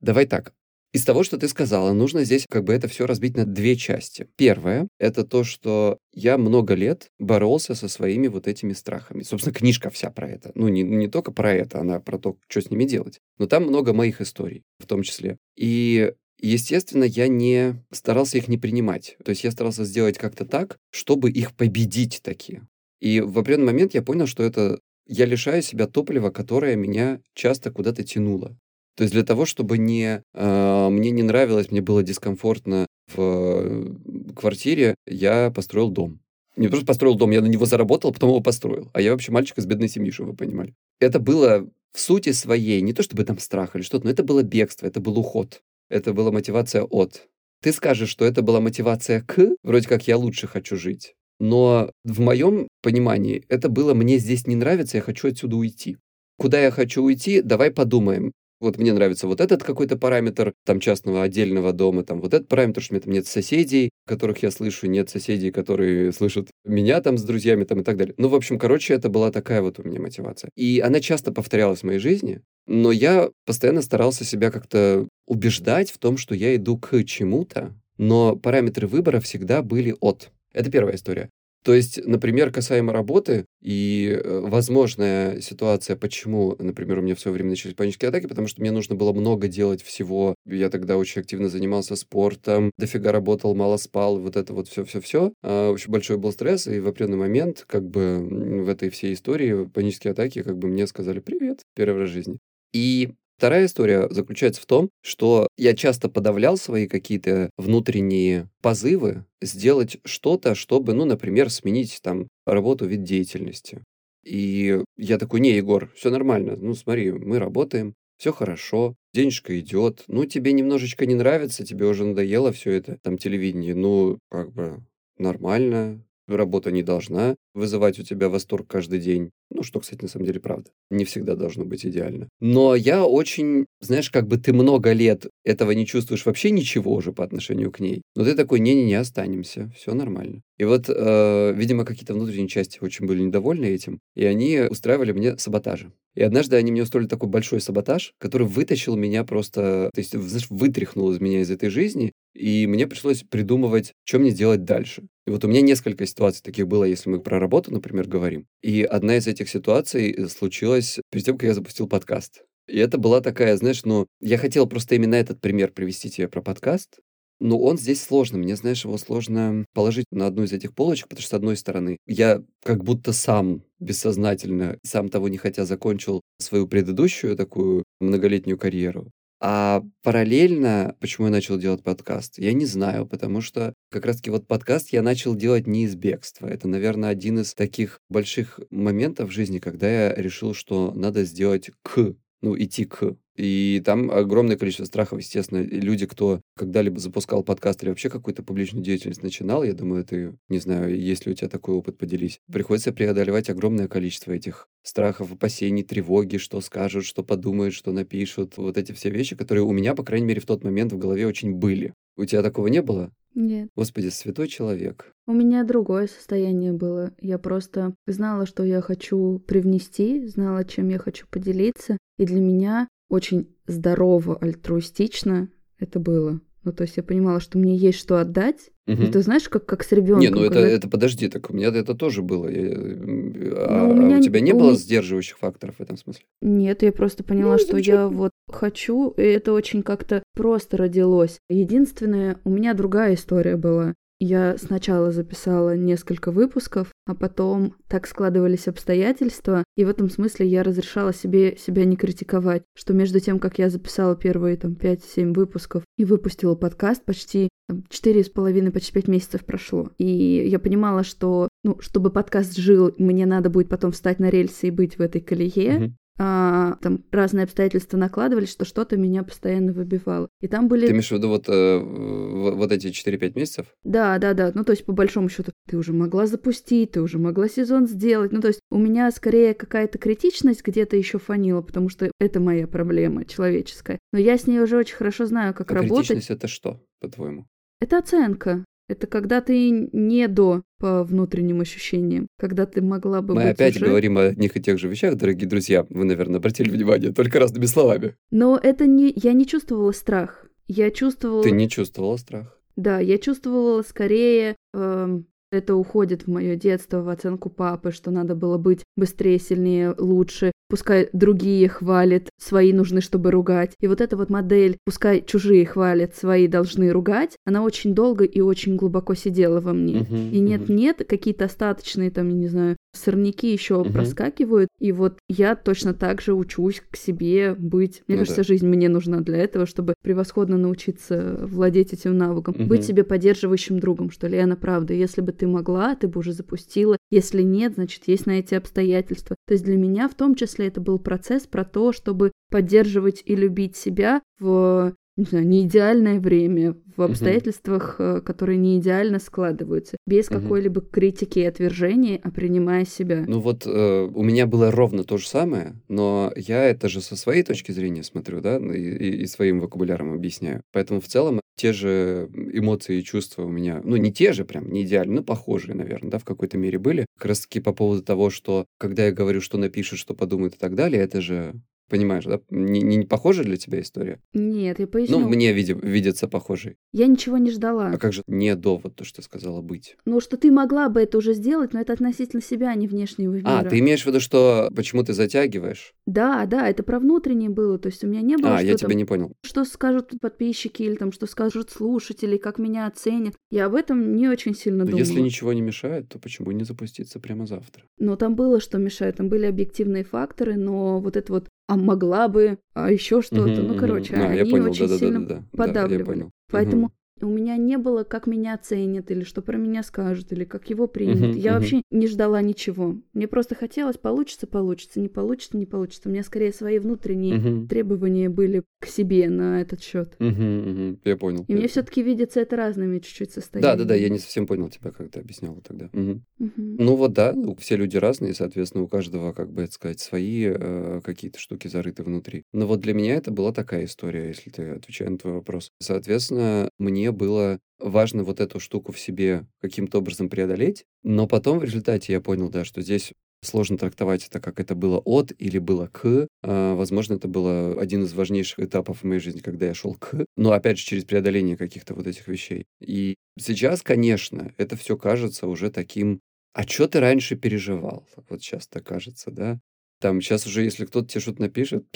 Давай 0.00 0.26
так. 0.26 0.52
Из 0.92 1.04
того, 1.04 1.22
что 1.22 1.38
ты 1.38 1.48
сказала, 1.48 1.92
нужно 1.92 2.24
здесь 2.24 2.44
как 2.50 2.64
бы 2.64 2.74
это 2.74 2.86
все 2.86 3.06
разбить 3.06 3.36
на 3.36 3.46
две 3.46 3.76
части. 3.76 4.28
Первое— 4.36 4.88
это 4.98 5.24
то, 5.24 5.42
что 5.42 5.98
я 6.12 6.36
много 6.36 6.74
лет 6.74 7.08
боролся 7.18 7.74
со 7.74 7.88
своими 7.88 8.28
вот 8.28 8.46
этими 8.46 8.74
страхами. 8.74 9.22
Собственно, 9.22 9.54
книжка 9.54 9.88
вся 9.88 10.10
про 10.10 10.28
это. 10.28 10.52
Ну, 10.54 10.68
не, 10.68 10.82
не 10.82 11.08
только 11.08 11.32
про 11.32 11.52
это, 11.54 11.80
она 11.80 11.98
про 11.98 12.18
то, 12.18 12.36
что 12.46 12.60
с 12.60 12.70
ними 12.70 12.84
делать. 12.84 13.20
Но 13.38 13.46
там 13.46 13.64
много 13.64 13.94
моих 13.94 14.20
историй 14.20 14.64
в 14.78 14.86
том 14.86 15.02
числе. 15.02 15.38
И 15.56 16.12
Естественно, 16.44 17.04
я 17.04 17.28
не 17.28 17.76
старался 17.92 18.36
их 18.36 18.48
не 18.48 18.58
принимать. 18.58 19.16
То 19.24 19.30
есть 19.30 19.44
я 19.44 19.52
старался 19.52 19.84
сделать 19.84 20.18
как-то 20.18 20.44
так, 20.44 20.76
чтобы 20.90 21.30
их 21.30 21.54
победить 21.54 22.18
такие. 22.20 22.66
И 23.00 23.20
в 23.20 23.38
определенный 23.38 23.72
момент 23.72 23.94
я 23.94 24.02
понял, 24.02 24.26
что 24.26 24.42
это 24.42 24.80
я 25.06 25.24
лишаю 25.24 25.62
себя 25.62 25.86
топлива, 25.86 26.30
которое 26.30 26.74
меня 26.74 27.20
часто 27.34 27.70
куда-то 27.70 28.02
тянуло. 28.02 28.58
То 28.96 29.04
есть 29.04 29.14
для 29.14 29.24
того, 29.24 29.46
чтобы 29.46 29.78
не, 29.78 30.22
э, 30.34 30.88
мне 30.90 31.10
не 31.10 31.22
нравилось, 31.22 31.70
мне 31.70 31.80
было 31.80 32.02
дискомфортно 32.02 32.86
в 33.14 33.18
э, 33.18 34.32
квартире, 34.36 34.94
я 35.06 35.50
построил 35.50 35.90
дом. 35.90 36.20
Не 36.56 36.68
просто 36.68 36.86
построил 36.86 37.14
дом, 37.14 37.30
я 37.30 37.40
на 37.40 37.46
него 37.46 37.64
заработал, 37.64 38.12
потом 38.12 38.30
его 38.30 38.40
построил. 38.40 38.90
А 38.92 39.00
я 39.00 39.12
вообще 39.12 39.32
мальчик 39.32 39.56
из 39.58 39.66
бедной 39.66 39.88
семьи, 39.88 40.10
чтобы 40.10 40.32
вы 40.32 40.36
понимали. 40.36 40.74
Это 41.00 41.18
было 41.18 41.66
в 41.92 42.00
сути 42.00 42.32
своей, 42.32 42.82
не 42.82 42.92
то 42.92 43.02
чтобы 43.02 43.24
там 43.24 43.38
страх 43.38 43.74
или 43.74 43.82
что-то, 43.82 44.04
но 44.04 44.10
это 44.10 44.22
было 44.22 44.42
бегство, 44.42 44.86
это 44.86 45.00
был 45.00 45.18
уход. 45.18 45.62
Это 45.88 46.12
была 46.12 46.30
мотивация 46.30 46.82
от. 46.82 47.28
Ты 47.62 47.72
скажешь, 47.72 48.08
что 48.08 48.24
это 48.24 48.42
была 48.42 48.60
мотивация 48.60 49.20
к, 49.22 49.56
вроде 49.62 49.88
как 49.88 50.06
я 50.08 50.16
лучше 50.16 50.46
хочу 50.46 50.76
жить. 50.76 51.14
Но 51.38 51.90
в 52.04 52.20
моем 52.20 52.68
понимании 52.82 53.44
это 53.48 53.68
было 53.68 53.94
«мне 53.94 54.18
здесь 54.18 54.46
не 54.46 54.56
нравится, 54.56 54.98
я 54.98 55.02
хочу 55.02 55.28
отсюда 55.28 55.56
уйти». 55.56 55.96
Куда 56.38 56.60
я 56.60 56.70
хочу 56.70 57.02
уйти, 57.02 57.40
давай 57.40 57.70
подумаем. 57.70 58.32
Вот 58.62 58.78
мне 58.78 58.92
нравится 58.92 59.26
вот 59.26 59.40
этот 59.40 59.64
какой-то 59.64 59.96
параметр 59.96 60.54
там 60.64 60.78
частного 60.78 61.24
отдельного 61.24 61.72
дома, 61.72 62.04
там 62.04 62.20
вот 62.20 62.32
этот 62.32 62.46
параметр, 62.46 62.80
что 62.80 62.92
у 62.92 62.94
меня 62.94 63.02
там 63.02 63.12
нет 63.12 63.26
соседей, 63.26 63.90
которых 64.06 64.40
я 64.44 64.52
слышу, 64.52 64.86
нет 64.86 65.10
соседей, 65.10 65.50
которые 65.50 66.12
слышат 66.12 66.48
меня 66.64 67.00
там 67.00 67.18
с 67.18 67.24
друзьями 67.24 67.64
там 67.64 67.80
и 67.80 67.82
так 67.82 67.96
далее. 67.96 68.14
Ну, 68.18 68.28
в 68.28 68.36
общем, 68.36 68.60
короче, 68.60 68.94
это 68.94 69.08
была 69.08 69.32
такая 69.32 69.62
вот 69.62 69.80
у 69.80 69.82
меня 69.82 70.00
мотивация. 70.00 70.48
И 70.54 70.78
она 70.78 71.00
часто 71.00 71.32
повторялась 71.32 71.80
в 71.80 71.84
моей 71.84 71.98
жизни, 71.98 72.40
но 72.68 72.92
я 72.92 73.30
постоянно 73.46 73.82
старался 73.82 74.24
себя 74.24 74.52
как-то 74.52 75.08
убеждать 75.26 75.90
в 75.90 75.98
том, 75.98 76.16
что 76.16 76.36
я 76.36 76.54
иду 76.54 76.78
к 76.78 77.02
чему-то, 77.02 77.74
но 77.98 78.36
параметры 78.36 78.86
выбора 78.86 79.18
всегда 79.18 79.62
были 79.62 79.96
от. 80.00 80.30
Это 80.52 80.70
первая 80.70 80.94
история. 80.94 81.30
То 81.64 81.74
есть, 81.74 82.04
например, 82.04 82.50
касаемо 82.50 82.92
работы 82.92 83.46
и 83.60 84.20
э, 84.22 84.40
возможная 84.40 85.40
ситуация, 85.40 85.96
почему, 85.96 86.56
например, 86.58 86.98
у 86.98 87.02
меня 87.02 87.14
в 87.14 87.20
свое 87.20 87.34
время 87.34 87.50
начались 87.50 87.74
панические 87.74 88.08
атаки, 88.08 88.26
потому 88.26 88.48
что 88.48 88.60
мне 88.60 88.72
нужно 88.72 88.96
было 88.96 89.12
много 89.12 89.46
делать 89.48 89.82
всего. 89.82 90.34
Я 90.44 90.70
тогда 90.70 90.96
очень 90.96 91.20
активно 91.20 91.48
занимался 91.48 91.94
спортом, 91.94 92.72
дофига 92.78 93.12
работал, 93.12 93.54
мало 93.54 93.76
спал, 93.76 94.18
вот 94.18 94.36
это 94.36 94.52
вот 94.52 94.68
все-все-все. 94.68 95.32
А, 95.42 95.70
очень 95.70 95.92
большой 95.92 96.18
был 96.18 96.32
стресс, 96.32 96.66
и 96.66 96.80
в 96.80 96.88
определенный 96.88 97.18
момент, 97.18 97.64
как 97.68 97.88
бы 97.88 98.18
в 98.64 98.68
этой 98.68 98.90
всей 98.90 99.14
истории 99.14 99.64
панические 99.66 100.12
атаки, 100.12 100.42
как 100.42 100.58
бы 100.58 100.68
мне 100.68 100.86
сказали 100.86 101.20
«Привет, 101.20 101.60
первый 101.76 102.00
раз 102.02 102.10
в 102.10 102.12
жизни». 102.12 102.38
И 102.72 103.12
Вторая 103.42 103.66
история 103.66 104.06
заключается 104.08 104.62
в 104.62 104.66
том, 104.66 104.88
что 105.02 105.48
я 105.58 105.74
часто 105.74 106.08
подавлял 106.08 106.56
свои 106.56 106.86
какие-то 106.86 107.50
внутренние 107.56 108.48
позывы 108.60 109.24
сделать 109.40 109.96
что-то, 110.04 110.54
чтобы, 110.54 110.94
ну, 110.94 111.04
например, 111.06 111.50
сменить 111.50 111.98
там 112.04 112.28
работу, 112.46 112.86
вид 112.86 113.02
деятельности. 113.02 113.82
И 114.22 114.80
я 114.96 115.18
такой, 115.18 115.40
не, 115.40 115.56
Егор, 115.56 115.90
все 115.96 116.10
нормально. 116.10 116.54
Ну, 116.54 116.74
смотри, 116.74 117.10
мы 117.10 117.40
работаем, 117.40 117.94
все 118.16 118.32
хорошо, 118.32 118.94
денежка 119.12 119.58
идет. 119.58 120.04
Ну, 120.06 120.24
тебе 120.24 120.52
немножечко 120.52 121.04
не 121.04 121.16
нравится, 121.16 121.66
тебе 121.66 121.86
уже 121.86 122.04
надоело 122.04 122.52
все 122.52 122.70
это, 122.70 122.98
там, 123.02 123.18
телевидение. 123.18 123.74
Ну, 123.74 124.20
как 124.30 124.52
бы 124.52 124.84
нормально, 125.18 126.00
работа 126.28 126.70
не 126.70 126.82
должна 126.82 127.36
вызывать 127.54 127.98
у 127.98 128.02
тебя 128.02 128.28
восторг 128.28 128.66
каждый 128.68 129.00
день. 129.00 129.30
Ну, 129.50 129.62
что, 129.62 129.80
кстати, 129.80 130.02
на 130.02 130.08
самом 130.08 130.26
деле 130.26 130.40
правда. 130.40 130.70
Не 130.90 131.04
всегда 131.04 131.36
должно 131.36 131.64
быть 131.64 131.84
идеально. 131.84 132.28
Но 132.40 132.74
я 132.74 133.04
очень, 133.04 133.66
знаешь, 133.80 134.10
как 134.10 134.26
бы 134.26 134.38
ты 134.38 134.52
много 134.52 134.92
лет 134.92 135.26
этого 135.44 135.72
не 135.72 135.86
чувствуешь 135.86 136.24
вообще 136.24 136.50
ничего 136.50 136.94
уже 136.94 137.12
по 137.12 137.24
отношению 137.24 137.70
к 137.70 137.80
ней. 137.80 138.02
Но 138.16 138.24
ты 138.24 138.34
такой, 138.34 138.60
не-не-не, 138.60 138.94
останемся, 138.94 139.70
все 139.76 139.94
нормально. 139.94 140.40
И 140.58 140.64
вот, 140.64 140.88
э, 140.88 141.52
видимо, 141.54 141.84
какие-то 141.84 142.14
внутренние 142.14 142.48
части 142.48 142.78
очень 142.80 143.06
были 143.06 143.22
недовольны 143.22 143.66
этим, 143.66 143.98
и 144.14 144.24
они 144.24 144.60
устраивали 144.70 145.12
мне 145.12 145.36
саботажи. 145.36 145.92
И 146.14 146.22
однажды 146.22 146.56
они 146.56 146.70
мне 146.70 146.82
устроили 146.82 147.08
такой 147.08 147.28
большой 147.28 147.60
саботаж, 147.60 148.12
который 148.18 148.46
вытащил 148.46 148.96
меня 148.96 149.24
просто, 149.24 149.90
то 149.92 149.98
есть, 149.98 150.16
знаешь, 150.16 150.46
вытряхнул 150.50 151.10
из 151.10 151.20
меня 151.20 151.40
из 151.40 151.50
этой 151.50 151.70
жизни, 151.70 152.12
и 152.34 152.66
мне 152.66 152.86
пришлось 152.86 153.22
придумывать, 153.22 153.92
что 154.04 154.18
мне 154.18 154.30
делать 154.30 154.64
дальше. 154.64 155.04
И 155.26 155.30
вот 155.30 155.44
у 155.44 155.48
меня 155.48 155.60
несколько 155.60 156.06
ситуаций 156.06 156.42
таких 156.42 156.66
было, 156.66 156.84
если 156.84 157.10
мы 157.10 157.20
про 157.20 157.38
работу, 157.38 157.72
например, 157.72 158.08
говорим. 158.08 158.46
И 158.62 158.82
одна 158.82 159.16
из 159.16 159.26
этих 159.26 159.48
ситуаций 159.48 160.10
э, 160.12 160.28
случилась 160.28 160.98
перед 161.10 161.24
тем, 161.24 161.38
как 161.38 161.48
я 161.48 161.54
запустил 161.54 161.88
подкаст. 161.88 162.42
И 162.68 162.78
это 162.78 162.98
была 162.98 163.20
такая, 163.20 163.56
знаешь, 163.56 163.84
ну, 163.84 164.06
я 164.20 164.38
хотел 164.38 164.66
просто 164.66 164.94
именно 164.94 165.14
этот 165.14 165.40
пример 165.40 165.72
привести 165.72 166.10
тебе 166.10 166.28
про 166.28 166.40
подкаст, 166.42 166.98
но 167.40 167.58
он 167.58 167.76
здесь 167.76 168.02
сложный. 168.02 168.38
Мне, 168.38 168.54
знаешь, 168.56 168.84
его 168.84 168.96
сложно 168.98 169.64
положить 169.74 170.06
на 170.12 170.26
одну 170.26 170.44
из 170.44 170.52
этих 170.52 170.74
полочек, 170.74 171.08
потому 171.08 171.22
что, 171.22 171.30
с 171.30 171.34
одной 171.34 171.56
стороны, 171.56 171.96
я 172.06 172.42
как 172.64 172.84
будто 172.84 173.12
сам 173.12 173.64
бессознательно, 173.80 174.78
сам 174.84 175.08
того 175.08 175.28
не 175.28 175.38
хотя, 175.38 175.64
закончил 175.64 176.20
свою 176.38 176.68
предыдущую 176.68 177.36
такую 177.36 177.82
многолетнюю 178.00 178.58
карьеру. 178.58 179.10
А 179.44 179.82
параллельно, 180.04 180.96
почему 181.00 181.26
я 181.26 181.32
начал 181.32 181.58
делать 181.58 181.82
подкаст, 181.82 182.38
я 182.38 182.52
не 182.52 182.64
знаю, 182.64 183.06
потому 183.06 183.40
что 183.40 183.74
как 183.90 184.06
раз-таки 184.06 184.30
вот 184.30 184.46
подкаст 184.46 184.90
я 184.90 185.02
начал 185.02 185.34
делать 185.34 185.66
не 185.66 185.82
из 185.82 185.96
бегства. 185.96 186.46
Это, 186.46 186.68
наверное, 186.68 187.08
один 187.10 187.40
из 187.40 187.52
таких 187.52 188.00
больших 188.08 188.60
моментов 188.70 189.30
в 189.30 189.32
жизни, 189.32 189.58
когда 189.58 189.90
я 189.90 190.14
решил, 190.14 190.54
что 190.54 190.92
надо 190.94 191.24
сделать 191.24 191.70
к, 191.82 192.14
ну, 192.40 192.56
идти 192.56 192.84
к. 192.84 193.16
И 193.36 193.82
там 193.84 194.10
огромное 194.10 194.56
количество 194.56 194.84
страхов, 194.84 195.18
естественно. 195.18 195.60
И 195.60 195.80
люди, 195.80 196.06
кто 196.06 196.40
когда-либо 196.56 196.98
запускал 196.98 197.42
подкаст 197.42 197.82
или 197.82 197.90
вообще 197.90 198.10
какую-то 198.10 198.42
публичную 198.42 198.84
деятельность 198.84 199.22
начинал, 199.22 199.64
я 199.64 199.72
думаю, 199.72 200.04
ты, 200.04 200.36
не 200.48 200.58
знаю, 200.58 200.98
есть 200.98 201.26
ли 201.26 201.32
у 201.32 201.34
тебя 201.34 201.48
такой 201.48 201.74
опыт, 201.74 201.96
поделись. 201.96 202.40
Приходится 202.52 202.92
преодолевать 202.92 203.48
огромное 203.48 203.88
количество 203.88 204.32
этих 204.32 204.68
страхов, 204.82 205.32
опасений, 205.32 205.82
тревоги, 205.82 206.36
что 206.36 206.60
скажут, 206.60 207.04
что 207.04 207.22
подумают, 207.22 207.74
что 207.74 207.92
напишут. 207.92 208.56
Вот 208.56 208.76
эти 208.76 208.92
все 208.92 209.10
вещи, 209.10 209.34
которые 209.34 209.64
у 209.64 209.72
меня, 209.72 209.94
по 209.94 210.04
крайней 210.04 210.26
мере, 210.26 210.40
в 210.40 210.46
тот 210.46 210.62
момент 210.62 210.92
в 210.92 210.98
голове 210.98 211.26
очень 211.26 211.54
были. 211.54 211.94
У 212.16 212.26
тебя 212.26 212.42
такого 212.42 212.66
не 212.66 212.82
было? 212.82 213.10
Нет. 213.34 213.70
Господи, 213.74 214.08
святой 214.08 214.48
человек. 214.48 215.14
У 215.26 215.32
меня 215.32 215.64
другое 215.64 216.06
состояние 216.06 216.72
было. 216.72 217.14
Я 217.20 217.38
просто 217.38 217.94
знала, 218.06 218.44
что 218.44 218.62
я 218.64 218.82
хочу 218.82 219.38
привнести, 219.38 220.26
знала, 220.26 220.64
чем 220.64 220.88
я 220.90 220.98
хочу 220.98 221.26
поделиться. 221.30 221.96
И 222.18 222.26
для 222.26 222.40
меня 222.40 222.88
очень 223.12 223.48
здорово, 223.66 224.36
альтруистично 224.40 225.48
это 225.78 226.00
было. 226.00 226.40
Ну, 226.64 226.72
то 226.72 226.82
есть 226.82 226.96
я 226.96 227.02
понимала, 227.02 227.40
что 227.40 227.58
мне 227.58 227.76
есть 227.76 227.98
что 227.98 228.20
отдать. 228.20 228.70
Мгм. 228.86 229.02
И 229.04 229.10
ты 229.12 229.20
знаешь, 229.22 229.48
как, 229.48 229.66
как 229.66 229.82
с 229.84 229.90
ребенком. 229.92 230.20
Не, 230.20 230.28
ну 230.30 230.44
это, 230.44 230.60
это 230.60 230.88
подожди, 230.88 231.28
так 231.28 231.50
у 231.50 231.54
меня 231.54 231.68
это 231.68 231.94
тоже 231.94 232.22
было. 232.22 232.48
Я- 232.48 232.70
а, 232.72 233.86
Ну, 233.86 233.88
у 233.88 233.92
а 233.92 233.94
меня 233.94 234.16
у 234.16 234.18
не- 234.18 234.24
тебя 234.24 234.40
не 234.40 234.52
у 234.52 234.58
было 234.58 234.74
сдерживающих 234.74 235.38
факторов 235.38 235.76
в 235.78 235.80
этом 235.82 235.96
смысле? 235.96 236.24
Нет, 236.40 236.82
я 236.82 236.92
просто 236.92 237.24
поняла, 237.24 237.52
Ну, 237.54 237.58
что 237.58 237.76
я 237.78 238.06
вот 238.08 238.30
хочу, 238.48 239.10
и 239.10 239.22
это 239.22 239.52
очень 239.52 239.82
как-то 239.82 240.22
просто 240.34 240.76
родилось. 240.76 241.38
Единственное, 241.50 242.38
у 242.44 242.50
меня 242.50 242.74
другая 242.74 243.14
история 243.14 243.56
была. 243.56 243.94
Я 244.24 244.56
сначала 244.56 245.10
записала 245.10 245.76
несколько 245.76 246.30
выпусков, 246.30 246.92
а 247.08 247.14
потом 247.16 247.74
так 247.88 248.06
складывались 248.06 248.68
обстоятельства, 248.68 249.64
и 249.76 249.84
в 249.84 249.88
этом 249.88 250.08
смысле 250.08 250.46
я 250.46 250.62
разрешала 250.62 251.12
себе 251.12 251.56
себя 251.56 251.84
не 251.84 251.96
критиковать, 251.96 252.62
что 252.76 252.92
между 252.92 253.18
тем, 253.18 253.40
как 253.40 253.58
я 253.58 253.68
записала 253.68 254.14
первые 254.14 254.56
там 254.56 254.74
5-7 254.74 255.34
выпусков 255.34 255.82
и 255.98 256.04
выпустила 256.04 256.54
подкаст, 256.54 257.04
почти 257.04 257.48
там, 257.68 257.82
четыре 257.88 258.22
с 258.22 258.28
половиной, 258.28 258.70
почти 258.70 258.92
пять 258.92 259.08
месяцев 259.08 259.44
прошло. 259.44 259.90
И 259.98 260.06
я 260.06 260.60
понимала, 260.60 261.02
что, 261.02 261.48
ну, 261.64 261.80
чтобы 261.80 262.10
подкаст 262.10 262.56
жил, 262.56 262.94
мне 262.98 263.26
надо 263.26 263.50
будет 263.50 263.68
потом 263.68 263.90
встать 263.90 264.20
на 264.20 264.30
рельсы 264.30 264.68
и 264.68 264.70
быть 264.70 264.98
в 264.98 265.00
этой 265.00 265.20
колее, 265.20 265.78
Мгм. 265.80 265.96
А, 266.18 266.76
там 266.82 267.04
разные 267.10 267.44
обстоятельства 267.44 267.96
накладывались, 267.96 268.50
что 268.50 268.64
что-то 268.64 268.96
меня 268.96 269.22
постоянно 269.22 269.72
выбивало. 269.72 270.28
И 270.40 270.48
там 270.48 270.68
были... 270.68 270.86
Ты 270.86 270.92
имеешь 270.92 271.08
в 271.08 271.12
виду 271.12 271.28
вот, 271.28 271.48
э, 271.48 271.78
вот 271.78 272.70
эти 272.70 272.88
4-5 272.88 273.32
месяцев? 273.34 273.66
Да, 273.82 274.18
да, 274.18 274.34
да. 274.34 274.52
Ну, 274.54 274.64
то 274.64 274.72
есть, 274.72 274.84
по 274.84 274.92
большому 274.92 275.28
счету, 275.28 275.52
ты 275.68 275.76
уже 275.76 275.92
могла 275.92 276.26
запустить, 276.26 276.92
ты 276.92 277.00
уже 277.00 277.18
могла 277.18 277.48
сезон 277.48 277.86
сделать. 277.86 278.32
Ну, 278.32 278.40
то 278.40 278.48
есть, 278.48 278.60
у 278.70 278.78
меня 278.78 279.10
скорее 279.10 279.54
какая-то 279.54 279.98
критичность 279.98 280.62
где-то 280.64 280.96
еще 280.96 281.18
фанила, 281.18 281.62
потому 281.62 281.88
что 281.88 282.10
это 282.20 282.40
моя 282.40 282.66
проблема 282.66 283.24
человеческая. 283.24 283.98
Но 284.12 284.18
я 284.18 284.36
с 284.36 284.46
ней 284.46 284.60
уже 284.60 284.76
очень 284.76 284.96
хорошо 284.96 285.26
знаю, 285.26 285.54
как 285.54 285.70
А 285.70 285.74
работать. 285.74 286.08
критичность 286.08 286.30
это 286.30 286.46
что, 286.46 286.84
по-твоему? 287.00 287.46
Это 287.80 287.98
оценка. 287.98 288.64
Это 288.92 289.06
когда 289.06 289.40
ты 289.40 289.70
не 289.70 290.28
до 290.28 290.64
по 290.78 291.02
внутренним 291.02 291.62
ощущениям, 291.62 292.26
когда 292.38 292.66
ты 292.66 292.82
могла 292.82 293.22
бы 293.22 293.34
Мы 293.34 293.44
быть 293.44 293.52
опять 293.52 293.76
уже... 293.76 293.86
говорим 293.86 294.18
о 294.18 294.24
одних 294.24 294.54
и 294.54 294.60
тех 294.60 294.78
же 294.78 294.86
вещах, 294.86 295.16
дорогие 295.16 295.48
друзья. 295.48 295.86
Вы, 295.88 296.04
наверное, 296.04 296.36
обратили 296.36 296.68
внимание, 296.68 297.10
только 297.10 297.38
разными 297.40 297.64
словами. 297.64 298.16
Но 298.30 298.60
это 298.62 298.86
не... 298.86 299.10
Я 299.16 299.32
не 299.32 299.46
чувствовала 299.46 299.92
страх. 299.92 300.44
Я 300.68 300.90
чувствовала... 300.90 301.42
Ты 301.42 301.52
не 301.52 301.70
чувствовала 301.70 302.18
страх? 302.18 302.60
Да, 302.76 303.00
я 303.00 303.16
чувствовала 303.16 303.80
скорее, 303.80 304.56
эм, 304.74 305.26
это 305.52 305.76
уходит 305.76 306.22
в 306.22 306.30
мое 306.30 306.56
детство, 306.56 307.02
в 307.02 307.08
оценку 307.08 307.50
папы, 307.50 307.92
что 307.92 308.10
надо 308.10 308.34
было 308.34 308.58
быть 308.58 308.80
быстрее, 308.96 309.38
сильнее, 309.38 309.94
лучше. 309.98 310.52
Пускай 310.68 311.10
другие 311.12 311.68
хвалят, 311.68 312.30
свои 312.40 312.72
нужны, 312.72 313.02
чтобы 313.02 313.30
ругать. 313.30 313.72
И 313.78 313.86
вот 313.86 314.00
эта 314.00 314.16
вот 314.16 314.30
модель, 314.30 314.78
пускай 314.86 315.22
чужие 315.24 315.66
хвалят, 315.66 316.16
свои 316.16 316.46
должны 316.48 316.90
ругать, 316.90 317.36
она 317.44 317.62
очень 317.62 317.94
долго 317.94 318.24
и 318.24 318.40
очень 318.40 318.76
глубоко 318.76 319.14
сидела 319.14 319.60
во 319.60 319.74
мне. 319.74 320.00
Мгм, 320.00 320.30
И 320.32 320.40
нет-нет, 320.40 321.04
какие-то 321.06 321.44
остаточные 321.44 322.10
там, 322.10 322.28
я 322.30 322.34
не 322.34 322.48
знаю, 322.48 322.76
сорняки 322.92 323.52
еще 323.52 323.82
Мгм. 323.82 323.92
проскакивают. 323.92 324.68
И 324.78 324.92
вот 324.92 325.18
я 325.28 325.54
точно 325.56 325.94
так 325.94 326.20
же 326.20 326.34
учусь 326.34 326.82
к 326.90 326.96
себе 326.96 327.54
быть. 327.58 328.02
Мне 328.06 328.16
Ну 328.16 328.20
кажется, 328.22 328.42
да. 328.42 328.46
жизнь 328.46 328.66
мне 328.66 328.88
нужна 328.88 329.20
для 329.20 329.38
этого, 329.38 329.66
чтобы 329.66 329.94
превосходно 330.02 330.58
научиться 330.58 331.38
владеть 331.42 331.92
этим 331.92 332.16
навыком. 332.16 332.54
Мгм. 332.56 332.68
Быть 332.68 332.84
себе 332.84 333.04
поддерживающим 333.04 333.78
другом, 333.80 334.10
что 334.10 334.26
Лена, 334.28 334.56
правда, 334.56 334.94
если 334.94 335.20
бы 335.20 335.32
ты 335.32 335.46
могла, 335.46 335.94
ты 335.94 336.08
бы 336.08 336.20
уже 336.20 336.32
запустила. 336.32 336.96
Если 337.10 337.42
нет, 337.42 337.74
значит, 337.74 338.02
есть 338.06 338.26
на 338.26 338.38
эти 338.38 338.54
обстоятельства. 338.54 339.36
То 339.46 339.54
есть 339.54 339.64
для 339.64 339.76
меня 339.76 340.08
в 340.08 340.14
том 340.14 340.34
числе 340.34 340.68
это 340.68 340.80
был 340.80 340.98
процесс 340.98 341.46
про 341.46 341.64
то, 341.64 341.92
чтобы 341.92 342.32
поддерживать 342.50 343.22
и 343.24 343.34
любить 343.34 343.76
себя 343.76 344.20
в 344.38 344.94
не 345.16 345.24
знаю, 345.24 345.46
не 345.46 345.62
идеальное 345.66 346.20
время, 346.20 346.74
в 346.96 347.02
обстоятельствах, 347.02 347.96
э, 347.98 348.20
которые 348.20 348.58
не 348.58 348.78
идеально 348.78 349.18
складываются, 349.18 349.96
без 350.06 350.30
Мгм. 350.30 350.40
какой-либо 350.42 350.80
критики 350.82 351.38
и 351.40 351.44
отвержения, 351.44 352.20
а 352.22 352.30
принимая 352.30 352.84
себя. 352.84 353.24
Ну 353.26 353.40
вот 353.40 353.66
э, 353.66 354.02
у 354.14 354.22
меня 354.22 354.46
было 354.46 354.70
ровно 354.70 355.04
то 355.04 355.16
же 355.16 355.26
самое, 355.26 355.74
но 355.88 356.32
я 356.36 356.64
это 356.64 356.88
же 356.88 357.00
со 357.00 357.16
своей 357.16 357.42
точки 357.42 357.72
зрения 357.72 358.02
смотрю, 358.02 358.40
да, 358.40 358.58
и, 358.58 358.78
и- 358.80 359.22
и 359.22 359.26
своим 359.26 359.60
вокабуляром 359.60 360.12
объясняю. 360.12 360.62
Поэтому 360.72 361.00
в 361.00 361.06
целом 361.06 361.40
те 361.56 361.72
же 361.72 362.28
эмоции 362.52 362.98
и 362.98 363.02
чувства 363.04 363.44
у 363.44 363.48
меня, 363.50 363.80
ну 363.84 363.96
не 363.96 364.12
те 364.12 364.32
же 364.32 364.44
прям, 364.44 364.70
не 364.70 364.82
идеально, 364.84 365.16
но 365.16 365.22
похожие, 365.22 365.74
наверное, 365.74 366.10
да, 366.10 366.18
в 366.18 366.24
какой-то 366.24 366.56
мере 366.58 366.78
были. 366.78 367.06
Как 367.18 367.26
раз 367.26 367.40
таки 367.40 367.60
по 367.60 367.72
поводу 367.72 368.02
того, 368.02 368.30
что 368.30 368.64
когда 368.78 369.04
я 369.06 369.12
говорю, 369.12 369.40
что 369.40 369.58
напишут, 369.58 369.98
что 369.98 370.14
подумают 370.14 370.54
и 370.54 370.58
так 370.58 370.74
далее, 370.74 371.02
это 371.02 371.20
же, 371.20 371.54
понимаешь, 371.92 372.24
да, 372.24 372.40
не, 372.50 372.80
не 372.80 373.04
похожая 373.06 373.44
для 373.44 373.56
тебя 373.56 373.80
история? 373.80 374.18
Нет, 374.32 374.78
я 374.80 374.86
поясню. 374.86 375.18
Ну, 375.20 375.28
мне 375.28 375.52
види- 375.52 375.78
видится 375.80 376.26
похожей. 376.26 376.76
Я 376.92 377.06
ничего 377.06 377.36
не 377.38 377.50
ждала. 377.50 377.88
А 377.90 377.98
как 377.98 378.12
же 378.14 378.22
не 378.26 378.56
довод, 378.56 378.96
то, 378.96 379.04
что 379.04 379.16
ты 379.18 379.22
сказала 379.22 379.60
быть? 379.60 379.96
Ну, 380.06 380.20
что 380.20 380.36
ты 380.36 380.50
могла 380.50 380.88
бы 380.88 381.00
это 381.02 381.18
уже 381.18 381.34
сделать, 381.34 381.74
но 381.74 381.80
это 381.80 381.92
относительно 381.92 382.42
себя, 382.42 382.70
а 382.70 382.74
не 382.74 382.88
внешнего 382.88 383.34
мира. 383.34 383.44
А, 383.60 383.64
ты 383.64 383.78
имеешь 383.78 384.02
в 384.02 384.06
виду, 384.06 384.18
что 384.20 384.70
почему 384.74 385.04
ты 385.04 385.12
затягиваешь? 385.12 385.92
Да, 386.06 386.46
да, 386.46 386.68
это 386.68 386.82
про 386.82 386.98
внутреннее 386.98 387.50
было. 387.50 387.78
То 387.78 387.88
есть 387.88 388.02
у 388.02 388.06
меня 388.08 388.22
не 388.22 388.36
было, 388.36 388.54
А, 388.54 388.58
что 388.58 388.66
я 388.66 388.72
там, 388.76 388.88
тебя 388.88 388.94
не 388.96 389.04
понял. 389.04 389.32
что 389.44 389.64
скажут 389.64 390.12
подписчики 390.20 390.82
или 390.82 390.94
там, 390.96 391.12
что 391.12 391.26
скажут 391.26 391.70
слушатели, 391.70 392.38
как 392.38 392.58
меня 392.58 392.86
оценят. 392.86 393.34
Я 393.50 393.66
об 393.66 393.74
этом 393.74 394.16
не 394.16 394.28
очень 394.28 394.54
сильно 394.54 394.84
Ну, 394.84 394.92
думала. 394.92 394.98
Если 395.00 395.20
ничего 395.20 395.52
не 395.52 395.60
мешает, 395.60 396.08
то 396.08 396.18
почему 396.18 396.50
не 396.52 396.64
запуститься 396.64 397.20
прямо 397.20 397.46
завтра? 397.46 397.84
Но 397.98 398.16
там 398.16 398.34
было, 398.34 398.60
что 398.60 398.78
мешает. 398.78 399.16
Там 399.16 399.28
были 399.28 399.44
объективные 399.46 400.04
факторы, 400.04 400.56
но 400.56 401.00
вот 401.00 401.16
это 401.16 401.32
вот, 401.32 401.48
а 401.72 401.76
могла 401.76 402.28
бы, 402.28 402.58
а 402.74 402.90
еще 402.90 403.22
что-то. 403.22 403.62
Мгм, 403.62 403.68
Ну, 403.68 403.74
короче, 403.78 404.14
А, 404.14 404.28
они 404.28 404.50
понял, 404.50 404.70
очень 404.70 404.88
да-да-да-да-да. 404.88 404.98
сильно 404.98 405.26
Да, 405.26 405.34
я 405.36 405.42
подавливали. 405.56 406.30
Поэтому. 406.50 406.92
У 407.26 407.30
меня 407.30 407.56
не 407.56 407.78
было, 407.78 408.04
как 408.04 408.26
меня 408.26 408.54
оценят, 408.54 409.10
или 409.10 409.24
что 409.24 409.42
про 409.42 409.56
меня 409.56 409.82
скажут, 409.82 410.32
или 410.32 410.44
как 410.44 410.68
его 410.70 410.86
примут. 410.86 411.20
Мгм, 411.20 411.30
Я 411.32 411.52
мгм. 411.52 411.60
вообще 411.60 411.82
не 411.90 412.06
ждала 412.06 412.40
ничего. 412.42 412.96
Мне 413.12 413.28
просто 413.28 413.54
хотелось, 413.54 413.96
получится, 413.98 414.46
получится, 414.46 415.00
не 415.00 415.08
получится, 415.08 415.56
не 415.56 415.66
получится. 415.66 416.08
У 416.08 416.12
меня 416.12 416.22
скорее 416.22 416.52
свои 416.52 416.78
внутренние 416.78 417.34
Мгм. 417.38 417.68
требования 417.68 418.28
были 418.28 418.62
к 418.80 418.86
себе 418.86 419.28
на 419.28 419.60
этот 419.60 419.82
счет. 419.82 420.14
Мгм, 420.18 420.58
мгм. 420.70 421.00
Я 421.04 421.16
понял. 421.16 421.44
И 421.48 421.52
Я- 421.52 421.58
мне 421.58 421.68
все-таки 421.68 422.02
видится 422.02 422.40
это 422.40 422.56
разными 422.56 422.98
чуть-чуть 422.98 423.28
Да, 423.34 423.40
состояниями. 423.40 423.78
да, 423.78 423.84
да, 423.84 423.94
я 423.94 424.08
не 424.08 424.18
совсем 424.18 424.46
понял 424.46 424.68
тебя, 424.68 424.90
как 424.90 425.10
ты 425.10 425.20
объясняла 425.20 425.60
тогда. 425.60 425.88
Мгм. 425.92 426.24
Мгм. 426.38 426.76
Ну 426.78 426.96
вот 426.96 427.12
да, 427.12 427.34
все 427.58 427.76
люди 427.76 427.96
разные, 427.96 428.34
соответственно, 428.34 428.84
у 428.84 428.88
каждого, 428.88 429.32
как 429.32 429.52
бы 429.52 429.62
это 429.62 429.72
сказать, 429.72 430.00
свои 430.00 430.46
э, 430.46 431.00
какие-то 431.04 431.38
штуки 431.38 431.68
зарыты 431.68 432.02
внутри. 432.02 432.42
Но 432.52 432.66
вот 432.66 432.80
для 432.80 432.94
меня 432.94 433.14
это 433.14 433.30
была 433.30 433.52
такая 433.52 433.84
история, 433.84 434.28
если 434.28 434.50
ты 434.50 434.62
отвечаешь 434.70 435.10
на 435.12 435.18
твой 435.18 435.34
вопрос. 435.34 435.70
Соответственно, 435.80 436.68
мне 436.78 437.11
было 437.12 437.58
важно 437.78 438.24
вот 438.24 438.40
эту 438.40 438.60
штуку 438.60 438.92
в 438.92 439.00
себе 439.00 439.46
каким-то 439.60 439.98
образом 439.98 440.28
преодолеть, 440.28 440.84
но 441.02 441.26
потом 441.26 441.58
в 441.58 441.64
результате 441.64 442.12
я 442.12 442.20
понял, 442.20 442.48
да, 442.48 442.64
что 442.64 442.80
здесь 442.82 443.12
сложно 443.44 443.76
трактовать 443.76 444.26
это, 444.26 444.40
как 444.40 444.60
это 444.60 444.74
было 444.76 444.98
от 444.98 445.32
или 445.36 445.58
было 445.58 445.88
к. 445.88 446.28
А, 446.42 446.74
возможно, 446.74 447.14
это 447.14 447.26
было 447.26 447.80
один 447.80 448.04
из 448.04 448.12
важнейших 448.12 448.60
этапов 448.60 449.00
в 449.00 449.04
моей 449.04 449.20
жизни, 449.20 449.40
когда 449.40 449.66
я 449.66 449.74
шел 449.74 449.94
к, 449.94 450.24
но 450.36 450.52
опять 450.52 450.78
же 450.78 450.84
через 450.84 451.04
преодоление 451.04 451.56
каких-то 451.56 451.94
вот 451.94 452.06
этих 452.06 452.28
вещей. 452.28 452.66
И 452.80 453.16
сейчас, 453.38 453.82
конечно, 453.82 454.52
это 454.58 454.76
все 454.76 454.96
кажется 454.96 455.48
уже 455.48 455.70
таким 455.70 456.20
а 456.54 456.64
что 456.64 456.86
ты 456.86 457.00
раньше 457.00 457.36
переживал? 457.36 458.06
Вот 458.28 458.42
сейчас 458.42 458.66
так 458.66 458.84
кажется, 458.84 459.30
да? 459.30 459.58
Там 460.00 460.20
сейчас 460.20 460.46
уже, 460.46 460.62
если 460.62 460.84
кто-то 460.84 461.08
тебе 461.08 461.20
что-то 461.20 461.40
напишет... 461.40 461.86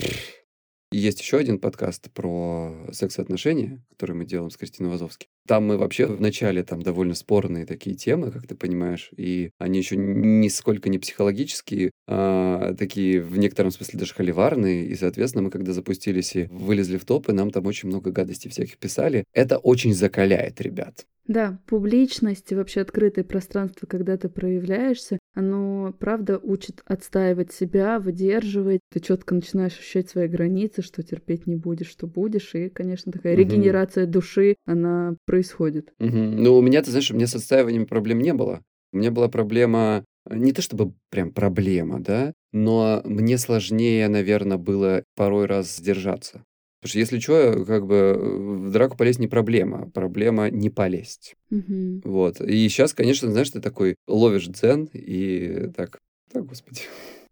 И 0.93 0.99
есть 0.99 1.20
еще 1.20 1.39
один 1.39 1.59
подкаст 1.59 2.11
про 2.12 2.72
секс-отношения, 2.93 3.82
который 3.91 4.14
мы 4.14 4.24
делаем 4.24 4.51
с 4.51 4.57
Кристиной 4.57 4.91
Вазовски. 4.91 5.26
Там 5.49 5.66
мы 5.66 5.78
вообще 5.78 6.07
в 6.07 6.20
начале 6.20 6.62
там 6.62 6.82
довольно 6.82 7.14
спорные 7.14 7.66
такие 7.66 7.97
темы, 7.97 8.30
как 8.30 8.47
ты 8.47 8.55
понимаешь, 8.55 9.11
и 9.16 9.51
они 9.59 9.78
еще 9.78 9.97
нисколько 9.97 10.89
не 10.89 10.99
психологические, 10.99 11.91
а 12.07 12.74
такие 12.74 13.20
в 13.20 13.37
некотором 13.37 13.72
смысле 13.72 13.99
даже 13.99 14.14
холиварные, 14.14 14.87
и, 14.87 14.95
соответственно, 14.95 15.43
мы 15.43 15.51
когда 15.51 15.72
запустились 15.72 16.37
и 16.37 16.45
вылезли 16.51 16.99
в 16.99 17.05
топы, 17.05 17.32
нам 17.32 17.51
там 17.51 17.66
очень 17.66 17.89
много 17.89 18.12
гадостей 18.12 18.51
всяких 18.51 18.78
писали. 18.78 19.24
Это 19.32 19.59
очень 19.59 19.93
закаляет 19.93 20.61
ребят. 20.61 21.05
Да, 21.26 21.61
публичность 21.66 22.53
и 22.53 22.55
вообще 22.55 22.82
открытое 22.82 23.24
пространство, 23.24 23.87
когда 23.87 24.16
ты 24.16 24.28
проявляешься, 24.28 25.18
оно, 25.37 25.95
правда, 26.01 26.39
учит 26.43 26.82
отстаивать 26.87 27.53
себя, 27.53 28.01
выдерживать. 28.01 28.80
Ты 28.91 29.01
четко 29.01 29.34
начинаешь 29.34 29.78
ощущать 29.78 30.09
свои 30.09 30.28
границы, 30.28 30.80
что 30.82 31.03
терпеть 31.03 31.47
не 31.47 31.57
будешь, 31.57 31.89
что 31.89 32.07
будешь. 32.07 32.55
И, 32.55 32.70
конечно, 32.70 33.12
такая 33.12 33.34
Мгм. 33.34 33.43
регенерация 33.43 34.07
души, 34.07 34.57
она 34.64 35.14
происходит. 35.26 35.93
Мгм. 35.99 36.43
Ну, 36.43 36.57
у 36.57 36.62
меня, 36.62 36.82
ты 36.82 36.91
знаешь, 36.91 37.11
у 37.11 37.14
меня 37.14 37.26
с 37.26 37.34
отстаиванием 37.34 37.87
проблем 37.87 38.20
не 38.20 38.32
было. 38.32 38.62
У 38.93 38.97
меня 38.97 39.11
была 39.11 39.28
проблема, 39.28 40.05
э, 40.28 40.37
не 40.37 40.53
то 40.53 40.62
чтобы 40.62 40.95
прям 41.11 41.32
проблема, 41.32 42.01
да, 42.01 42.32
но 42.53 43.03
мне 43.05 43.37
сложнее, 43.37 44.09
наверное, 44.09 44.57
было 44.57 45.05
порой 45.16 45.45
раз 45.45 45.76
сдержаться. 45.76 46.45
Потому 46.87 46.91
что 46.91 46.99
если 47.01 47.18
что, 47.18 47.64
как 47.64 47.87
бы 47.87 47.95
э, 47.95 48.16
в 48.16 48.70
драку 48.70 48.97
полезть 48.97 49.18
не 49.18 49.26
проблема, 49.26 49.91
проблема 49.91 50.51
не 50.51 50.70
полезть. 50.70 51.34
Мгм. 51.51 52.01
Вот. 52.05 52.41
И 52.41 52.68
сейчас, 52.68 52.95
конечно, 52.95 53.28
знаешь, 53.30 53.51
ты 53.51 53.61
такой 53.61 53.97
ловишь 54.07 54.47
дзен 54.47 54.89
и 54.93 55.68
так, 55.76 55.99
так, 56.32 56.47
господи. 56.47 56.82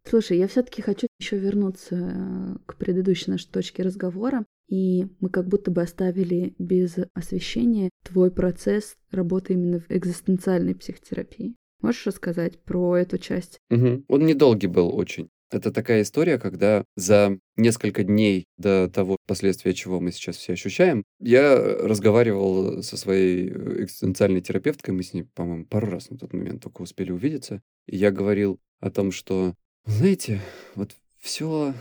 Слушай, 0.08 0.38
я 0.38 0.48
все-таки 0.48 0.82
хочу 0.82 1.06
еще 1.20 1.38
вернуться 1.38 1.94
э, 1.94 2.56
к 2.66 2.76
предыдущей 2.76 3.30
нашей 3.30 3.48
точке 3.48 3.84
разговора. 3.84 4.44
И 4.68 5.06
мы 5.20 5.28
как 5.28 5.46
будто 5.46 5.70
бы 5.70 5.82
оставили 5.82 6.54
без 6.58 6.96
освещения 7.14 7.90
твой 8.02 8.32
процесс 8.32 8.96
работы 9.12 9.52
именно 9.52 9.78
в 9.78 9.88
экзистенциальной 9.88 10.74
психотерапии. 10.74 11.54
Можешь 11.80 12.06
рассказать 12.06 12.58
про 12.58 12.96
эту 12.96 13.18
часть? 13.18 13.58
Мгм. 13.70 14.04
Он 14.08 14.26
недолгий 14.26 14.68
был 14.68 14.92
очень. 14.96 15.28
Это 15.54 15.70
такая 15.70 16.02
история, 16.02 16.38
когда 16.38 16.84
за 16.96 17.38
несколько 17.56 18.02
дней 18.02 18.46
до 18.56 18.88
того, 18.88 19.16
последствия 19.26 19.72
чего 19.72 20.00
мы 20.00 20.10
сейчас 20.10 20.36
все 20.36 20.54
ощущаем, 20.54 21.04
я 21.20 21.56
разговаривал 21.56 22.82
со 22.82 22.96
своей 22.96 23.48
э, 23.48 23.84
экзистенциальной 23.84 24.40
терапевткой, 24.40 24.94
мы 24.94 25.04
с 25.04 25.12
ней, 25.12 25.22
по-моему, 25.22 25.64
пару 25.66 25.86
раз 25.86 26.10
на 26.10 26.18
тот 26.18 26.32
момент 26.32 26.60
только 26.62 26.82
успели 26.82 27.12
увидеться, 27.12 27.62
и 27.86 27.96
я 27.96 28.10
говорил 28.10 28.58
о 28.80 28.90
том, 28.90 29.12
что, 29.12 29.54
знаете, 29.86 30.40
вот 30.74 30.96
все 31.20 31.72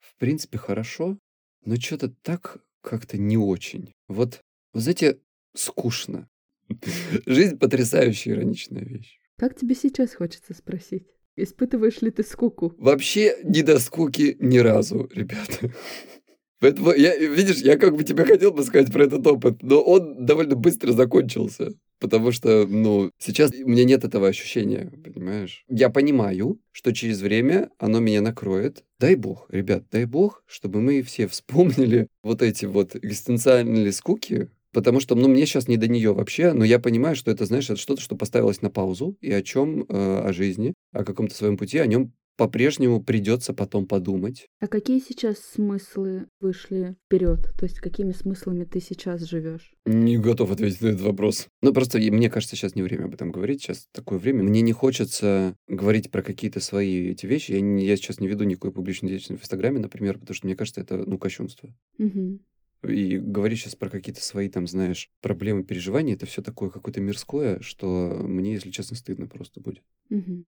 в 0.00 0.18
принципе 0.18 0.58
хорошо, 0.58 1.16
но 1.64 1.76
что-то 1.76 2.12
так 2.22 2.58
как-то 2.80 3.16
не 3.16 3.38
очень. 3.38 3.92
Вот, 4.08 4.40
вы 4.72 4.80
знаете, 4.80 5.20
скучно. 5.54 6.28
Жизнь 7.26 7.58
потрясающая 7.58 8.32
ироничная 8.32 8.82
вещь. 8.82 9.20
Как 9.36 9.56
тебе 9.56 9.76
сейчас 9.76 10.14
хочется 10.14 10.52
спросить? 10.52 11.13
Испытываешь 11.36 12.00
ли 12.00 12.10
ты 12.10 12.22
скуку? 12.22 12.74
Вообще 12.78 13.36
не 13.42 13.62
до 13.62 13.78
скуки 13.78 14.36
ни 14.40 14.58
разу, 14.58 15.08
ребята. 15.12 15.72
Поэтому, 16.60 16.92
я, 16.92 17.16
видишь, 17.16 17.58
я 17.58 17.76
как 17.76 17.96
бы 17.96 18.04
тебе 18.04 18.24
хотел 18.24 18.52
бы 18.52 18.62
сказать 18.62 18.92
про 18.92 19.04
этот 19.04 19.26
опыт, 19.26 19.62
но 19.62 19.82
он 19.82 20.24
довольно 20.24 20.54
быстро 20.54 20.92
закончился. 20.92 21.72
Потому 21.98 22.32
что, 22.32 22.66
ну, 22.66 23.10
сейчас 23.18 23.50
у 23.52 23.68
меня 23.68 23.84
нет 23.84 24.04
этого 24.04 24.28
ощущения, 24.28 24.92
понимаешь? 25.04 25.64
Я 25.68 25.90
понимаю, 25.90 26.58
что 26.72 26.92
через 26.92 27.20
время 27.20 27.70
оно 27.78 28.00
меня 28.00 28.20
накроет. 28.20 28.84
Дай 28.98 29.14
бог, 29.14 29.46
ребят, 29.50 29.84
дай 29.90 30.04
бог, 30.04 30.42
чтобы 30.46 30.80
мы 30.80 31.02
все 31.02 31.26
вспомнили 31.28 32.08
вот 32.22 32.42
эти 32.42 32.66
вот 32.66 32.96
экзистенциальные 32.96 33.92
скуки, 33.92 34.48
Потому 34.74 35.00
что, 35.00 35.14
ну, 35.14 35.28
мне 35.28 35.46
сейчас 35.46 35.68
не 35.68 35.76
до 35.76 35.88
нее 35.88 36.12
вообще, 36.12 36.52
но 36.52 36.64
я 36.64 36.78
понимаю, 36.78 37.16
что 37.16 37.30
это, 37.30 37.46
знаешь, 37.46 37.70
это 37.70 37.80
что-то, 37.80 38.02
что 38.02 38.16
поставилось 38.16 38.60
на 38.60 38.70
паузу, 38.70 39.16
и 39.20 39.32
о 39.32 39.40
чем, 39.40 39.82
э, 39.82 39.86
о 39.88 40.32
жизни, 40.32 40.74
о 40.92 41.04
каком-то 41.04 41.34
своем 41.34 41.56
пути, 41.56 41.78
о 41.78 41.86
нем 41.86 42.12
по-прежнему 42.36 43.02
придется 43.02 43.52
потом 43.54 43.86
подумать. 43.86 44.48
А 44.60 44.66
какие 44.66 44.98
сейчас 44.98 45.38
смыслы 45.38 46.26
вышли 46.40 46.96
вперед? 47.06 47.52
То 47.58 47.64
есть 47.66 47.78
какими 47.78 48.12
смыслами 48.12 48.64
ты 48.64 48.80
сейчас 48.80 49.22
живешь? 49.22 49.72
Не 49.86 50.18
готов 50.18 50.50
ответить 50.50 50.80
на 50.80 50.88
этот 50.88 51.02
вопрос. 51.02 51.46
Ну, 51.62 51.72
просто 51.72 51.98
мне 51.98 52.30
кажется, 52.30 52.56
сейчас 52.56 52.74
не 52.74 52.82
время 52.82 53.04
об 53.04 53.14
этом 53.14 53.30
говорить. 53.30 53.62
Сейчас 53.62 53.86
такое 53.92 54.18
время. 54.18 54.42
Мне 54.42 54.62
не 54.62 54.72
хочется 54.72 55.54
говорить 55.68 56.10
про 56.10 56.22
какие-то 56.22 56.60
свои 56.60 57.10
эти 57.10 57.26
вещи. 57.26 57.52
Я, 57.52 57.60
не, 57.60 57.86
я 57.86 57.96
сейчас 57.96 58.20
не 58.20 58.28
веду 58.28 58.44
никакой 58.44 58.72
публичной 58.72 59.10
деятельности 59.10 59.40
в 59.40 59.44
Инстаграме, 59.44 59.78
например, 59.78 60.18
потому 60.18 60.34
что 60.34 60.46
мне 60.46 60.56
кажется, 60.56 60.80
это, 60.80 60.96
ну, 60.96 61.18
кощунство. 61.18 61.72
Мгм. 61.98 62.40
И 62.88 63.18
говорить 63.18 63.60
сейчас 63.60 63.74
про 63.74 63.90
какие-то 63.90 64.22
свои, 64.22 64.48
там, 64.48 64.66
знаешь, 64.66 65.10
проблемы, 65.20 65.64
переживания, 65.64 66.14
это 66.14 66.26
все 66.26 66.42
такое 66.42 66.70
какое-то 66.70 67.00
мирское, 67.00 67.60
что 67.60 68.18
мне, 68.22 68.54
если 68.54 68.70
честно, 68.70 68.96
стыдно 68.96 69.26
просто 69.26 69.60
будет. 69.60 69.82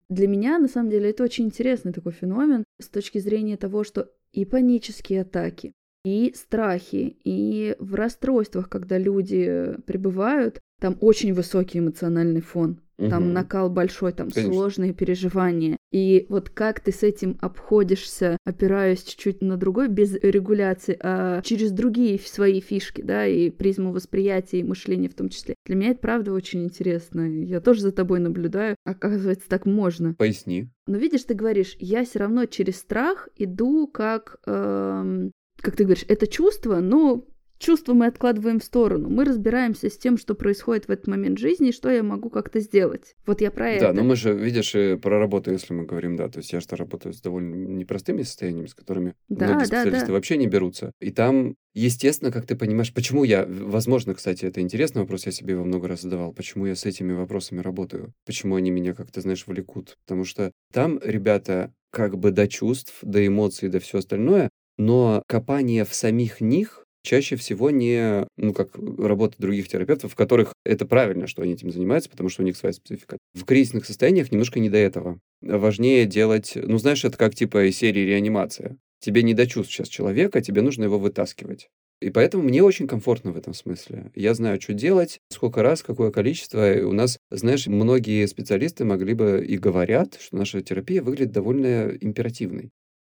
Для 0.09 0.29
меня, 0.29 0.59
на 0.59 0.69
самом 0.69 0.91
деле, 0.91 1.11
это 1.11 1.25
очень 1.25 1.47
интересный 1.47 1.93
такой 1.93 2.13
феномен 2.13 2.65
с 2.81 2.89
точки 2.89 3.19
зрения 3.19 3.57
того, 3.57 3.85
что 3.85 4.13
и 4.33 4.45
панические 4.45 5.23
атаки, 5.23 5.73
и 6.05 6.33
страхи, 6.37 7.17
и 7.25 7.75
в 7.79 7.95
расстройствах, 7.95 8.69
когда 8.69 8.99
люди 8.99 9.75
пребывают, 9.87 10.61
там 10.81 10.97
очень 11.01 11.33
высокий 11.33 11.79
эмоциональный 11.79 12.41
фон. 12.41 12.81
Там 12.99 13.25
Мгм. 13.25 13.33
накал 13.35 13.69
большой, 13.69 14.13
там 14.13 14.31
Конечно. 14.31 14.55
сложные 14.55 14.95
переживания. 14.95 15.77
И 15.93 16.25
вот 16.31 16.49
как 16.49 16.81
ты 16.81 16.93
с 16.93 17.03
этим 17.03 17.37
обходишься, 17.43 18.39
опираясь 18.47 19.03
чуть-чуть 19.03 19.43
на 19.43 19.59
другой, 19.59 19.89
без 19.89 20.15
регуляции, 20.15 20.97
а 21.03 21.43
через 21.43 21.73
другие 21.73 22.19
свои 22.19 22.61
фишки, 22.61 23.03
да, 23.03 23.27
и 23.27 23.51
призму 23.51 23.93
восприятия 23.93 24.61
и 24.61 24.65
мышления 24.65 25.11
в 25.11 25.15
том 25.15 25.29
числе. 25.29 25.57
Для 25.67 25.77
меня 25.77 25.91
это 25.91 26.01
правда 26.01 26.33
очень 26.33 26.65
интересно. 26.65 27.29
Я 27.45 27.61
тоже 27.61 27.83
за 27.83 27.93
тобой 27.93 28.19
наблюдаю. 28.19 28.77
Оказывается, 28.87 29.47
так 29.47 29.67
можно. 29.67 30.15
Поясни. 30.15 30.71
Но 30.87 30.97
видишь, 30.97 31.25
ты 31.25 31.35
говоришь, 31.35 31.77
я 31.79 32.03
все 32.05 32.21
равно 32.21 32.47
через 32.47 32.77
страх 32.77 33.29
иду 33.37 33.89
как, 33.89 34.39
эм, 34.47 35.33
как 35.61 35.77
ты 35.77 35.85
говоришь, 35.85 36.07
это 36.09 36.27
чувство, 36.27 36.81
но 36.81 37.27
чувство 37.59 37.95
мы 37.95 38.07
откладываем 38.07 38.61
в 38.61 38.65
сторону. 38.65 39.09
Мы 39.09 39.25
разбираемся 39.25 39.89
с 39.91 39.97
тем, 39.99 40.17
что 40.19 40.35
происходит 40.35 40.89
в 40.89 40.91
этот 40.91 41.07
момент 41.07 41.39
жизни, 41.39 41.69
и 41.69 41.73
что 41.73 41.91
я 41.91 42.03
могу 42.03 42.31
как-то 42.31 42.61
сделать. 42.61 43.15
Вот 43.27 43.41
я 43.41 43.51
про 43.51 43.65
Да, 43.65 43.71
это. 43.71 43.93
но 43.93 44.05
мы 44.05 44.17
же, 44.17 44.33
видишь, 44.35 44.75
и 44.75 44.97
про 44.97 45.19
работу, 45.19 45.51
если 45.53 45.73
мы 45.75 45.85
говорим, 45.85 46.17
да, 46.17 46.29
то 46.29 46.39
есть 46.39 46.53
я 46.53 46.61
что 46.61 46.77
работаю 46.77 47.13
с 47.13 47.21
довольно 47.21 47.55
непростыми 47.55 48.23
состояниями, 48.23 48.67
с 48.67 48.75
которыми 48.75 49.15
Да, 49.29 49.47
многие 49.47 49.61
да, 49.61 49.65
специалисты 49.67 50.07
да. 50.09 50.13
вообще 50.13 50.37
не 50.37 50.47
берутся. 50.47 50.93
И 51.01 51.11
там, 51.11 51.55
естественно, 51.75 52.31
как 52.33 52.47
ты 52.47 52.57
понимаешь, 52.57 52.93
почему 52.93 53.25
я, 53.25 53.47
возможно, 53.47 54.15
кстати, 54.15 54.45
это 54.45 54.61
интересный 54.61 55.03
вопрос, 55.03 55.27
я 55.27 55.33
себе 55.33 55.53
его 55.55 55.65
много 55.65 55.89
раз 55.89 56.03
задавал, 56.03 56.33
почему 56.33 56.67
я 56.67 56.75
с 56.77 56.85
этими 56.85 57.13
вопросами 57.13 57.61
работаю, 57.61 58.13
почему 58.27 58.57
они 58.57 58.71
меня, 58.71 58.95
как 58.95 59.11
ты 59.11 59.21
знаешь, 59.21 59.47
влекут. 59.47 59.97
Потому 60.07 60.25
что 60.25 60.53
там 60.73 61.01
ребята 61.03 61.73
как 61.91 62.19
бы 62.19 62.31
до 62.31 62.47
чувств, 62.47 62.99
до 63.03 63.27
эмоций, 63.27 63.69
до 63.69 63.81
все 63.81 63.99
остальное, 63.99 64.51
но 64.77 65.23
копание 65.27 65.85
в 65.85 65.95
самих 65.95 66.41
них 66.41 66.86
чаще 67.07 67.37
всего 67.37 67.71
не, 67.71 68.27
ну, 68.37 68.53
как 68.53 68.77
работа 68.99 69.37
других 69.39 69.69
терапевтов, 69.69 70.13
в 70.13 70.17
которых 70.17 70.53
это 70.65 70.85
правильно, 70.85 71.27
что 71.27 71.43
они 71.43 71.55
этим 71.55 71.71
занимаются, 71.71 72.11
потому 72.11 72.29
что 72.29 72.43
у 72.43 72.45
них 72.45 72.57
своя 72.57 72.73
специфика. 72.73 73.17
В 73.33 73.45
кризисных 73.45 73.87
состояниях 73.87 74.31
немножко 74.33 74.61
не 74.61 74.69
до 74.69 74.77
этого. 74.77 75.19
Важнее 75.41 76.05
делать, 76.05 76.53
ну, 76.57 76.79
знаешь, 76.79 77.05
это 77.05 77.17
как 77.17 77.35
типа 77.35 77.71
серии 77.71 78.01
реанимация. 78.01 78.77
Тебе 79.01 79.23
не 79.23 79.35
до 79.35 79.47
чувств 79.47 79.73
сейчас 79.73 79.89
человека, 79.89 80.41
тебе 80.41 80.63
нужно 80.63 80.85
его 80.85 80.99
вытаскивать. 80.99 81.69
И 82.01 82.11
поэтому 82.11 82.43
мне 82.43 82.63
очень 82.63 82.87
комфортно 82.87 83.33
в 83.33 83.39
этом 83.39 83.55
смысле. 83.55 84.11
Я 84.15 84.35
знаю, 84.35 84.61
что 84.61 84.75
делать, 84.75 85.21
сколько 85.31 85.63
раз, 85.63 85.83
какое 85.83 86.11
количество. 86.11 86.75
И 86.75 86.83
у 86.83 86.93
нас, 86.93 87.19
знаешь, 87.31 87.67
многие 87.67 88.27
специалисты 88.27 88.85
могли 88.85 89.15
бы 89.15 89.45
и 89.47 89.57
говорят, 89.57 90.19
что 90.21 90.37
наша 90.37 90.61
терапия 90.61 91.03
выглядит 91.03 91.33
довольно 91.33 91.93
императивной. 91.99 92.71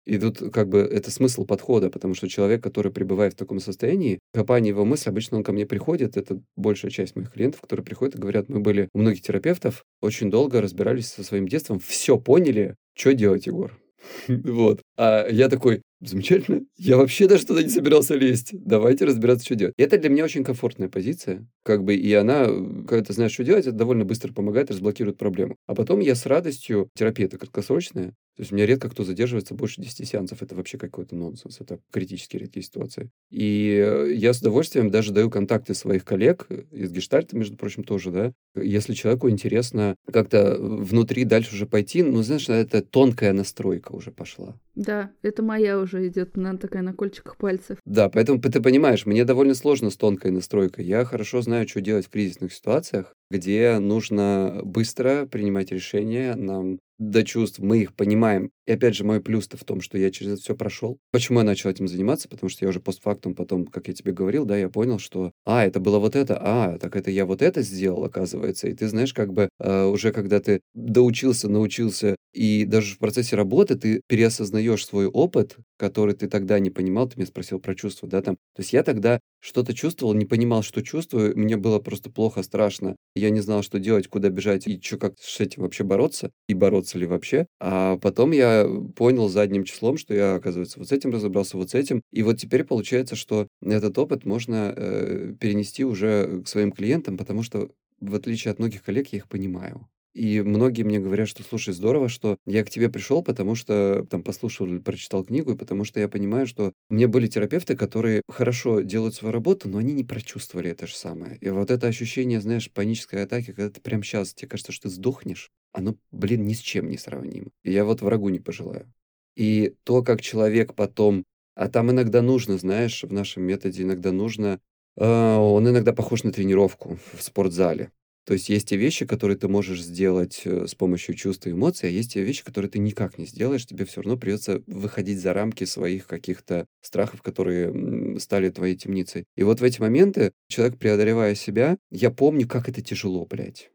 И 0.05 0.17
тут 0.17 0.39
как 0.51 0.69
бы 0.69 0.79
это 0.79 1.11
смысл 1.11 1.45
подхода, 1.45 1.89
потому 1.89 2.13
что 2.13 2.27
человек, 2.27 2.63
который 2.63 2.91
пребывает 2.91 3.33
в 3.33 3.37
таком 3.37 3.59
состоянии, 3.59 4.19
копание 4.33 4.69
его 4.69 4.85
мысли, 4.85 5.09
обычно 5.09 5.37
он 5.37 5.43
ко 5.43 5.51
мне 5.51 5.65
приходит, 5.65 6.17
это 6.17 6.41
большая 6.55 6.91
часть 6.91 7.15
моих 7.15 7.31
клиентов, 7.31 7.61
которые 7.61 7.85
приходят 7.85 8.15
и 8.15 8.19
говорят, 8.19 8.49
мы 8.49 8.59
были 8.59 8.89
у 8.93 8.99
многих 8.99 9.21
терапевтов, 9.21 9.83
очень 10.01 10.31
долго 10.31 10.61
разбирались 10.61 11.07
со 11.07 11.23
своим 11.23 11.47
детством, 11.47 11.79
все 11.79 12.17
поняли, 12.17 12.75
что 12.95 13.13
делать, 13.13 13.47
Егор. 13.47 13.77
Вот. 14.27 14.81
А 14.97 15.27
я 15.29 15.49
такой, 15.49 15.81
замечательно, 16.01 16.61
я 16.77 16.97
вообще 16.97 17.27
даже 17.27 17.45
туда 17.45 17.63
не 17.63 17.69
собирался 17.69 18.15
лезть. 18.15 18.49
Давайте 18.53 19.05
разбираться, 19.05 19.45
что 19.45 19.55
делать. 19.55 19.73
Это 19.77 19.97
для 19.97 20.09
меня 20.09 20.23
очень 20.23 20.43
комфортная 20.43 20.89
позиция. 20.89 21.47
Как 21.63 21.83
бы, 21.83 21.95
и 21.95 22.13
она, 22.13 22.45
когда 22.87 23.03
ты 23.03 23.13
знаешь, 23.13 23.33
что 23.33 23.43
делать, 23.43 23.67
это 23.67 23.75
довольно 23.75 24.05
быстро 24.05 24.33
помогает, 24.33 24.71
разблокирует 24.71 25.17
проблему. 25.17 25.55
А 25.67 25.75
потом 25.75 25.99
я 25.99 26.15
с 26.15 26.25
радостью, 26.25 26.89
терапия 26.95 27.27
это 27.27 27.37
краткосрочная, 27.37 28.13
то 28.35 28.41
есть 28.41 28.51
у 28.51 28.55
меня 28.55 28.65
редко 28.65 28.89
кто 28.89 29.03
задерживается 29.03 29.53
больше 29.53 29.81
10 29.81 30.07
сеансов. 30.07 30.41
Это 30.41 30.55
вообще 30.55 30.77
какой-то 30.77 31.15
нонсенс. 31.15 31.59
Это 31.59 31.79
критически 31.91 32.37
редкие 32.37 32.63
ситуации. 32.63 33.09
И 33.29 33.75
э, 33.77 34.13
я 34.13 34.33
с 34.33 34.39
удовольствием 34.39 34.89
даже 34.89 35.11
даю 35.11 35.29
контакты 35.29 35.73
своих 35.73 36.05
коллег 36.05 36.45
э, 36.49 36.63
из 36.71 36.91
гештальта, 36.91 37.37
между 37.37 37.57
прочим, 37.57 37.83
тоже, 37.83 38.11
да. 38.11 38.33
Если 38.55 38.93
человеку 38.93 39.29
интересно 39.29 39.95
как-то 40.11 40.57
внутри 40.59 41.25
дальше 41.25 41.55
уже 41.55 41.65
пойти, 41.65 42.03
ну, 42.03 42.21
знаешь, 42.23 42.47
это 42.47 42.81
тонкая 42.81 43.33
настройка 43.33 43.91
уже 43.91 44.11
пошла. 44.11 44.55
Да, 44.75 45.11
это 45.21 45.43
моя 45.43 45.77
уже 45.77 46.07
идет, 46.07 46.37
она 46.37 46.55
такая 46.55 46.81
на 46.81 46.93
кольчиках 46.93 47.35
пальцев. 47.37 47.77
Да, 47.85 48.09
поэтому 48.09 48.41
ты 48.41 48.61
понимаешь, 48.61 49.05
мне 49.05 49.25
довольно 49.25 49.55
сложно 49.55 49.89
с 49.89 49.97
тонкой 49.97 50.31
настройкой. 50.31 50.85
Я 50.85 51.03
хорошо 51.03 51.41
знаю, 51.41 51.67
что 51.67 51.81
делать 51.81 52.05
в 52.05 52.09
кризисных 52.09 52.53
ситуациях, 52.53 53.13
где 53.31 53.79
нужно 53.79 54.59
быстро 54.63 55.25
принимать 55.25 55.71
решения, 55.71 56.35
нам 56.35 56.79
до 56.99 57.23
чувств, 57.23 57.59
мы 57.59 57.79
их 57.79 57.95
понимаем 57.95 58.51
И 58.67 58.71
опять 58.71 58.95
же, 58.95 59.03
мой 59.03 59.21
плюс-то 59.21 59.57
в 59.57 59.63
том, 59.63 59.81
что 59.81 59.97
я 59.97 60.11
через 60.11 60.33
это 60.33 60.41
все 60.41 60.55
прошел. 60.55 60.97
Почему 61.11 61.39
я 61.39 61.45
начал 61.45 61.69
этим 61.69 61.87
заниматься? 61.87 62.29
Потому 62.29 62.49
что 62.49 62.65
я 62.65 62.69
уже 62.69 62.79
постфактум 62.79 63.35
потом, 63.35 63.65
как 63.65 63.87
я 63.87 63.93
тебе 63.93 64.11
говорил, 64.13 64.45
да, 64.45 64.57
я 64.57 64.69
понял, 64.69 64.99
что, 64.99 65.31
а, 65.45 65.65
это 65.65 65.79
было 65.79 65.99
вот 65.99 66.15
это, 66.15 66.37
а, 66.39 66.77
так 66.77 66.95
это 66.95 67.11
я 67.11 67.25
вот 67.25 67.41
это 67.41 67.61
сделал, 67.61 68.03
оказывается. 68.03 68.67
И 68.67 68.73
ты 68.73 68.87
знаешь, 68.87 69.13
как 69.13 69.33
бы 69.33 69.49
э, 69.59 69.83
уже 69.85 70.11
когда 70.11 70.39
ты 70.39 70.61
доучился, 70.73 71.49
научился, 71.49 72.15
и 72.33 72.65
даже 72.65 72.95
в 72.95 72.99
процессе 72.99 73.35
работы 73.35 73.75
ты 73.75 74.01
переосознаешь 74.07 74.85
свой 74.85 75.07
опыт, 75.07 75.57
который 75.77 76.13
ты 76.13 76.27
тогда 76.27 76.59
не 76.59 76.69
понимал, 76.69 77.09
ты 77.09 77.17
меня 77.17 77.27
спросил 77.27 77.59
про 77.59 77.75
чувства, 77.75 78.07
да, 78.07 78.21
там. 78.21 78.35
То 78.55 78.61
есть 78.61 78.71
я 78.73 78.83
тогда 78.83 79.19
что-то 79.41 79.73
чувствовал, 79.73 80.13
не 80.13 80.25
понимал, 80.25 80.61
что 80.63 80.81
чувствую, 80.81 81.37
мне 81.37 81.57
было 81.57 81.79
просто 81.79 82.09
плохо, 82.09 82.43
страшно. 82.43 82.95
Я 83.15 83.31
не 83.31 83.41
знал, 83.41 83.63
что 83.63 83.79
делать, 83.79 84.07
куда 84.07 84.29
бежать 84.29 84.67
и 84.67 84.79
что, 84.81 84.97
как 84.97 85.15
с 85.19 85.39
этим 85.39 85.63
вообще 85.63 85.83
бороться, 85.83 86.31
и 86.47 86.53
бороться 86.53 86.97
ли 86.99 87.05
вообще. 87.05 87.47
А 87.59 87.97
потом 87.97 88.31
я 88.31 88.60
понял 88.95 89.29
задним 89.29 89.63
числом, 89.63 89.97
что 89.97 90.13
я, 90.13 90.35
оказывается, 90.35 90.79
вот 90.79 90.89
с 90.89 90.91
этим 90.91 91.11
разобрался, 91.11 91.57
вот 91.57 91.71
с 91.71 91.75
этим. 91.75 92.01
И 92.11 92.23
вот 92.23 92.37
теперь 92.37 92.63
получается, 92.63 93.15
что 93.15 93.47
этот 93.61 93.97
опыт 93.97 94.25
можно 94.25 94.73
э, 94.75 95.33
перенести 95.39 95.83
уже 95.83 96.41
к 96.43 96.47
своим 96.47 96.71
клиентам, 96.71 97.17
потому 97.17 97.43
что 97.43 97.69
в 97.99 98.15
отличие 98.15 98.51
от 98.51 98.59
многих 98.59 98.83
коллег, 98.83 99.07
я 99.09 99.19
их 99.19 99.27
понимаю. 99.27 99.87
И 100.13 100.41
многие 100.41 100.83
мне 100.83 100.99
говорят, 100.99 101.29
что, 101.29 101.41
слушай, 101.41 101.73
здорово, 101.73 102.09
что 102.09 102.37
я 102.45 102.65
к 102.65 102.69
тебе 102.69 102.89
пришел, 102.89 103.23
потому 103.23 103.55
что 103.55 104.05
там 104.09 104.23
послушал 104.23 104.67
или 104.67 104.79
прочитал 104.79 105.23
книгу, 105.23 105.53
и 105.53 105.57
потому 105.57 105.85
что 105.85 106.01
я 106.01 106.09
понимаю, 106.09 106.47
что 106.47 106.73
у 106.89 106.95
меня 106.95 107.07
были 107.07 107.27
терапевты, 107.27 107.77
которые 107.77 108.21
хорошо 108.27 108.81
делают 108.81 109.15
свою 109.15 109.31
работу, 109.31 109.69
но 109.69 109.77
они 109.77 109.93
не 109.93 110.03
прочувствовали 110.03 110.69
это 110.69 110.85
же 110.85 110.95
самое. 110.95 111.37
И 111.37 111.49
вот 111.49 111.71
это 111.71 111.87
ощущение, 111.87 112.41
знаешь, 112.41 112.69
панической 112.69 113.23
атаки, 113.23 113.53
когда 113.53 113.69
ты 113.69 113.79
прямо 113.79 114.03
сейчас, 114.03 114.33
тебе 114.33 114.49
кажется, 114.49 114.73
что 114.73 114.89
ты 114.89 114.95
сдохнешь, 114.95 115.49
оно, 115.73 115.95
блин, 116.11 116.45
ни 116.45 116.53
с 116.53 116.59
чем 116.59 116.89
не 116.89 116.97
сравнимо. 116.97 117.51
Я 117.63 117.85
вот 117.85 118.01
врагу 118.01 118.29
не 118.29 118.39
пожелаю. 118.39 118.91
И 119.35 119.75
то, 119.83 120.03
как 120.03 120.21
человек 120.21 120.75
потом... 120.75 121.23
А 121.55 121.67
там 121.67 121.91
иногда 121.91 122.21
нужно, 122.21 122.57
знаешь, 122.57 123.03
в 123.03 123.11
нашем 123.11 123.43
методе 123.43 123.83
иногда 123.83 124.11
нужно... 124.11 124.59
Э, 124.97 125.35
он 125.35 125.67
иногда 125.69 125.93
похож 125.93 126.23
на 126.23 126.31
тренировку 126.31 126.97
в 127.13 127.21
спортзале. 127.21 127.91
То 128.25 128.33
есть 128.33 128.49
есть 128.49 128.69
те 128.69 128.77
вещи, 128.77 129.05
которые 129.05 129.35
ты 129.35 129.47
можешь 129.47 129.81
сделать 129.81 130.41
э, 130.45 130.67
с 130.67 130.75
помощью 130.75 131.15
чувств 131.15 131.47
и 131.47 131.51
эмоций, 131.51 131.89
а 131.89 131.91
есть 131.91 132.13
те 132.13 132.21
вещи, 132.21 132.43
которые 132.43 132.69
ты 132.69 132.79
никак 132.79 133.17
не 133.17 133.25
сделаешь, 133.25 133.65
тебе 133.65 133.85
все 133.85 134.01
равно 134.01 134.17
придется 134.17 134.61
выходить 134.67 135.19
за 135.19 135.33
рамки 135.33 135.63
своих 135.63 136.07
каких-то 136.07 136.67
страхов, 136.81 137.21
которые 137.21 138.19
стали 138.19 138.49
твоей 138.49 138.75
темницей. 138.75 139.25
И 139.35 139.43
вот 139.43 139.59
в 139.59 139.63
эти 139.63 139.81
моменты 139.81 140.33
человек, 140.47 140.77
преодолевая 140.77 141.35
себя, 141.35 141.77
я 141.89 142.11
помню, 142.11 142.47
как 142.47 142.69
это 142.69 142.81
тяжело, 142.81 143.25
блядь 143.25 143.71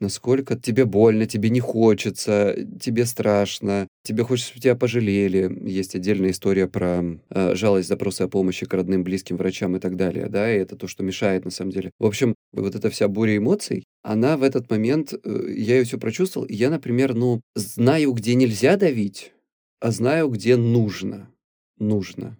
насколько 0.00 0.56
тебе 0.56 0.84
больно, 0.84 1.26
тебе 1.26 1.50
не 1.50 1.60
хочется, 1.60 2.56
тебе 2.80 3.06
страшно, 3.06 3.88
тебе 4.04 4.24
хочется, 4.24 4.50
чтобы 4.50 4.62
тебя 4.62 4.76
пожалели. 4.76 5.50
Есть 5.68 5.94
отдельная 5.94 6.30
история 6.30 6.66
про 6.66 7.02
э, 7.30 7.54
жалость, 7.54 7.88
запросы 7.88 8.22
о 8.22 8.28
помощи 8.28 8.66
к 8.66 8.74
родным, 8.74 9.04
близким, 9.04 9.36
врачам 9.36 9.76
и 9.76 9.80
так 9.80 9.96
далее, 9.96 10.28
да, 10.28 10.52
и 10.52 10.58
это 10.58 10.76
то, 10.76 10.86
что 10.86 11.02
мешает 11.02 11.44
на 11.44 11.50
самом 11.50 11.72
деле. 11.72 11.90
В 11.98 12.06
общем, 12.06 12.34
вот 12.52 12.74
эта 12.74 12.90
вся 12.90 13.08
буря 13.08 13.36
эмоций, 13.36 13.84
она 14.02 14.36
в 14.36 14.42
этот 14.42 14.70
момент, 14.70 15.12
э, 15.12 15.18
я 15.56 15.78
ее 15.78 15.84
все 15.84 15.98
прочувствовал, 15.98 16.46
и 16.46 16.54
я, 16.54 16.70
например, 16.70 17.14
ну, 17.14 17.40
знаю, 17.54 18.12
где 18.12 18.34
нельзя 18.34 18.76
давить, 18.76 19.32
а 19.80 19.90
знаю, 19.90 20.28
где 20.28 20.56
нужно. 20.56 21.30
Нужно. 21.78 22.38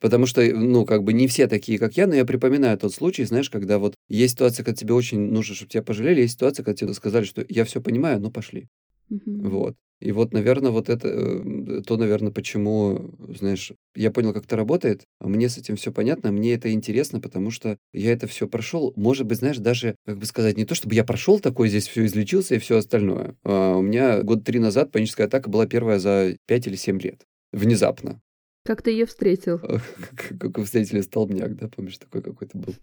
Потому 0.00 0.26
что, 0.26 0.42
ну, 0.42 0.84
как 0.84 1.02
бы 1.04 1.12
не 1.12 1.26
все 1.26 1.46
такие, 1.46 1.78
как 1.78 1.96
я, 1.96 2.06
но 2.06 2.14
я 2.14 2.24
припоминаю 2.24 2.78
тот 2.78 2.92
случай, 2.92 3.24
знаешь, 3.24 3.50
когда 3.50 3.78
вот 3.78 3.94
есть 4.08 4.34
ситуация, 4.34 4.64
когда 4.64 4.76
тебе 4.76 4.94
очень 4.94 5.20
нужно, 5.20 5.54
чтобы 5.54 5.70
тебя 5.70 5.82
пожалели, 5.82 6.20
есть 6.20 6.34
ситуация, 6.34 6.64
когда 6.64 6.76
тебе 6.76 6.94
сказали, 6.94 7.24
что 7.24 7.44
я 7.48 7.64
все 7.64 7.80
понимаю, 7.80 8.20
но 8.20 8.30
пошли. 8.30 8.68
Мгм. 9.08 9.48
Вот. 9.48 9.76
И 9.98 10.12
вот, 10.12 10.34
наверное, 10.34 10.70
вот 10.70 10.90
это 10.90 11.08
э, 11.08 11.82
то, 11.86 11.96
наверное, 11.96 12.30
почему, 12.30 13.14
знаешь, 13.38 13.72
я 13.94 14.10
понял, 14.10 14.34
как 14.34 14.44
это 14.44 14.54
работает, 14.54 15.04
а 15.20 15.28
мне 15.28 15.48
с 15.48 15.56
этим 15.56 15.76
все 15.76 15.90
понятно, 15.90 16.32
мне 16.32 16.52
это 16.52 16.70
интересно, 16.70 17.18
потому 17.18 17.50
что 17.50 17.78
я 17.94 18.12
это 18.12 18.26
все 18.26 18.46
прошел. 18.46 18.92
Может 18.96 19.26
быть, 19.26 19.38
знаешь, 19.38 19.56
даже, 19.56 19.96
как 20.04 20.18
бы 20.18 20.26
сказать, 20.26 20.58
не 20.58 20.66
то, 20.66 20.74
чтобы 20.74 20.94
я 20.94 21.04
прошел 21.04 21.40
такой, 21.40 21.70
здесь 21.70 21.88
все 21.88 22.04
излечился 22.04 22.56
и 22.56 22.58
все 22.58 22.76
остальное. 22.76 23.36
А 23.42 23.76
у 23.76 23.82
меня 23.82 24.22
год 24.22 24.44
три 24.44 24.58
назад 24.58 24.92
паническая 24.92 25.26
атака 25.28 25.48
была 25.48 25.66
первая 25.66 25.98
за 25.98 26.36
пять 26.46 26.66
или 26.66 26.76
семь 26.76 27.00
лет. 27.00 27.22
Внезапно. 27.52 28.20
Как 28.66 28.82
ты 28.82 28.90
ее 28.90 29.06
встретил? 29.06 29.60
Как 29.60 30.58
вы 30.58 30.64
встретили 30.64 31.00
столбняк, 31.00 31.56
да, 31.56 31.68
помнишь, 31.68 31.98
такой 31.98 32.20
какой-то 32.20 32.58
был. 32.58 32.74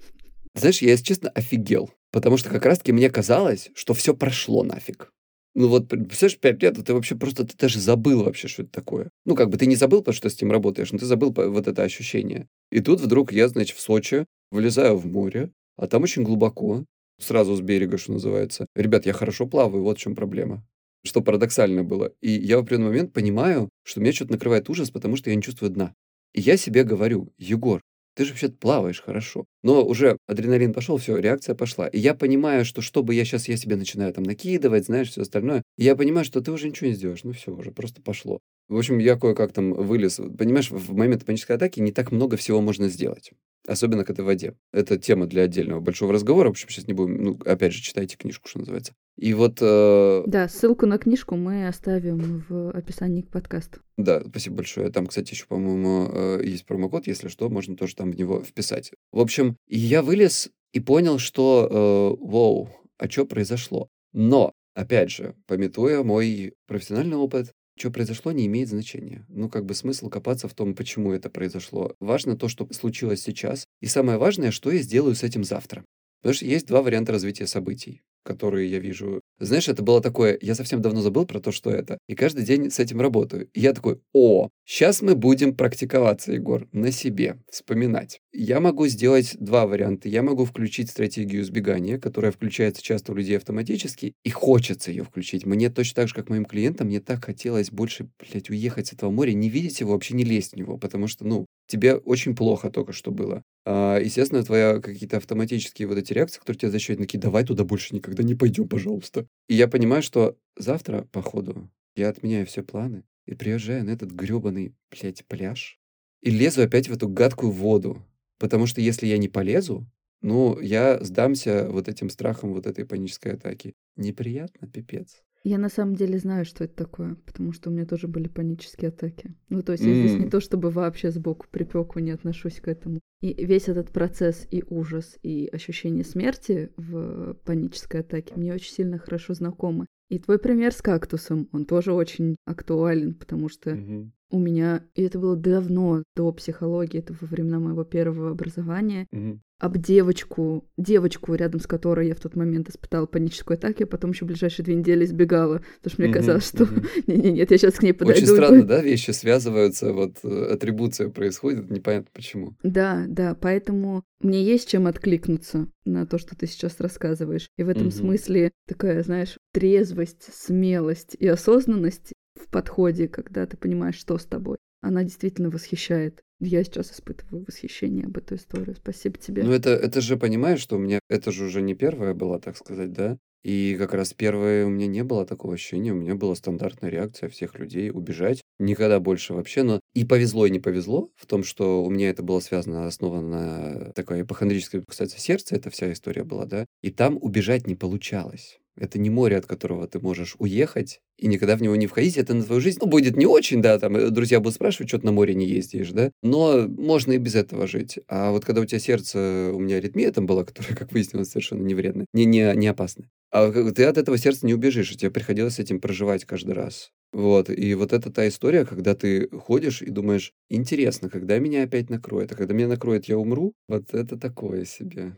Знаешь, 0.55 0.81
я, 0.81 0.91
если 0.91 1.03
честно, 1.03 1.29
офигел. 1.29 1.91
Потому 2.11 2.37
что 2.37 2.49
как 2.49 2.65
раз-таки 2.65 2.91
мне 2.93 3.09
казалось, 3.09 3.69
что 3.75 3.93
все 3.93 4.15
прошло 4.15 4.63
нафиг. 4.63 5.11
Ну 5.55 5.67
вот, 5.67 5.89
представляешь, 5.89 6.39
пять 6.39 6.63
лет, 6.63 6.83
ты 6.83 6.93
вообще 6.93 7.15
просто, 7.15 7.45
ты 7.45 7.55
даже 7.57 7.79
забыл 7.79 8.23
вообще, 8.23 8.47
что 8.47 8.63
это 8.63 8.71
такое. 8.71 9.09
Ну, 9.25 9.35
как 9.35 9.49
бы 9.49 9.57
ты 9.57 9.65
не 9.65 9.75
забыл, 9.75 9.99
потому 9.99 10.15
что 10.15 10.29
с 10.29 10.35
этим 10.35 10.51
работаешь, 10.51 10.91
но 10.91 10.99
ты 10.99 11.05
забыл 11.05 11.31
вот 11.31 11.67
это 11.67 11.83
ощущение. 11.83 12.47
И 12.71 12.79
тут 12.79 13.01
вдруг 13.01 13.33
я, 13.33 13.47
значит, 13.47 13.77
в 13.77 13.81
Сочи, 13.81 14.25
вылезаю 14.51 14.97
в 14.97 15.05
море, 15.05 15.51
а 15.75 15.87
там 15.87 16.03
очень 16.03 16.23
глубоко, 16.23 16.85
сразу 17.19 17.55
с 17.55 17.61
берега, 17.61 17.97
что 17.97 18.13
называется. 18.13 18.67
Ребят, 18.75 19.05
я 19.05 19.13
хорошо 19.13 19.47
плаваю, 19.47 19.83
вот 19.83 19.97
в 19.97 20.01
чем 20.01 20.15
проблема 20.15 20.63
что 21.05 21.21
парадоксально 21.21 21.83
было. 21.83 22.13
И 22.21 22.31
я 22.31 22.57
в 22.57 22.61
определенный 22.61 22.89
момент 22.89 23.13
понимаю, 23.13 23.69
что 23.83 24.01
меня 24.01 24.13
что-то 24.13 24.33
накрывает 24.33 24.69
ужас, 24.69 24.89
потому 24.89 25.15
что 25.15 25.29
я 25.29 25.35
не 25.35 25.41
чувствую 25.41 25.71
дна. 25.71 25.93
И 26.33 26.41
я 26.41 26.57
себе 26.57 26.83
говорю, 26.83 27.31
Егор, 27.37 27.81
ты 28.15 28.25
же 28.25 28.31
вообще 28.31 28.49
плаваешь 28.49 29.01
хорошо. 29.01 29.45
Но 29.63 29.83
уже 29.85 30.17
адреналин 30.27 30.73
пошел, 30.73 30.97
все, 30.97 31.17
реакция 31.17 31.55
пошла. 31.55 31.87
И 31.87 31.99
я 31.99 32.13
понимаю, 32.13 32.65
что 32.65 32.81
чтобы 32.81 33.15
я 33.15 33.25
сейчас 33.25 33.47
я 33.47 33.57
себе 33.57 33.75
начинаю 33.75 34.13
там 34.13 34.23
накидывать, 34.23 34.85
знаешь, 34.85 35.09
все 35.09 35.21
остальное, 35.21 35.63
и 35.77 35.83
я 35.83 35.95
понимаю, 35.95 36.25
что 36.25 36.41
ты 36.41 36.51
уже 36.51 36.69
ничего 36.69 36.89
не 36.89 36.95
сделаешь. 36.95 37.23
Ну 37.23 37.31
все, 37.31 37.51
уже 37.51 37.71
просто 37.71 38.01
пошло. 38.01 38.39
В 38.69 38.77
общем, 38.77 38.97
я 38.97 39.17
кое-как 39.17 39.51
там 39.51 39.73
вылез. 39.73 40.19
Понимаешь, 40.37 40.71
в 40.71 40.93
момент 40.93 41.25
панической 41.25 41.55
атаки 41.55 41.79
не 41.79 41.91
так 41.91 42.11
много 42.11 42.37
всего 42.37 42.61
можно 42.61 42.87
сделать. 42.87 43.31
Особенно 43.65 44.03
к 44.03 44.09
этой 44.09 44.25
воде. 44.25 44.55
Это 44.73 44.97
тема 44.97 45.25
для 45.25 45.43
отдельного 45.43 45.79
большого 45.79 46.11
разговора. 46.11 46.47
В 46.47 46.51
общем, 46.51 46.69
сейчас 46.69 46.87
не 46.87 46.93
будем... 46.93 47.23
Ну, 47.23 47.39
опять 47.45 47.71
же, 47.71 47.81
читайте 47.81 48.17
книжку, 48.17 48.49
что 48.49 48.59
называется. 48.59 48.93
И 49.17 49.33
вот... 49.33 49.59
Э... 49.61 50.23
Да, 50.27 50.49
ссылку 50.49 50.85
на 50.85 50.97
книжку 50.97 51.35
мы 51.35 51.67
оставим 51.67 52.45
в 52.49 52.71
описании 52.71 53.21
к 53.21 53.29
подкасту. 53.29 53.79
Да, 53.95 54.21
спасибо 54.27 54.57
большое. 54.57 54.89
Там, 54.89 55.07
кстати, 55.07 55.31
еще, 55.31 55.45
по-моему, 55.45 56.09
э, 56.11 56.41
есть 56.43 56.65
промокод, 56.65 57.07
если 57.07 57.29
что, 57.29 57.49
можно 57.49 57.77
тоже 57.77 57.95
там 57.95 58.11
в 58.11 58.17
него 58.17 58.43
вписать. 58.43 58.91
В 59.13 59.19
общем, 59.19 59.55
я 59.67 60.01
вылез 60.01 60.49
и 60.73 60.81
понял, 60.81 61.17
что, 61.17 62.17
э, 62.19 62.25
вау, 62.25 62.69
а 62.97 63.09
что 63.09 63.25
произошло? 63.25 63.87
Но, 64.11 64.51
опять 64.73 65.11
же, 65.11 65.35
пометуя 65.47 66.03
мой 66.03 66.53
профессиональный 66.67 67.17
опыт, 67.17 67.53
что 67.77 67.91
произошло, 67.91 68.31
не 68.31 68.45
имеет 68.45 68.69
значения. 68.69 69.25
Ну, 69.29 69.49
как 69.49 69.65
бы 69.65 69.73
смысл 69.73 70.09
копаться 70.09 70.47
в 70.47 70.53
том, 70.53 70.75
почему 70.75 71.11
это 71.11 71.29
произошло. 71.29 71.95
Важно 71.99 72.37
то, 72.37 72.47
что 72.47 72.67
случилось 72.71 73.21
сейчас. 73.21 73.65
И 73.81 73.87
самое 73.87 74.17
важное, 74.17 74.51
что 74.51 74.71
я 74.71 74.81
сделаю 74.81 75.15
с 75.15 75.23
этим 75.23 75.43
завтра. 75.43 75.83
Потому 76.21 76.35
что 76.35 76.45
есть 76.45 76.67
два 76.67 76.81
варианта 76.81 77.11
развития 77.11 77.47
событий, 77.47 78.01
которые 78.23 78.69
я 78.69 78.79
вижу. 78.79 79.21
Знаешь, 79.43 79.67
это 79.67 79.83
было 79.83 80.01
такое, 80.01 80.37
я 80.41 80.55
совсем 80.55 80.81
давно 80.81 81.01
забыл 81.01 81.25
про 81.25 81.39
то, 81.39 81.51
что 81.51 81.69
это. 81.69 81.97
И 82.07 82.15
каждый 82.15 82.45
день 82.45 82.71
с 82.71 82.79
этим 82.79 83.01
работаю. 83.01 83.49
И 83.53 83.59
я 83.59 83.73
такой, 83.73 83.99
о, 84.13 84.49
сейчас 84.65 85.01
мы 85.01 85.15
будем 85.15 85.53
практиковаться, 85.55 86.31
Егор, 86.31 86.67
на 86.71 86.91
себе, 86.91 87.37
вспоминать. 87.51 88.21
Я 88.31 88.61
могу 88.61 88.87
сделать 88.87 89.35
два 89.39 89.67
варианта. 89.67 90.07
Я 90.07 90.23
могу 90.23 90.45
включить 90.45 90.89
стратегию 90.89 91.41
избегания, 91.41 91.99
которая 91.99 92.31
включается 92.31 92.81
часто 92.81 93.11
у 93.11 93.15
людей 93.15 93.37
автоматически, 93.37 94.13
и 94.23 94.29
хочется 94.29 94.91
ее 94.91 95.03
включить. 95.03 95.45
Мне 95.45 95.69
точно 95.69 95.95
так 95.95 96.07
же, 96.07 96.15
как 96.15 96.29
моим 96.29 96.45
клиентам, 96.45 96.87
мне 96.87 97.01
так 97.01 97.25
хотелось 97.25 97.69
больше, 97.69 98.09
блядь, 98.19 98.49
уехать 98.49 98.87
с 98.87 98.93
этого 98.93 99.11
моря, 99.11 99.33
не 99.33 99.49
видеть 99.49 99.81
его, 99.81 99.91
вообще 99.91 100.15
не 100.15 100.23
лезть 100.23 100.53
в 100.53 100.57
него, 100.57 100.77
потому 100.77 101.07
что, 101.07 101.25
ну, 101.25 101.45
тебе 101.73 101.95
очень 101.95 102.35
плохо 102.35 102.69
только 102.69 102.93
что 102.93 103.09
было. 103.09 103.41
А, 103.65 103.97
естественно, 103.97 104.43
твои 104.43 104.79
какие-то 104.79 105.17
автоматические 105.17 105.87
вот 105.87 105.97
эти 105.97 106.13
реакции, 106.13 106.39
которые 106.39 106.59
тебя 106.59 106.71
защищают, 106.71 107.01
такие, 107.01 107.17
давай 107.19 107.43
туда 107.43 107.63
больше 107.63 107.95
никогда 107.95 108.21
не 108.21 108.35
пойдем, 108.35 108.69
пожалуйста. 108.69 109.25
И 109.47 109.55
я 109.55 109.67
понимаю, 109.67 110.03
что 110.03 110.37
завтра, 110.55 111.07
походу, 111.11 111.71
я 111.95 112.09
отменяю 112.09 112.45
все 112.45 112.61
планы 112.61 113.05
и 113.25 113.33
приезжаю 113.33 113.85
на 113.85 113.89
этот 113.89 114.11
гребаный, 114.11 114.75
блядь, 114.91 115.25
пляж 115.25 115.79
и 116.21 116.29
лезу 116.29 116.61
опять 116.61 116.89
в 116.89 116.93
эту 116.93 117.09
гадкую 117.09 117.51
воду. 117.51 118.05
Потому 118.37 118.67
что 118.67 118.79
если 118.79 119.07
я 119.07 119.17
не 119.17 119.27
полезу, 119.27 119.89
ну, 120.21 120.59
я 120.59 121.03
сдамся 121.03 121.67
вот 121.71 121.87
этим 121.87 122.11
страхом 122.11 122.53
вот 122.53 122.67
этой 122.67 122.85
панической 122.85 123.33
атаки. 123.33 123.73
Неприятно, 123.95 124.67
пипец. 124.67 125.23
Я 125.43 125.57
на 125.57 125.67
самом 125.67 125.95
деле 125.95 126.17
знаю, 126.17 126.45
что 126.45 126.63
это 126.63 126.73
такое, 126.73 127.15
потому 127.25 127.51
что 127.51 127.69
у 127.69 127.73
меня 127.73 127.85
тоже 127.85 128.07
были 128.07 128.29
панические 128.29 128.89
атаки. 128.89 129.35
Ну, 129.49 129.61
то 129.61 129.73
есть 129.73 129.83
я 129.83 129.93
здесь 129.93 130.17
не 130.17 130.29
то, 130.29 130.39
чтобы 130.39 130.69
вообще 130.69 131.11
сбоку 131.11 131.47
припеку 131.51 131.99
не 131.99 132.11
отношусь 132.11 132.61
к 132.61 132.69
этому. 132.69 133.01
И 133.21 133.45
весь 133.45 133.67
этот 133.67 133.91
процесс 133.91 134.47
и 134.51 134.63
ужас, 134.69 135.17
и 135.21 135.49
ощущение 135.51 136.05
смерти 136.05 136.71
в 136.77 137.33
панической 137.45 138.01
атаке 138.01 138.35
мне 138.35 138.53
очень 138.53 138.71
сильно 138.71 138.97
хорошо 138.97 139.33
знакомы. 139.33 139.85
И 140.09 140.19
твой 140.19 140.39
пример 140.39 140.73
с 140.73 140.81
кактусом, 140.81 141.49
он 141.51 141.65
тоже 141.65 141.91
очень 141.91 142.37
актуален, 142.45 143.13
потому 143.13 143.49
что 143.49 143.71
mm-hmm. 143.71 144.09
У 144.33 144.39
меня, 144.39 144.83
и 144.95 145.03
это 145.03 145.19
было 145.19 145.35
давно, 145.35 146.03
до 146.15 146.31
психологии, 146.31 146.99
это 146.99 147.13
во 147.21 147.27
времена 147.27 147.59
моего 147.59 147.83
первого 147.83 148.31
образования, 148.31 149.07
Мгм. 149.11 149.41
об 149.59 149.77
девочку, 149.77 150.67
девочку, 150.75 151.35
рядом 151.35 151.59
с 151.61 151.67
которой 151.67 152.07
я 152.07 152.15
в 152.15 152.19
тот 152.19 152.35
момент 152.35 152.67
испытала 152.67 153.05
паническую 153.05 153.55
атаку, 153.57 153.83
а 153.83 153.87
потом 153.87 154.09
еще 154.11 154.25
ближайшие 154.25 154.65
две 154.65 154.73
недели 154.75 155.05
избегала, 155.05 155.61
потому 155.81 155.93
что 155.93 156.01
мне 156.01 156.07
Мгм, 156.09 156.17
казалось, 156.19 156.47
что 156.49 156.63
мгм. 156.65 156.83
не-не, 157.07 157.31
нет, 157.31 157.51
я 157.51 157.57
сейчас 157.59 157.75
к 157.75 157.83
ней 157.83 157.93
подойду. 157.93 158.17
Очень 158.17 158.27
странно, 158.27 158.65
да, 158.65 158.81
вещи 158.81 159.11
связываются, 159.11 159.93
вот 159.93 160.17
э, 160.23 160.45
атрибуция 160.51 161.09
происходит, 161.09 161.69
непонятно 161.69 162.09
почему. 162.11 162.55
Да, 162.63 163.05
да, 163.07 163.35
поэтому 163.39 164.03
мне 164.19 164.43
есть 164.43 164.67
чем 164.67 164.87
откликнуться 164.87 165.67
на 165.85 166.07
то, 166.07 166.17
что 166.17 166.35
ты 166.35 166.47
сейчас 166.47 166.79
рассказываешь. 166.79 167.47
И 167.57 167.63
в 167.63 167.69
этом 167.69 167.83
Мгм. 167.83 167.91
смысле 167.91 168.51
такая, 168.67 169.03
знаешь, 169.03 169.37
трезвость, 169.53 170.33
смелость 170.33 171.15
и 171.19 171.27
осознанность 171.27 172.13
в 172.35 172.47
подходе, 172.49 173.07
когда 173.07 173.45
ты 173.45 173.57
понимаешь, 173.57 173.95
что 173.95 174.17
с 174.17 174.25
тобой, 174.25 174.57
она 174.81 175.03
действительно 175.03 175.49
восхищает. 175.49 176.21
Я 176.39 176.63
сейчас 176.63 176.91
испытываю 176.91 177.45
восхищение 177.47 178.05
об 178.05 178.17
эту 178.17 178.35
историю. 178.35 178.75
Спасибо 178.75 179.17
тебе. 179.17 179.43
Ну, 179.43 179.51
это, 179.51 179.69
это 179.69 180.01
же, 180.01 180.17
понимаешь, 180.17 180.59
что 180.59 180.75
у 180.75 180.79
меня, 180.79 180.99
это 181.09 181.31
же 181.31 181.45
уже 181.45 181.61
не 181.61 181.73
первая 181.73 182.13
была, 182.13 182.39
так 182.39 182.57
сказать, 182.57 182.91
да? 182.91 183.17
И 183.43 183.75
как 183.77 183.93
раз 183.93 184.13
первое 184.13 184.65
у 184.65 184.69
меня 184.69 184.87
не 184.87 185.03
было 185.03 185.25
такого 185.25 185.53
ощущения, 185.55 185.91
у 185.91 185.97
меня 185.97 186.15
была 186.15 186.33
стандартная 186.33 186.89
реакция 186.89 187.29
всех 187.29 187.59
людей 187.59 187.91
убежать, 187.91 188.41
никогда 188.57 189.01
больше 189.01 189.33
вообще, 189.33 189.63
но 189.63 189.81
и 189.93 190.05
повезло, 190.05 190.45
и 190.45 190.49
не 190.49 190.61
повезло 190.61 191.11
в 191.15 191.25
том, 191.25 191.43
что 191.43 191.83
у 191.83 191.89
меня 191.89 192.09
это 192.09 192.23
было 192.23 192.39
связано, 192.39 192.87
основано 192.87 193.27
на 193.27 193.91
такой 193.93 194.21
ипохондрической, 194.21 194.83
кстати, 194.87 195.19
сердце, 195.19 195.55
эта 195.55 195.69
вся 195.69 195.91
история 195.91 196.23
была, 196.23 196.45
да, 196.45 196.65
и 196.81 196.89
там 196.89 197.17
убежать 197.21 197.67
не 197.67 197.75
получалось. 197.75 198.59
Это 198.75 198.99
не 198.99 199.09
море, 199.09 199.37
от 199.37 199.45
которого 199.45 199.87
ты 199.87 199.99
можешь 199.99 200.35
уехать 200.39 201.01
и 201.17 201.27
никогда 201.27 201.55
в 201.55 201.61
него 201.61 201.75
не 201.75 201.87
входить. 201.87 202.17
Это 202.17 202.33
на 202.33 202.43
твою 202.43 202.59
жизнь 202.61 202.79
ну, 202.81 202.87
будет 202.87 203.15
не 203.15 203.25
очень, 203.25 203.61
да, 203.61 203.77
там 203.77 203.95
э, 203.95 204.09
друзья 204.09 204.39
будут 204.39 204.55
спрашивать, 204.55 204.89
что 204.89 204.99
ты 204.99 205.05
на 205.05 205.11
море 205.11 205.35
не 205.35 205.47
ездишь, 205.47 205.91
да, 205.91 206.11
но 206.21 206.67
можно 206.67 207.13
и 207.13 207.17
без 207.17 207.35
этого 207.35 207.67
жить. 207.67 207.99
А 208.07 208.31
вот 208.31 208.45
когда 208.45 208.61
у 208.61 208.65
тебя 208.65 208.79
сердце, 208.79 209.51
у 209.53 209.59
меня 209.59 209.77
аритмия 209.77 210.11
там 210.11 210.25
была, 210.25 210.43
которая, 210.45 210.75
как 210.75 210.91
выяснилось, 210.91 211.29
совершенно 211.29 211.63
не 211.63 211.75
вредная, 211.75 212.07
не, 212.13 212.25
не, 212.25 212.51
не 212.55 212.67
опасная. 212.67 213.09
А 213.31 213.51
ты 213.51 213.83
от 213.85 213.97
этого 213.97 214.17
сердца 214.17 214.45
не 214.45 214.53
убежишь, 214.53 214.91
и 214.91 214.95
тебе 214.95 215.09
приходилось 215.09 215.55
с 215.55 215.59
этим 215.59 215.79
проживать 215.79 216.25
каждый 216.25 216.53
раз. 216.53 216.91
Вот, 217.11 217.49
и 217.49 217.75
вот 217.75 217.93
это 217.93 218.11
та 218.11 218.27
история, 218.27 218.65
когда 218.65 218.95
ты 218.95 219.29
ходишь 219.29 219.83
и 219.83 219.89
думаешь, 219.89 220.33
интересно, 220.49 221.09
когда 221.09 221.37
меня 221.37 221.63
опять 221.63 221.89
накроет, 221.89 222.31
а 222.31 222.35
когда 222.35 222.53
меня 222.53 222.67
накроет, 222.67 223.05
я 223.05 223.17
умру, 223.17 223.53
вот 223.67 223.93
это 223.93 224.17
такое 224.17 224.65
себе. 224.65 225.17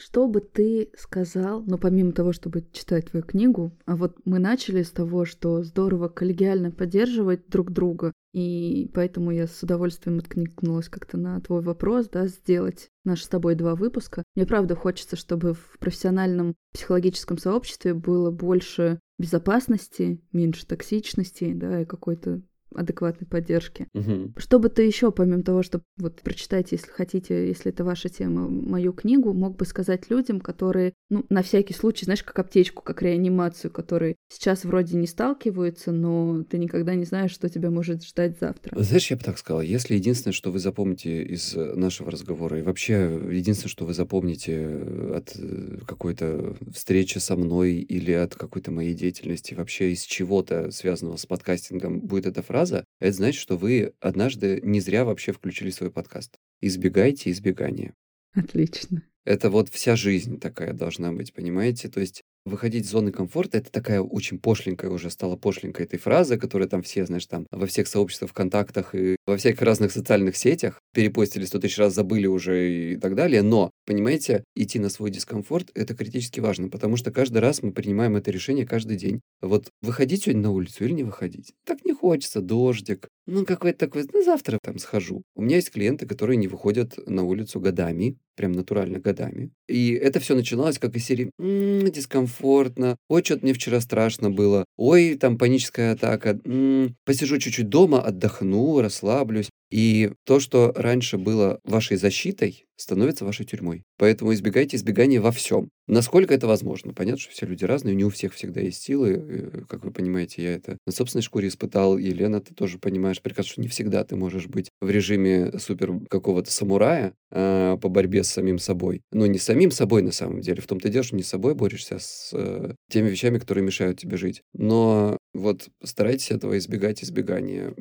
Что 0.00 0.28
бы 0.28 0.40
ты 0.40 0.90
сказал, 0.96 1.64
ну, 1.66 1.76
помимо 1.76 2.12
того, 2.12 2.32
чтобы 2.32 2.64
читать 2.72 3.10
твою 3.10 3.24
книгу, 3.24 3.76
а 3.84 3.96
вот 3.96 4.16
мы 4.24 4.38
начали 4.38 4.82
с 4.82 4.92
того, 4.92 5.24
что 5.24 5.64
здорово 5.64 6.08
коллегиально 6.08 6.70
поддерживать 6.70 7.48
друг 7.48 7.72
друга, 7.72 8.12
и 8.32 8.88
поэтому 8.94 9.32
я 9.32 9.48
с 9.48 9.60
удовольствием 9.60 10.18
откликнулась 10.18 10.88
как-то 10.88 11.16
на 11.16 11.40
твой 11.40 11.62
вопрос, 11.62 12.08
да, 12.08 12.28
сделать 12.28 12.90
наши 13.04 13.24
с 13.24 13.28
тобой 13.28 13.56
два 13.56 13.74
выпуска. 13.74 14.22
Мне 14.36 14.46
правда 14.46 14.76
хочется, 14.76 15.16
чтобы 15.16 15.54
в 15.54 15.78
профессиональном 15.80 16.54
психологическом 16.72 17.36
сообществе 17.36 17.92
было 17.92 18.30
больше 18.30 19.00
безопасности, 19.18 20.20
меньше 20.32 20.64
токсичности, 20.64 21.52
да, 21.54 21.82
и 21.82 21.84
какой-то 21.84 22.42
адекватной 22.74 23.26
поддержки. 23.26 23.88
Мгм. 23.94 24.34
Что 24.36 24.58
бы 24.58 24.68
ты 24.68 24.82
еще, 24.82 25.10
помимо 25.10 25.42
того, 25.42 25.62
что 25.62 25.82
вот 25.96 26.20
прочитайте, 26.22 26.76
если 26.76 26.90
хотите, 26.90 27.48
если 27.48 27.72
это 27.72 27.84
ваша 27.84 28.08
тема, 28.08 28.48
мою 28.48 28.92
книгу, 28.92 29.32
мог 29.32 29.56
бы 29.56 29.64
сказать 29.64 30.10
людям, 30.10 30.40
которые, 30.40 30.92
ну, 31.10 31.24
на 31.28 31.42
всякий 31.42 31.74
случай, 31.74 32.04
знаешь, 32.04 32.22
как 32.22 32.38
аптечку, 32.38 32.82
как 32.82 33.02
реанимацию, 33.02 33.70
которые 33.70 34.16
сейчас 34.28 34.64
вроде 34.64 34.96
не 34.96 35.06
сталкиваются, 35.06 35.92
но 35.92 36.44
ты 36.44 36.58
никогда 36.58 36.94
не 36.94 37.04
знаешь, 37.04 37.30
что 37.30 37.48
тебя 37.48 37.70
может 37.70 38.04
ждать 38.04 38.38
завтра. 38.38 38.78
Знаешь, 38.80 39.10
я 39.10 39.16
бы 39.16 39.22
так 39.22 39.38
сказал, 39.38 39.62
если 39.62 39.94
единственное, 39.94 40.34
что 40.34 40.50
вы 40.50 40.58
запомните 40.58 41.22
из 41.22 41.54
нашего 41.54 42.10
разговора, 42.10 42.58
и 42.58 42.62
вообще 42.62 43.20
единственное, 43.30 43.70
что 43.70 43.84
вы 43.84 43.94
запомните 43.94 44.52
э, 44.52 45.12
от 45.16 45.36
э, 45.36 45.78
какой-то 45.86 46.56
встречи 46.72 47.18
со 47.18 47.36
мной 47.36 47.74
или 47.76 48.12
от 48.12 48.34
какой-то 48.34 48.70
моей 48.70 48.94
деятельности, 48.94 49.54
вообще 49.54 49.92
из 49.92 50.02
чего-то 50.02 50.70
связанного 50.70 51.16
с 51.16 51.26
подкастингом, 51.26 52.00
будет 52.00 52.26
эта 52.26 52.42
фраза, 52.42 52.57
это 53.00 53.12
значит, 53.12 53.40
что 53.40 53.56
вы 53.56 53.94
однажды 54.00 54.60
не 54.62 54.80
зря 54.80 55.04
вообще 55.04 55.32
включили 55.32 55.70
свой 55.70 55.90
подкаст. 55.90 56.38
Избегайте 56.60 57.30
избегания. 57.30 57.94
Отлично. 58.34 59.02
Это 59.28 59.50
вот 59.50 59.68
вся 59.68 59.94
жизнь 59.94 60.40
такая 60.40 60.72
должна 60.72 61.12
быть, 61.12 61.34
понимаете? 61.34 61.90
То 61.90 62.00
есть 62.00 62.22
выходить 62.46 62.86
из 62.86 62.90
зоны 62.90 63.12
комфорта, 63.12 63.58
это 63.58 63.70
такая 63.70 64.00
очень 64.00 64.38
пошленькая 64.38 64.90
уже 64.90 65.10
стала 65.10 65.36
пошленькой 65.36 65.84
этой 65.84 65.98
фразы, 65.98 66.38
которая 66.38 66.66
там 66.66 66.82
все, 66.82 67.04
знаешь, 67.04 67.26
там 67.26 67.46
во 67.50 67.66
всех 67.66 67.88
сообществах, 67.88 68.30
ВКонтактах 68.30 68.94
и 68.94 69.16
во 69.26 69.36
всяких 69.36 69.60
разных 69.60 69.92
социальных 69.92 70.34
сетях 70.34 70.80
перепостили 70.94 71.44
сто 71.44 71.58
тысяч 71.58 71.76
раз, 71.76 71.94
забыли 71.94 72.26
уже 72.26 72.92
и 72.92 72.96
так 72.96 73.14
далее. 73.14 73.42
Но, 73.42 73.70
понимаете, 73.84 74.44
идти 74.56 74.78
на 74.78 74.88
свой 74.88 75.10
дискомфорт, 75.10 75.72
это 75.74 75.94
критически 75.94 76.40
важно, 76.40 76.70
потому 76.70 76.96
что 76.96 77.10
каждый 77.10 77.42
раз 77.42 77.62
мы 77.62 77.72
принимаем 77.72 78.16
это 78.16 78.30
решение 78.30 78.64
каждый 78.64 78.96
день. 78.96 79.20
Вот 79.42 79.68
выходить 79.82 80.22
сегодня 80.22 80.44
на 80.44 80.52
улицу 80.52 80.86
или 80.86 80.92
не 80.92 81.04
выходить? 81.04 81.52
Так 81.66 81.84
не 81.84 81.92
хочется, 81.92 82.40
дождик. 82.40 83.08
Ну, 83.26 83.44
какой-то 83.44 83.78
такой, 83.78 84.06
ну, 84.10 84.24
завтра 84.24 84.58
там 84.62 84.78
схожу. 84.78 85.22
У 85.36 85.42
меня 85.42 85.56
есть 85.56 85.70
клиенты, 85.70 86.06
которые 86.06 86.38
не 86.38 86.48
выходят 86.48 86.94
на 87.06 87.24
улицу 87.24 87.60
годами, 87.60 88.16
прям 88.38 88.52
натурально 88.52 89.00
годами. 89.00 89.50
И 89.68 89.92
это 89.92 90.20
все 90.20 90.34
начиналось 90.36 90.78
как 90.78 90.96
из 90.96 91.04
серии 91.04 91.30
«М, 91.38 91.90
дискомфортно, 91.90 92.96
ой, 93.08 93.22
что-то 93.24 93.44
мне 93.44 93.52
вчера 93.54 93.80
страшно 93.82 94.30
было, 94.30 94.64
ой, 94.78 95.16
там 95.16 95.38
паническая 95.38 95.92
атака, 95.92 96.40
М, 96.46 96.96
посижу 97.04 97.38
чуть-чуть 97.38 97.68
дома, 97.68 98.00
отдохну, 98.02 98.80
расслаблюсь. 98.80 99.50
И 99.70 100.12
то, 100.24 100.40
что 100.40 100.72
раньше 100.74 101.18
было 101.18 101.60
вашей 101.64 101.96
защитой, 101.96 102.64
становится 102.76 103.24
вашей 103.24 103.44
тюрьмой. 103.44 103.82
Поэтому 103.98 104.32
избегайте 104.32 104.76
избегания 104.76 105.20
во 105.20 105.32
всем. 105.32 105.68
Насколько 105.88 106.32
это 106.34 106.46
возможно? 106.46 106.94
Понятно, 106.94 107.20
что 107.20 107.32
все 107.32 107.44
люди 107.46 107.64
разные, 107.64 107.94
не 107.94 108.04
у 108.04 108.10
всех 108.10 108.32
всегда 108.34 108.60
есть 108.60 108.80
силы. 108.82 109.10
э, 109.28 109.60
Как 109.68 109.84
вы 109.84 109.90
понимаете, 109.90 110.42
я 110.42 110.54
это 110.54 110.78
на 110.86 110.92
собственной 110.92 111.22
шкуре 111.22 111.48
испытал. 111.48 111.98
И, 111.98 112.08
Лена, 112.10 112.40
ты 112.40 112.54
тоже 112.54 112.78
понимаешь 112.78 113.20
прекрасно, 113.20 113.52
что 113.52 113.60
не 113.62 113.68
всегда 113.68 114.04
ты 114.04 114.16
можешь 114.16 114.46
быть 114.46 114.70
в 114.80 114.88
режиме 114.90 115.58
супер 115.58 115.98
какого-то 116.08 116.50
самурая 116.52 117.14
а, 117.30 117.76
по 117.78 117.88
борьбе 117.88 118.22
с 118.22 118.28
самим 118.28 118.58
собой. 118.58 119.02
Но 119.12 119.26
не 119.26 119.38
самим 119.38 119.70
собой 119.70 120.02
на 120.02 120.12
самом 120.12 120.40
деле. 120.40 120.60
В 120.62 120.66
том-то 120.66 120.88
и 120.88 120.90
дело, 120.90 121.04
что 121.04 121.16
не 121.16 121.22
с 121.22 121.28
собой 121.28 121.54
борешься, 121.54 121.96
а 121.96 121.98
с 121.98 122.30
э, 122.32 122.74
теми 122.90 123.08
вещами, 123.08 123.38
которые 123.38 123.64
мешают 123.64 123.98
тебе 123.98 124.16
жить. 124.16 124.42
Но 124.54 125.18
вот 125.34 125.68
старайтесь 125.82 126.30
этого 126.30 126.58
избегать, 126.58 127.02
избегания. 127.02 127.74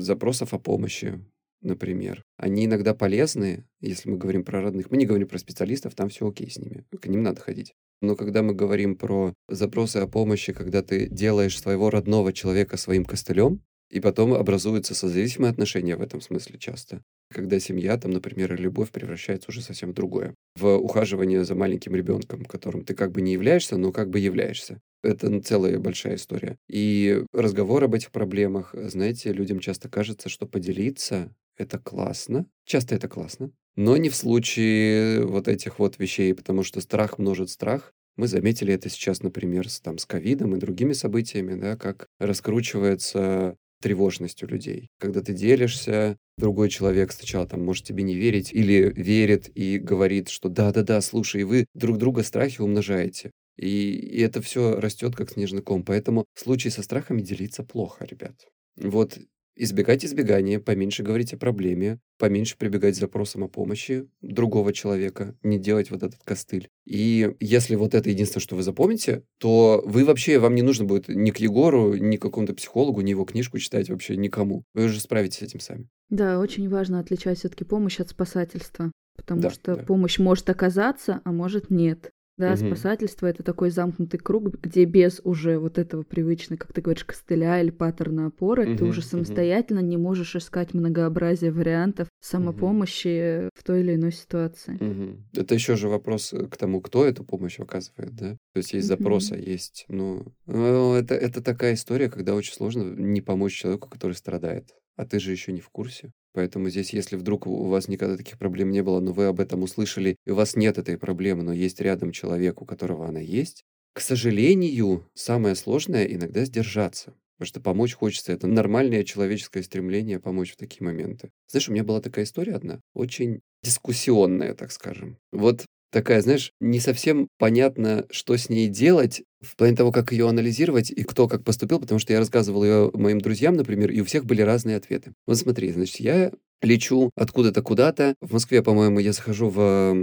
Запросов 0.00 0.54
о 0.54 0.58
помощи, 0.58 1.24
например. 1.62 2.24
Они 2.36 2.66
иногда 2.66 2.94
полезны, 2.94 3.66
если 3.80 4.10
мы 4.10 4.18
говорим 4.18 4.44
про 4.44 4.60
родных. 4.62 4.90
Мы 4.90 4.96
не 4.96 5.06
говорим 5.06 5.28
про 5.28 5.38
специалистов, 5.38 5.94
там 5.94 6.08
все 6.08 6.28
окей 6.28 6.50
с 6.50 6.58
ними. 6.58 6.84
К 7.00 7.06
ним 7.06 7.22
надо 7.22 7.40
ходить. 7.40 7.74
Но 8.02 8.16
когда 8.16 8.42
мы 8.42 8.54
говорим 8.54 8.96
про 8.96 9.34
запросы 9.48 9.98
о 9.98 10.06
помощи, 10.06 10.52
когда 10.52 10.82
ты 10.82 11.08
делаешь 11.08 11.58
своего 11.58 11.90
родного 11.90 12.32
человека 12.32 12.76
своим 12.76 13.04
костылем, 13.04 13.62
и 13.90 14.00
потом 14.00 14.34
образуются 14.34 14.94
созависимые 14.94 15.50
отношения 15.50 15.96
в 15.96 16.02
этом 16.02 16.20
смысле 16.20 16.58
часто. 16.58 17.02
Когда 17.32 17.60
семья, 17.60 17.96
там, 17.96 18.10
например, 18.12 18.58
любовь 18.60 18.90
превращается 18.90 19.50
уже 19.50 19.62
совсем 19.62 19.90
в 19.90 19.94
другое. 19.94 20.34
В 20.56 20.76
ухаживание 20.76 21.44
за 21.44 21.54
маленьким 21.54 21.94
ребенком, 21.94 22.44
которым 22.44 22.84
ты 22.84 22.94
как 22.94 23.12
бы 23.12 23.20
не 23.20 23.32
являешься, 23.32 23.76
но 23.76 23.92
как 23.92 24.10
бы 24.10 24.18
являешься. 24.18 24.80
Это 25.02 25.40
целая 25.40 25.78
большая 25.78 26.16
история. 26.16 26.56
И 26.68 27.22
разговор 27.32 27.84
об 27.84 27.94
этих 27.94 28.10
проблемах, 28.10 28.74
знаете, 28.74 29.32
людям 29.32 29.60
часто 29.60 29.88
кажется, 29.88 30.28
что 30.28 30.46
поделиться— 30.46 31.34
это 31.56 31.78
классно. 31.78 32.46
Часто 32.64 32.94
это 32.94 33.08
классно. 33.08 33.52
Но 33.76 33.96
не 33.96 34.08
в 34.08 34.16
случае 34.16 35.24
вот 35.26 35.48
этих 35.48 35.78
вот 35.78 35.98
вещей, 35.98 36.34
потому 36.34 36.62
что 36.62 36.80
страх 36.80 37.18
множит 37.18 37.50
страх. 37.50 37.92
Мы 38.16 38.26
заметили 38.26 38.74
это 38.74 38.88
сейчас, 38.90 39.22
например, 39.22 39.70
с, 39.70 39.80
там, 39.80 39.96
с 39.96 40.04
ковидом 40.04 40.54
и 40.54 40.58
другими 40.58 40.92
событиями, 40.92 41.58
да, 41.58 41.76
как 41.76 42.08
раскручивается 42.18 43.56
тревожность 43.80 44.42
у 44.42 44.46
людей. 44.46 44.88
Когда 44.98 45.20
ты 45.22 45.32
делишься, 45.32 46.16
другой 46.36 46.68
человек 46.68 47.12
сначала 47.12 47.46
там 47.46 47.64
может 47.64 47.84
тебе 47.84 48.02
не 48.02 48.14
верить 48.14 48.52
или 48.52 48.92
верит 48.94 49.50
и 49.54 49.78
говорит, 49.78 50.28
что 50.28 50.48
да-да-да, 50.48 51.00
слушай, 51.00 51.44
вы 51.44 51.66
друг 51.74 51.98
друга 51.98 52.22
страхи 52.22 52.60
умножаете. 52.60 53.30
И, 53.56 53.92
и 53.92 54.20
это 54.20 54.40
все 54.40 54.76
растет 54.80 55.14
как 55.16 55.30
снежный 55.30 55.62
ком. 55.62 55.84
Поэтому 55.84 56.24
в 56.34 56.40
случае 56.40 56.70
со 56.70 56.82
страхами 56.82 57.20
делиться 57.20 57.62
плохо, 57.62 58.04
ребят. 58.04 58.34
Вот 58.76 59.18
избегать 59.62 60.04
избегания, 60.04 60.58
поменьше 60.58 61.02
говорить 61.02 61.32
о 61.34 61.36
проблеме, 61.36 61.98
поменьше 62.18 62.56
прибегать 62.56 62.96
к 62.96 62.98
запросам 62.98 63.44
о 63.44 63.48
помощи 63.48 64.08
другого 64.20 64.72
человека, 64.72 65.36
не 65.42 65.58
делать 65.58 65.90
вот 65.90 66.02
этот 66.02 66.20
костыль. 66.24 66.68
И 66.86 67.34
если 67.40 67.74
вот 67.74 67.94
это 67.94 68.08
единственное, 68.10 68.42
что 68.42 68.56
вы 68.56 68.62
запомните, 68.62 69.22
то 69.38 69.82
вы 69.84 70.04
вообще, 70.04 70.38
вам 70.38 70.54
не 70.54 70.62
нужно 70.62 70.84
будет 70.84 71.08
ни 71.08 71.30
к 71.30 71.38
Егору, 71.38 71.94
ни 71.94 72.16
к 72.16 72.22
какому-то 72.22 72.54
психологу, 72.54 73.00
ни 73.02 73.10
его 73.10 73.24
книжку 73.24 73.58
читать 73.58 73.90
вообще 73.90 74.16
никому. 74.16 74.64
Вы 74.74 74.84
уже 74.86 75.00
справитесь 75.00 75.38
с 75.38 75.42
этим 75.42 75.60
сами. 75.60 75.88
Да, 76.08 76.38
очень 76.40 76.68
важно 76.68 76.98
отличать 76.98 77.38
все-таки 77.38 77.64
помощь 77.64 78.00
от 78.00 78.08
спасательства, 78.10 78.90
потому 79.16 79.42
Да, 79.42 79.50
что 79.50 79.76
да. 79.76 79.82
помощь 79.82 80.18
может 80.18 80.48
оказаться, 80.50 81.20
а 81.24 81.32
может 81.32 81.70
нет. 81.70 82.10
Да, 82.40 82.54
Мгм. 82.54 82.68
спасательство 82.68 83.26
это 83.26 83.42
такой 83.42 83.70
замкнутый 83.70 84.18
круг, 84.18 84.60
где 84.62 84.84
без 84.86 85.20
уже 85.24 85.58
вот 85.58 85.76
этого 85.76 86.02
привычной, 86.02 86.56
как 86.56 86.72
ты 86.72 86.80
говоришь, 86.80 87.04
костыля 87.04 87.60
или 87.60 87.68
паттерна 87.70 88.26
опоры, 88.26 88.64
ты 88.64 88.70
Мгм, 88.72 88.88
уже 88.88 89.02
самостоятельно 89.02 89.80
не 89.80 89.98
можешь 89.98 90.34
искать 90.36 90.72
многообразие 90.72 91.52
вариантов 91.52 92.08
самопомощи 92.22 93.50
в 93.54 93.62
той 93.62 93.80
или 93.80 93.94
иной 93.94 94.12
ситуации. 94.12 94.78
Мгм. 94.80 95.28
Это 95.34 95.54
еще 95.54 95.76
же 95.76 95.88
вопрос 95.88 96.32
э, 96.32 96.46
к 96.46 96.56
тому, 96.56 96.80
кто 96.80 97.04
эту 97.04 97.24
помощь 97.24 97.60
оказывает, 97.60 98.14
да? 98.14 98.30
То 98.54 98.56
есть 98.58 98.72
есть 98.72 98.88
запрос, 98.88 99.32
а 99.32 99.36
есть, 99.36 99.84
ну, 99.88 100.24
ну, 100.46 100.94
это, 100.94 101.14
это 101.14 101.42
такая 101.42 101.74
история, 101.74 102.08
когда 102.08 102.34
очень 102.34 102.54
сложно 102.54 102.82
не 102.82 103.20
помочь 103.20 103.52
человеку, 103.54 103.90
который 103.90 104.14
страдает, 104.14 104.74
а 104.96 105.04
ты 105.04 105.20
же 105.20 105.30
еще 105.32 105.52
не 105.52 105.60
в 105.60 105.68
курсе. 105.68 106.12
Поэтому 106.32 106.68
здесь, 106.70 106.92
если 106.92 107.16
вдруг 107.16 107.46
у 107.46 107.64
вас 107.66 107.88
никогда 107.88 108.16
таких 108.16 108.38
проблем 108.38 108.70
не 108.70 108.82
было, 108.82 109.00
но 109.00 109.12
вы 109.12 109.26
об 109.26 109.40
этом 109.40 109.62
услышали, 109.62 110.16
и 110.26 110.30
у 110.30 110.34
вас 110.34 110.56
нет 110.56 110.78
этой 110.78 110.96
проблемы, 110.98 111.42
но 111.42 111.52
есть 111.52 111.80
рядом 111.80 112.12
человек, 112.12 112.62
у 112.62 112.66
которого 112.66 113.06
она 113.08 113.20
есть, 113.20 113.64
к 113.92 114.00
сожалению, 114.00 115.08
самое 115.14 115.54
сложное 115.54 116.04
иногда 116.04 116.44
сдержаться. 116.44 117.14
Потому 117.36 117.48
что 117.48 117.60
помочь 117.60 117.94
хочется. 117.94 118.32
Это 118.32 118.46
нормальное 118.46 119.02
человеческое 119.02 119.62
стремление 119.62 120.20
помочь 120.20 120.52
в 120.52 120.56
такие 120.56 120.84
моменты. 120.84 121.30
Знаешь, 121.48 121.68
у 121.68 121.72
меня 121.72 121.84
была 121.84 122.00
такая 122.00 122.24
история 122.24 122.54
одна, 122.54 122.80
очень 122.94 123.40
дискуссионная, 123.62 124.54
так 124.54 124.72
скажем. 124.72 125.18
Вот 125.32 125.64
такая, 125.90 126.20
знаешь, 126.22 126.52
не 126.60 126.80
совсем 126.80 127.28
понятно, 127.38 128.06
что 128.10 128.36
с 128.36 128.48
ней 128.48 128.68
делать, 128.68 129.22
в 129.40 129.56
плане 129.56 129.76
того, 129.76 129.92
как 129.92 130.12
ее 130.12 130.28
анализировать 130.28 130.90
и 130.90 131.02
кто 131.02 131.26
как 131.28 131.44
поступил, 131.44 131.80
потому 131.80 131.98
что 131.98 132.12
я 132.12 132.18
рассказывал 132.18 132.64
ее 132.64 132.90
моим 132.94 133.20
друзьям, 133.20 133.56
например, 133.56 133.90
и 133.90 134.00
у 134.00 134.04
всех 134.04 134.24
были 134.26 134.42
разные 134.42 134.76
ответы. 134.76 135.12
Вот 135.26 135.38
смотри, 135.38 135.72
значит, 135.72 136.00
я 136.00 136.32
лечу 136.62 137.10
откуда-то 137.16 137.62
куда-то. 137.62 138.14
В 138.20 138.32
Москве, 138.34 138.62
по-моему, 138.62 138.98
я 138.98 139.12
захожу 139.12 139.48
в 139.48 139.94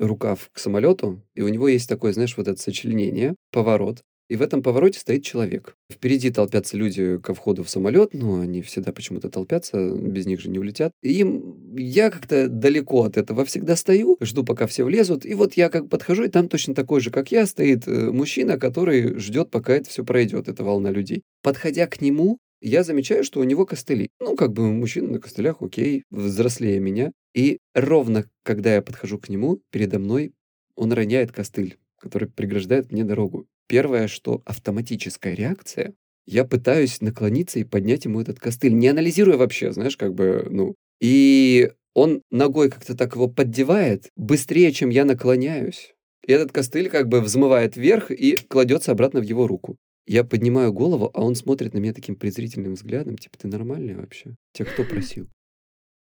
рукав 0.00 0.48
к 0.52 0.58
самолету, 0.58 1.22
и 1.34 1.42
у 1.42 1.48
него 1.48 1.68
есть 1.68 1.88
такое, 1.88 2.12
знаешь, 2.12 2.36
вот 2.36 2.48
это 2.48 2.60
сочленение, 2.60 3.34
поворот. 3.52 4.02
И 4.28 4.36
в 4.36 4.42
этом 4.42 4.62
повороте 4.62 5.00
стоит 5.00 5.24
человек. 5.24 5.74
Впереди 5.90 6.30
толпятся 6.30 6.76
люди 6.76 7.18
ко 7.18 7.34
входу 7.34 7.64
в 7.64 7.70
самолет, 7.70 8.12
но 8.12 8.40
они 8.40 8.60
всегда 8.62 8.92
почему-то 8.92 9.30
толпятся, 9.30 9.90
без 9.90 10.26
них 10.26 10.40
же 10.40 10.50
не 10.50 10.58
улетят. 10.58 10.92
И 11.02 11.20
им- 11.20 11.74
я 11.76 12.10
как-то 12.10 12.48
далеко 12.48 13.04
от 13.04 13.16
этого 13.16 13.44
всегда 13.44 13.74
стою, 13.76 14.18
жду, 14.20 14.44
пока 14.44 14.66
все 14.66 14.84
влезут. 14.84 15.24
И 15.24 15.34
вот 15.34 15.54
я 15.54 15.70
как 15.70 15.88
подхожу, 15.88 16.24
и 16.24 16.28
там 16.28 16.48
точно 16.48 16.74
такой 16.74 17.00
же, 17.00 17.10
как 17.10 17.32
я, 17.32 17.46
стоит 17.46 17.88
э, 17.88 18.10
мужчина, 18.10 18.58
который 18.58 19.18
ждет, 19.18 19.50
пока 19.50 19.74
это 19.74 19.88
все 19.88 20.04
пройдет, 20.04 20.48
эта 20.48 20.62
волна 20.62 20.90
людей. 20.90 21.22
Подходя 21.42 21.86
к 21.86 22.00
нему, 22.02 22.38
я 22.60 22.82
замечаю, 22.82 23.24
что 23.24 23.40
у 23.40 23.44
него 23.44 23.64
костыли. 23.66 24.10
Ну, 24.20 24.36
как 24.36 24.52
бы 24.52 24.70
мужчина 24.72 25.12
на 25.12 25.20
костылях, 25.20 25.62
окей, 25.62 26.04
взрослее 26.10 26.80
меня. 26.80 27.12
И 27.34 27.58
ровно, 27.74 28.24
когда 28.42 28.74
я 28.74 28.82
подхожу 28.82 29.18
к 29.18 29.28
нему, 29.28 29.60
передо 29.70 29.98
мной 29.98 30.32
он 30.74 30.92
роняет 30.92 31.32
костыль, 31.32 31.78
который 31.98 32.28
преграждает 32.28 32.92
мне 32.92 33.04
дорогу. 33.04 33.46
Первое, 33.68 34.08
что 34.08 34.42
автоматическая 34.44 35.34
реакция, 35.34 35.94
я 36.26 36.44
пытаюсь 36.44 37.00
наклониться 37.00 37.58
и 37.58 37.64
поднять 37.64 38.04
ему 38.04 38.20
этот 38.20 38.40
костыль, 38.40 38.74
не 38.74 38.88
анализируя 38.88 39.36
вообще, 39.36 39.72
знаешь, 39.72 39.96
как 39.96 40.14
бы, 40.14 40.46
ну. 40.50 40.74
И 41.00 41.70
он 41.94 42.22
ногой 42.30 42.70
как-то 42.70 42.96
так 42.96 43.14
его 43.14 43.28
поддевает 43.28 44.10
быстрее, 44.16 44.72
чем 44.72 44.88
я 44.88 45.04
наклоняюсь. 45.04 45.94
И 46.26 46.32
этот 46.32 46.52
костыль 46.52 46.90
как 46.90 47.08
бы 47.08 47.20
взмывает 47.20 47.76
вверх 47.76 48.10
и 48.10 48.36
кладется 48.36 48.92
обратно 48.92 49.20
в 49.20 49.24
его 49.24 49.46
руку. 49.46 49.76
Я 50.06 50.24
поднимаю 50.24 50.72
голову, 50.72 51.10
а 51.12 51.22
он 51.22 51.34
смотрит 51.34 51.74
на 51.74 51.78
меня 51.78 51.92
таким 51.92 52.16
презрительным 52.16 52.74
взглядом, 52.74 53.18
типа, 53.18 53.36
ты 53.38 53.48
нормальный 53.48 53.94
вообще? 53.94 54.36
Тебя 54.52 54.70
кто 54.70 54.84
просил? 54.84 55.28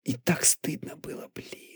И 0.04 0.14
так 0.14 0.44
стыдно 0.44 0.96
было, 0.96 1.30
блин. 1.36 1.71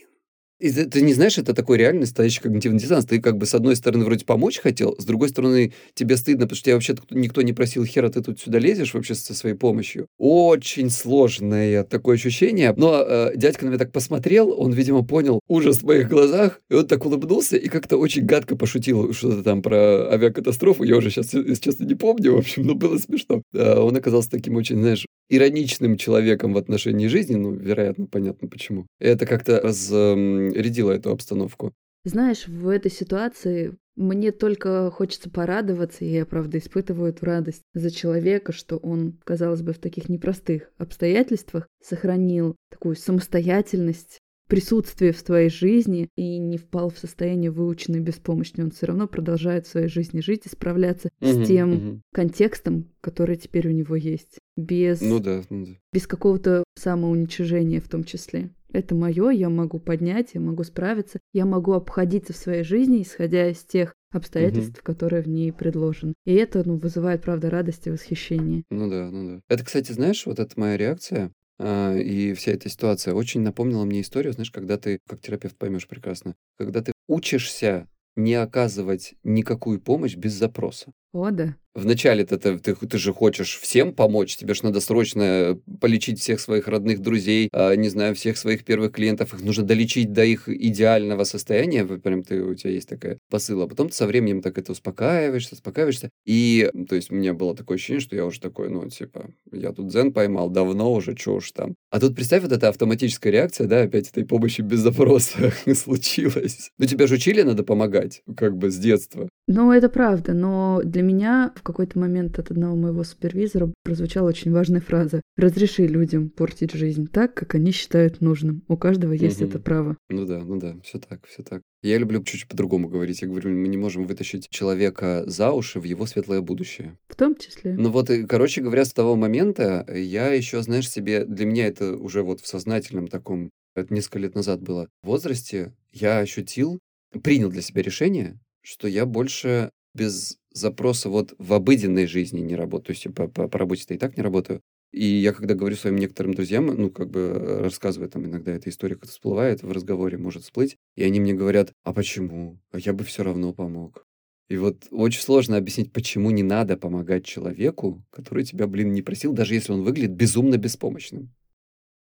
Ты, 0.72 0.86
ты 0.86 1.02
не 1.02 1.14
знаешь, 1.14 1.38
это 1.38 1.54
такой 1.54 1.78
реальный 1.78 2.06
стоящий 2.06 2.42
когнитивный 2.42 2.80
диссонанс. 2.80 3.06
Ты 3.06 3.22
как 3.22 3.38
бы 3.38 3.46
с 3.46 3.54
одной 3.54 3.76
стороны 3.76 4.06
вроде 4.06 4.26
помочь 4.26 4.60
хотел, 4.60 4.96
с 4.98 5.06
другой 5.06 5.30
стороны 5.30 5.74
тебе 5.94 6.18
стыдно, 6.18 6.46
потому 6.46 6.56
что 6.56 6.66
тебя 6.66 6.76
вообще 6.76 6.96
никто 7.12 7.42
не 7.42 7.54
просил, 7.54 7.86
хера 7.86 8.10
ты 8.10 8.22
тут 8.22 8.40
сюда 8.40 8.60
лезешь 8.60 8.94
вообще 8.94 9.16
со 9.16 9.34
своей 9.34 9.56
помощью. 9.56 10.08
Очень 10.18 10.90
сложное 10.90 11.84
такое 11.84 12.16
ощущение. 12.16 12.74
Но 12.76 13.04
э, 13.06 13.32
дядька 13.36 13.66
на 13.66 13.70
меня 13.70 13.80
так 13.80 13.92
посмотрел, 13.92 14.54
он, 14.60 14.72
видимо, 14.74 15.04
понял 15.04 15.40
ужас 15.48 15.78
в 15.78 15.84
моих 15.84 16.10
глазах, 16.10 16.62
и 16.70 16.76
он 16.76 16.88
так 16.88 17.06
улыбнулся 17.06 17.58
и 17.58 17.68
как-то 17.68 17.98
очень 17.98 18.26
гадко 18.26 18.56
пошутил 18.56 19.14
что-то 19.14 19.44
там 19.44 19.62
про 19.62 20.12
авиакатастрофу. 20.12 20.84
Я 20.84 20.98
уже 20.98 21.10
сейчас, 21.10 21.34
если 21.34 21.56
честно, 21.56 21.86
не 21.86 21.96
помню, 21.96 22.34
в 22.34 22.38
общем, 22.38 22.64
но 22.64 22.76
было 22.76 22.98
смешно. 22.98 23.42
Да, 23.54 23.82
он 23.84 23.96
оказался 23.96 24.32
таким 24.32 24.56
очень, 24.56 24.78
знаешь, 24.78 25.06
ироничным 25.30 25.98
человеком 25.98 26.54
в 26.54 26.58
отношении 26.58 27.08
жизни, 27.08 27.36
ну, 27.36 27.52
вероятно, 27.54 28.08
понятно 28.08 28.48
почему. 28.48 28.86
Это 29.00 29.26
как-то 29.26 29.60
разрядило 29.60 30.92
эту 30.92 31.12
обстановку. 31.12 31.74
Знаешь, 32.04 32.48
в 32.48 32.70
этой 32.70 32.92
ситуации 32.92 33.76
мне 33.96 34.32
только 34.32 34.92
хочется 34.92 35.30
порадоваться, 35.30 36.06
и 36.06 36.10
я, 36.10 36.26
правда, 36.26 36.58
испытываю 36.58 37.10
эту 37.10 37.26
радость 37.26 37.62
за 37.74 37.90
человека, 37.90 38.52
что 38.52 38.78
он, 38.78 39.18
казалось 39.24 39.62
бы, 39.62 39.74
в 39.74 39.80
таких 39.80 40.10
непростых 40.10 40.70
обстоятельствах 40.78 41.68
сохранил 41.82 42.56
такую 42.70 42.96
самостоятельность, 42.96 44.20
присутствие 44.48 45.12
в 45.12 45.24
твоей 45.24 45.50
жизни 45.50 46.10
и 46.16 46.38
не 46.38 46.58
впал 46.58 46.90
в 46.90 46.98
состояние 46.98 47.52
выученной 47.52 48.00
беспомощи. 48.00 48.54
Он 48.60 48.72
все 48.72 48.86
равно 48.88 49.08
продолжает 49.08 49.66
в 49.66 49.70
своей 49.72 49.88
жизни 49.88 50.20
жить 50.22 50.46
и 50.46 50.50
справляться 50.50 51.10
Мгм, 51.20 51.44
с 51.44 51.48
тем 51.48 51.70
мгм. 51.72 52.02
контекстом, 52.14 52.90
который 53.02 53.36
теперь 53.38 53.68
у 53.68 53.72
него 53.72 53.96
есть. 53.96 54.38
Без, 54.58 55.02
Ну 55.02 55.20
да, 55.20 55.42
ну 55.50 55.66
да. 55.66 55.72
без 55.92 56.08
какого-то 56.08 56.64
самоуничижения 56.76 57.82
в 57.82 57.88
том 57.90 58.04
числе. 58.04 58.50
Это 58.72 58.94
мое, 58.94 59.30
я 59.30 59.50
могу 59.50 59.80
поднять, 59.80 60.32
я 60.34 60.42
могу 60.42 60.64
справиться, 60.64 61.20
я 61.34 61.46
могу 61.46 61.74
обходиться 61.74 62.34
в 62.34 62.38
своей 62.38 62.64
жизни, 62.64 63.02
исходя 63.04 63.50
из 63.50 63.60
тех 63.64 63.94
обстоятельств, 64.12 64.82
которые 64.82 65.22
в 65.22 65.28
ней 65.28 65.52
предложены. 65.52 66.14
И 66.26 66.34
это 66.34 66.64
ну, 66.66 66.78
вызывает, 66.78 67.22
правда, 67.22 67.50
радость 67.50 67.88
и 67.88 67.92
восхищение. 67.92 68.64
Ну 68.70 68.90
да, 68.90 69.10
ну 69.12 69.28
да. 69.30 69.42
Это, 69.50 69.64
кстати, 69.66 69.92
знаешь, 69.92 70.26
вот 70.26 70.40
эта 70.40 70.60
моя 70.60 70.78
реакция 70.78 71.32
и 71.60 72.34
вся 72.34 72.52
эта 72.52 72.70
ситуация 72.70 73.14
очень 73.14 73.42
напомнила 73.42 73.86
мне 73.86 74.02
историю, 74.02 74.34
знаешь, 74.34 74.52
когда 74.52 74.78
ты, 74.78 75.00
как 75.08 75.22
терапевт 75.22 75.58
поймешь 75.58 75.88
прекрасно, 75.88 76.36
когда 76.58 76.82
ты 76.82 76.92
учишься 77.08 77.88
не 78.16 78.34
оказывать 78.36 79.16
никакую 79.24 79.82
помощь 79.82 80.16
без 80.16 80.34
запроса. 80.34 80.92
О, 81.14 81.32
да. 81.32 81.56
Вначале-то 81.76 82.38
ты, 82.38 82.58
ты, 82.58 82.74
ты 82.74 82.98
же 82.98 83.12
хочешь 83.14 83.60
всем 83.62 83.94
помочь, 83.94 84.38
тебе 84.38 84.54
же 84.54 84.64
надо 84.64 84.80
срочно 84.80 85.60
полечить 85.82 86.22
всех 86.22 86.40
своих 86.40 86.70
родных 86.70 87.02
друзей, 87.02 87.50
а, 87.52 87.76
не 87.76 87.90
знаю, 87.90 88.16
всех 88.16 88.38
своих 88.38 88.64
первых 88.64 88.94
клиентов, 88.94 89.34
их 89.34 89.42
нужно 89.42 89.66
долечить 89.66 90.14
до 90.14 90.24
их 90.24 90.48
идеального 90.48 91.26
состояния, 91.26 91.84
прям 91.86 92.24
ты, 92.24 92.42
у 92.42 92.56
тебя 92.56 92.72
есть 92.72 92.88
такая 92.88 93.20
посыл, 93.30 93.62
а 93.62 93.68
потом 93.68 93.90
ты 93.90 93.96
со 93.96 94.08
временем 94.08 94.42
так 94.42 94.58
это 94.58 94.72
успокаиваешься, 94.72 95.56
успокаиваешься, 95.56 96.12
и, 96.26 96.72
то 96.88 96.96
есть, 96.96 97.12
у 97.12 97.16
меня 97.16 97.34
было 97.34 97.54
такое 97.54 97.76
ощущение, 97.76 98.00
что 98.00 98.16
я 98.16 98.26
уже 98.26 98.40
такой, 98.40 98.70
ну, 98.70 98.88
типа, 98.90 99.32
я 99.52 99.74
тут 99.74 99.88
дзен 99.90 100.14
поймал, 100.14 100.50
давно 100.50 100.94
уже, 100.94 101.14
что 101.18 101.36
уж 101.36 101.52
там. 101.52 101.76
А 101.90 102.00
тут 102.00 102.16
представь, 102.16 102.44
вот 102.44 102.54
эта 102.54 102.70
автоматическая 102.70 103.34
реакция, 103.34 103.68
да, 103.68 103.82
опять 103.82 104.10
этой 104.10 104.26
помощи 104.26 104.62
без 104.62 104.80
запроса 104.86 105.52
случилась. 105.76 106.72
Ну, 106.78 106.86
тебя 106.86 107.08
же 107.08 107.16
учили, 107.16 107.42
надо 107.42 107.64
помогать, 107.64 108.22
как 108.38 108.56
бы 108.56 108.72
с 108.72 108.78
детства. 108.78 109.28
Ну, 109.48 109.72
это 109.72 109.90
правда, 109.90 110.34
но 110.34 110.82
для 110.84 111.04
меня 111.04 111.54
в 111.56 111.62
какой-то 111.62 112.00
момент 112.00 112.40
от 112.40 112.50
одного 112.50 112.76
моего 112.76 113.04
супервизора 113.04 113.72
прозвучала 113.84 114.30
очень 114.30 114.52
важная 114.52 114.82
фраза. 114.82 115.22
Разреши 115.38 115.86
людям 115.86 116.30
портить 116.30 116.74
жизнь 116.74 117.08
так, 117.08 117.36
как 117.36 117.54
они 117.54 117.72
считают 117.72 118.22
нужным. 118.22 118.64
У 118.68 118.76
каждого 118.76 119.12
есть 119.14 119.40
Мгм. 119.42 119.50
это 119.50 119.60
право. 119.60 119.98
Ну 120.10 120.26
да, 120.26 120.40
ну 120.40 120.58
да, 120.60 120.76
все 120.84 120.98
так, 120.98 121.26
все 121.28 121.44
так. 121.44 121.62
Я 121.84 122.00
люблю 122.00 122.24
чуть-чуть 122.24 122.50
по-другому 122.50 122.88
говорить. 122.88 123.22
Я 123.22 123.28
говорю, 123.28 123.52
мы 123.52 123.68
не 123.68 123.78
можем 123.78 124.08
вытащить 124.08 124.50
человека 124.50 125.24
за 125.28 125.52
уши 125.52 125.80
в 125.80 125.84
его 125.84 126.08
светлое 126.08 126.42
будущее. 126.42 126.98
В 127.08 127.16
том 127.16 127.36
числе. 127.36 127.76
Ну 127.78 127.92
вот, 127.92 128.10
и, 128.10 128.26
короче 128.26 128.62
говоря, 128.62 128.84
с 128.84 128.94
того 128.94 129.16
момента 129.16 129.86
я 129.94 130.34
еще, 130.34 130.64
знаешь, 130.64 130.90
себе, 130.90 131.24
для 131.24 131.46
меня 131.46 131.68
это 131.68 131.96
уже 131.96 132.24
вот 132.24 132.42
в 132.42 132.48
сознательном 132.48 133.08
таком, 133.08 133.52
это 133.76 133.94
несколько 133.94 134.18
лет 134.18 134.34
назад 134.34 134.64
было, 134.64 134.88
возрасте, 135.04 135.74
я 135.94 136.18
ощутил, 136.18 136.80
принял 137.24 137.50
для 137.50 137.62
себя 137.62 137.84
решение, 137.84 138.40
что 138.66 138.88
я 138.88 139.06
больше 139.06 139.70
без 139.94 140.38
запроса 140.52 141.10
вот 141.10 141.34
в 141.38 141.54
обыденной 141.54 142.08
жизни 142.08 142.42
не 142.42 142.56
работаю. 142.56 142.98
То 142.98 143.08
есть 143.08 143.16
по, 143.16 143.28
по, 143.28 143.48
по 143.48 143.58
работе-то 143.60 143.94
и 143.94 143.98
так 143.98 144.18
не 144.18 144.24
работаю. 144.24 144.62
И 144.92 145.06
я 145.06 145.34
когда 145.34 145.56
говорю 145.56 145.76
своим 145.76 145.98
некоторым 145.98 146.34
друзьям, 146.34 146.68
ну, 146.68 146.90
как 146.90 147.10
бы 147.10 147.20
э, 147.20 147.62
рассказываю 147.62 148.10
там 148.10 148.26
иногда 148.26 148.54
эта 148.54 148.70
история 148.70 148.96
как 148.96 149.10
всплывает, 149.10 149.62
в 149.62 149.72
разговоре 149.72 150.18
может 150.18 150.44
всплыть, 150.44 150.78
и 150.96 151.04
они 151.04 151.20
мне 151.20 151.34
говорят, 151.34 151.74
а 151.84 151.94
почему? 151.94 152.60
А 152.72 152.80
я 152.80 152.94
бы 152.94 153.04
все 153.04 153.24
равно 153.24 153.54
помог. 153.54 154.06
И 154.48 154.58
вот 154.58 154.88
очень 154.92 155.22
сложно 155.22 155.58
объяснить, 155.58 155.92
почему 155.92 156.32
не 156.32 156.44
надо 156.44 156.78
помогать 156.78 157.26
человеку, 157.26 158.04
который 158.10 158.46
тебя, 158.46 158.68
блин, 158.68 158.94
не 158.94 159.02
просил, 159.02 159.34
даже 159.34 159.56
если 159.56 159.74
он 159.74 159.84
выглядит 159.84 160.12
безумно 160.12 160.58
беспомощным. 160.58 161.34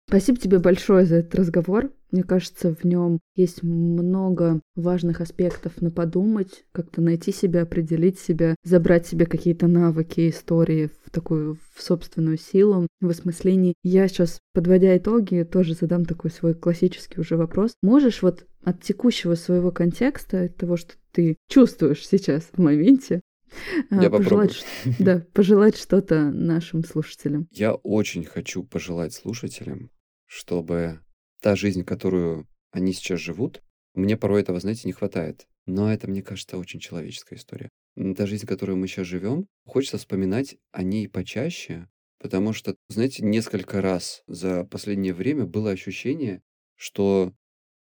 Спасибо 0.09 0.39
тебе 0.39 0.57
большое 0.57 1.05
за 1.05 1.17
этот 1.17 1.35
разговор. 1.35 1.91
Мне 2.09 2.23
кажется, 2.23 2.73
в 2.73 2.83
нем 2.83 3.19
есть 3.35 3.61
много 3.61 4.59
важных 4.75 5.21
аспектов 5.21 5.79
на 5.83 5.91
подумать, 5.91 6.65
как-то 6.71 6.99
найти 6.99 7.31
себя, 7.31 7.61
определить 7.61 8.17
себя, 8.17 8.55
забрать 8.63 9.05
себе 9.05 9.27
какие-то 9.27 9.67
навыки, 9.67 10.27
истории 10.27 10.89
в 11.05 11.11
такую 11.11 11.59
в 11.75 11.83
собственную 11.83 12.39
силу, 12.39 12.87
в 12.99 13.07
осмыслении. 13.07 13.75
Я 13.83 14.07
сейчас, 14.07 14.39
подводя 14.51 14.97
итоги, 14.97 15.43
тоже 15.43 15.75
задам 15.75 16.05
такой 16.05 16.31
свой 16.31 16.55
классический 16.55 17.21
уже 17.21 17.37
вопрос. 17.37 17.73
Можешь 17.83 18.23
вот 18.23 18.47
от 18.63 18.81
текущего 18.81 19.35
своего 19.35 19.71
контекста, 19.71 20.45
от 20.45 20.55
того, 20.55 20.75
что 20.75 20.93
ты 21.11 21.37
чувствуешь 21.47 22.07
сейчас 22.07 22.49
в 22.51 22.57
моменте. 22.59 23.21
А, 23.91 24.01
Я 24.01 24.09
пожелать, 24.09 24.65
попробую. 24.83 24.95
Да, 24.97 25.25
пожелать 25.33 25.77
что-то 25.77 26.31
нашим 26.31 26.83
слушателям. 26.83 27.47
Я 27.51 27.75
очень 27.75 28.25
хочу 28.25 28.63
пожелать 28.63 29.13
слушателям, 29.13 29.91
чтобы 30.29 30.99
та 31.41 31.55
жизнь, 31.55 31.83
которую 31.83 32.47
они 32.71 32.93
сейчас 32.93 33.19
живут, 33.19 33.63
мне 33.95 34.15
порой 34.15 34.41
этого, 34.41 34.59
знаете, 34.59 34.83
не 34.85 34.93
хватает. 34.93 35.47
Но 35.65 35.91
это, 35.91 36.07
мне 36.07 36.21
кажется, 36.21 36.57
очень 36.57 36.79
человеческая 36.79 37.35
история. 37.35 37.69
Та 38.15 38.27
жизнь, 38.27 38.45
которую 38.45 38.77
мы 38.77 38.87
сейчас 38.87 39.07
живем, 39.07 39.47
хочется 39.65 39.97
вспоминать 39.97 40.55
о 40.71 40.83
ней 40.83 41.09
почаще, 41.09 41.87
потому 42.19 42.53
что, 42.53 42.75
знаете, 42.89 43.25
несколько 43.25 43.81
раз 43.81 44.21
за 44.27 44.65
последнее 44.65 45.13
время 45.13 45.45
было 45.45 45.71
ощущение, 45.71 46.41
что 46.75 47.33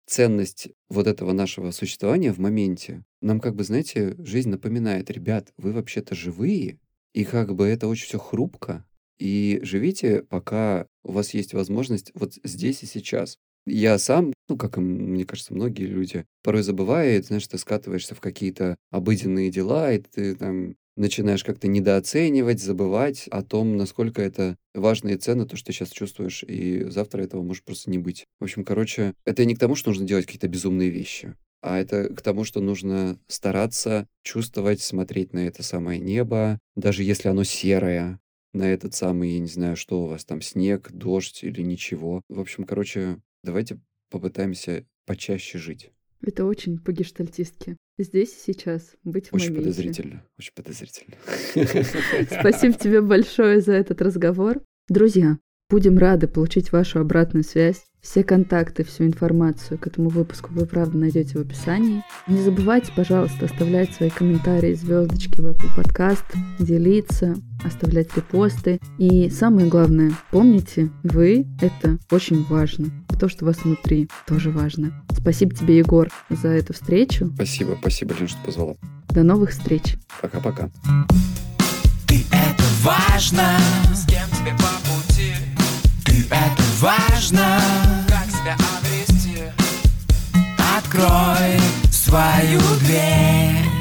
ценность 0.05 0.69
вот 0.87 1.05
этого 1.05 1.33
нашего 1.33 1.71
существования 1.71 2.31
в 2.31 2.39
моменте 2.39 3.03
нам 3.19 3.41
как 3.41 3.55
бы, 3.55 3.65
знаете, 3.65 4.15
жизнь 4.19 4.49
напоминает, 4.49 5.11
ребят, 5.11 5.51
вы 5.57 5.73
вообще-то 5.73 6.15
живые, 6.15 6.79
и 7.13 7.25
как 7.25 7.53
бы 7.53 7.67
это 7.67 7.87
очень 7.87 8.05
все 8.05 8.19
хрупко, 8.19 8.85
и 9.19 9.59
живите, 9.63 10.23
пока 10.23 10.87
у 11.03 11.11
вас 11.11 11.33
есть 11.33 11.53
возможность 11.53 12.11
вот 12.13 12.33
здесь 12.43 12.83
и 12.83 12.85
сейчас. 12.85 13.37
Я 13.65 13.97
сам, 13.99 14.33
ну, 14.47 14.57
как 14.57 14.77
и, 14.77 14.81
мне 14.81 15.25
кажется, 15.25 15.53
многие 15.53 15.85
люди, 15.85 16.25
порой 16.41 16.63
забывает, 16.63 17.25
знаешь, 17.25 17.47
ты 17.47 17.57
скатываешься 17.57 18.15
в 18.15 18.21
какие-то 18.21 18.77
обыденные 18.91 19.51
дела, 19.51 19.91
и 19.91 19.99
ты 19.99 20.35
там 20.35 20.75
начинаешь 20.95 21.43
как-то 21.43 21.67
недооценивать, 21.67 22.61
забывать 22.61 23.27
о 23.29 23.43
том, 23.43 23.77
насколько 23.77 24.21
это 24.21 24.57
важно 24.73 25.09
и 25.09 25.17
ценно, 25.17 25.45
то, 25.45 25.55
что 25.55 25.67
ты 25.67 25.73
сейчас 25.73 25.89
чувствуешь, 25.89 26.43
и 26.43 26.85
завтра 26.89 27.23
этого 27.23 27.43
может 27.43 27.63
просто 27.63 27.89
не 27.91 27.97
быть. 27.97 28.25
В 28.39 28.45
общем, 28.45 28.63
короче, 28.63 29.13
это 29.25 29.45
не 29.45 29.55
к 29.55 29.59
тому, 29.59 29.75
что 29.75 29.89
нужно 29.89 30.05
делать 30.05 30.25
какие-то 30.25 30.47
безумные 30.47 30.89
вещи, 30.89 31.35
а 31.61 31.77
это 31.77 32.13
к 32.13 32.21
тому, 32.21 32.43
что 32.43 32.61
нужно 32.61 33.19
стараться 33.27 34.07
чувствовать, 34.23 34.81
смотреть 34.81 35.33
на 35.33 35.47
это 35.47 35.61
самое 35.61 35.99
небо, 35.99 36.59
даже 36.75 37.03
если 37.03 37.29
оно 37.29 37.43
серое, 37.43 38.19
на 38.57 38.71
этот 38.71 38.93
самый, 38.93 39.31
я 39.31 39.39
не 39.39 39.47
знаю, 39.47 39.75
что 39.75 40.03
у 40.03 40.07
вас 40.07 40.25
там, 40.25 40.41
снег, 40.41 40.91
дождь 40.91 41.43
или 41.43 41.61
ничего. 41.61 42.21
В 42.27 42.39
общем, 42.39 42.63
короче, 42.63 43.19
давайте 43.43 43.79
попытаемся 44.09 44.85
почаще 45.05 45.57
жить. 45.57 45.91
Это 46.21 46.45
очень 46.45 46.79
по-гештальтистски. 46.79 47.77
Здесь 47.99 48.33
и 48.33 48.51
сейчас, 48.51 48.95
быть 49.03 49.29
очень 49.31 49.47
в 49.47 49.49
моменте. 49.49 49.69
подозрительно, 49.69 50.25
очень 50.37 50.53
подозрительно. 50.53 51.15
Спасибо 52.39 52.73
тебе 52.73 53.01
большое 53.01 53.61
за 53.61 53.73
этот 53.73 54.01
разговор. 54.01 54.61
Друзья, 54.87 55.37
будем 55.69 55.97
рады 55.97 56.27
получить 56.27 56.71
вашу 56.71 56.99
обратную 56.99 57.43
связь. 57.43 57.83
Все 58.01 58.23
контакты, 58.23 58.85
всю 58.85 59.03
информацию 59.03 59.77
к 59.77 59.87
этому 59.87 60.07
выпуску 60.07 60.49
вы, 60.53 60.65
правда, 60.65 60.97
найдете 60.97 61.37
в 61.37 61.41
описании. 61.41 62.03
Не 62.27 62.41
забывайте, 62.41 62.93
пожалуйста, 62.95 63.45
оставлять 63.45 63.93
свои 63.93 64.09
комментарии, 64.09 64.73
звездочки 64.75 65.41
в 65.41 65.47
Apple 65.47 65.75
Podcast, 65.75 66.23
делиться, 66.57 67.35
оставлять 67.65 68.15
репосты. 68.15 68.79
И 68.97 69.29
самое 69.29 69.67
главное, 69.67 70.13
помните, 70.31 70.89
вы— 71.03 71.47
это 71.61 71.97
очень 72.09 72.45
важно. 72.45 72.87
То, 73.19 73.27
что 73.27 73.43
у 73.43 73.47
вас 73.47 73.57
внутри, 73.63 74.07
тоже 74.25 74.51
важно. 74.51 75.03
Спасибо 75.11 75.53
тебе, 75.53 75.79
Егор, 75.79 76.07
за 76.29 76.49
эту 76.49 76.73
встречу. 76.73 77.31
Спасибо, 77.35 77.75
спасибо, 77.81 78.13
Лен, 78.17 78.29
что 78.29 78.37
позвала. 78.45 78.75
До 79.09 79.23
новых 79.23 79.49
встреч. 79.49 79.97
Пока-пока. 80.21 80.69
Ты 82.07 82.23
это 82.31 82.63
важно, 82.83 83.57
с 83.93 84.05
кем 84.05 84.29
тебе 84.29 84.51
по 84.51 84.69
пути. 84.87 84.96
Ты 84.96 84.96
это 86.29 86.63
важно, 86.79 87.61
как 88.07 88.25
себя 88.29 88.55
обрести. 88.79 89.43
Открой 90.77 91.59
свою 91.91 92.61
дверь. 92.79 93.76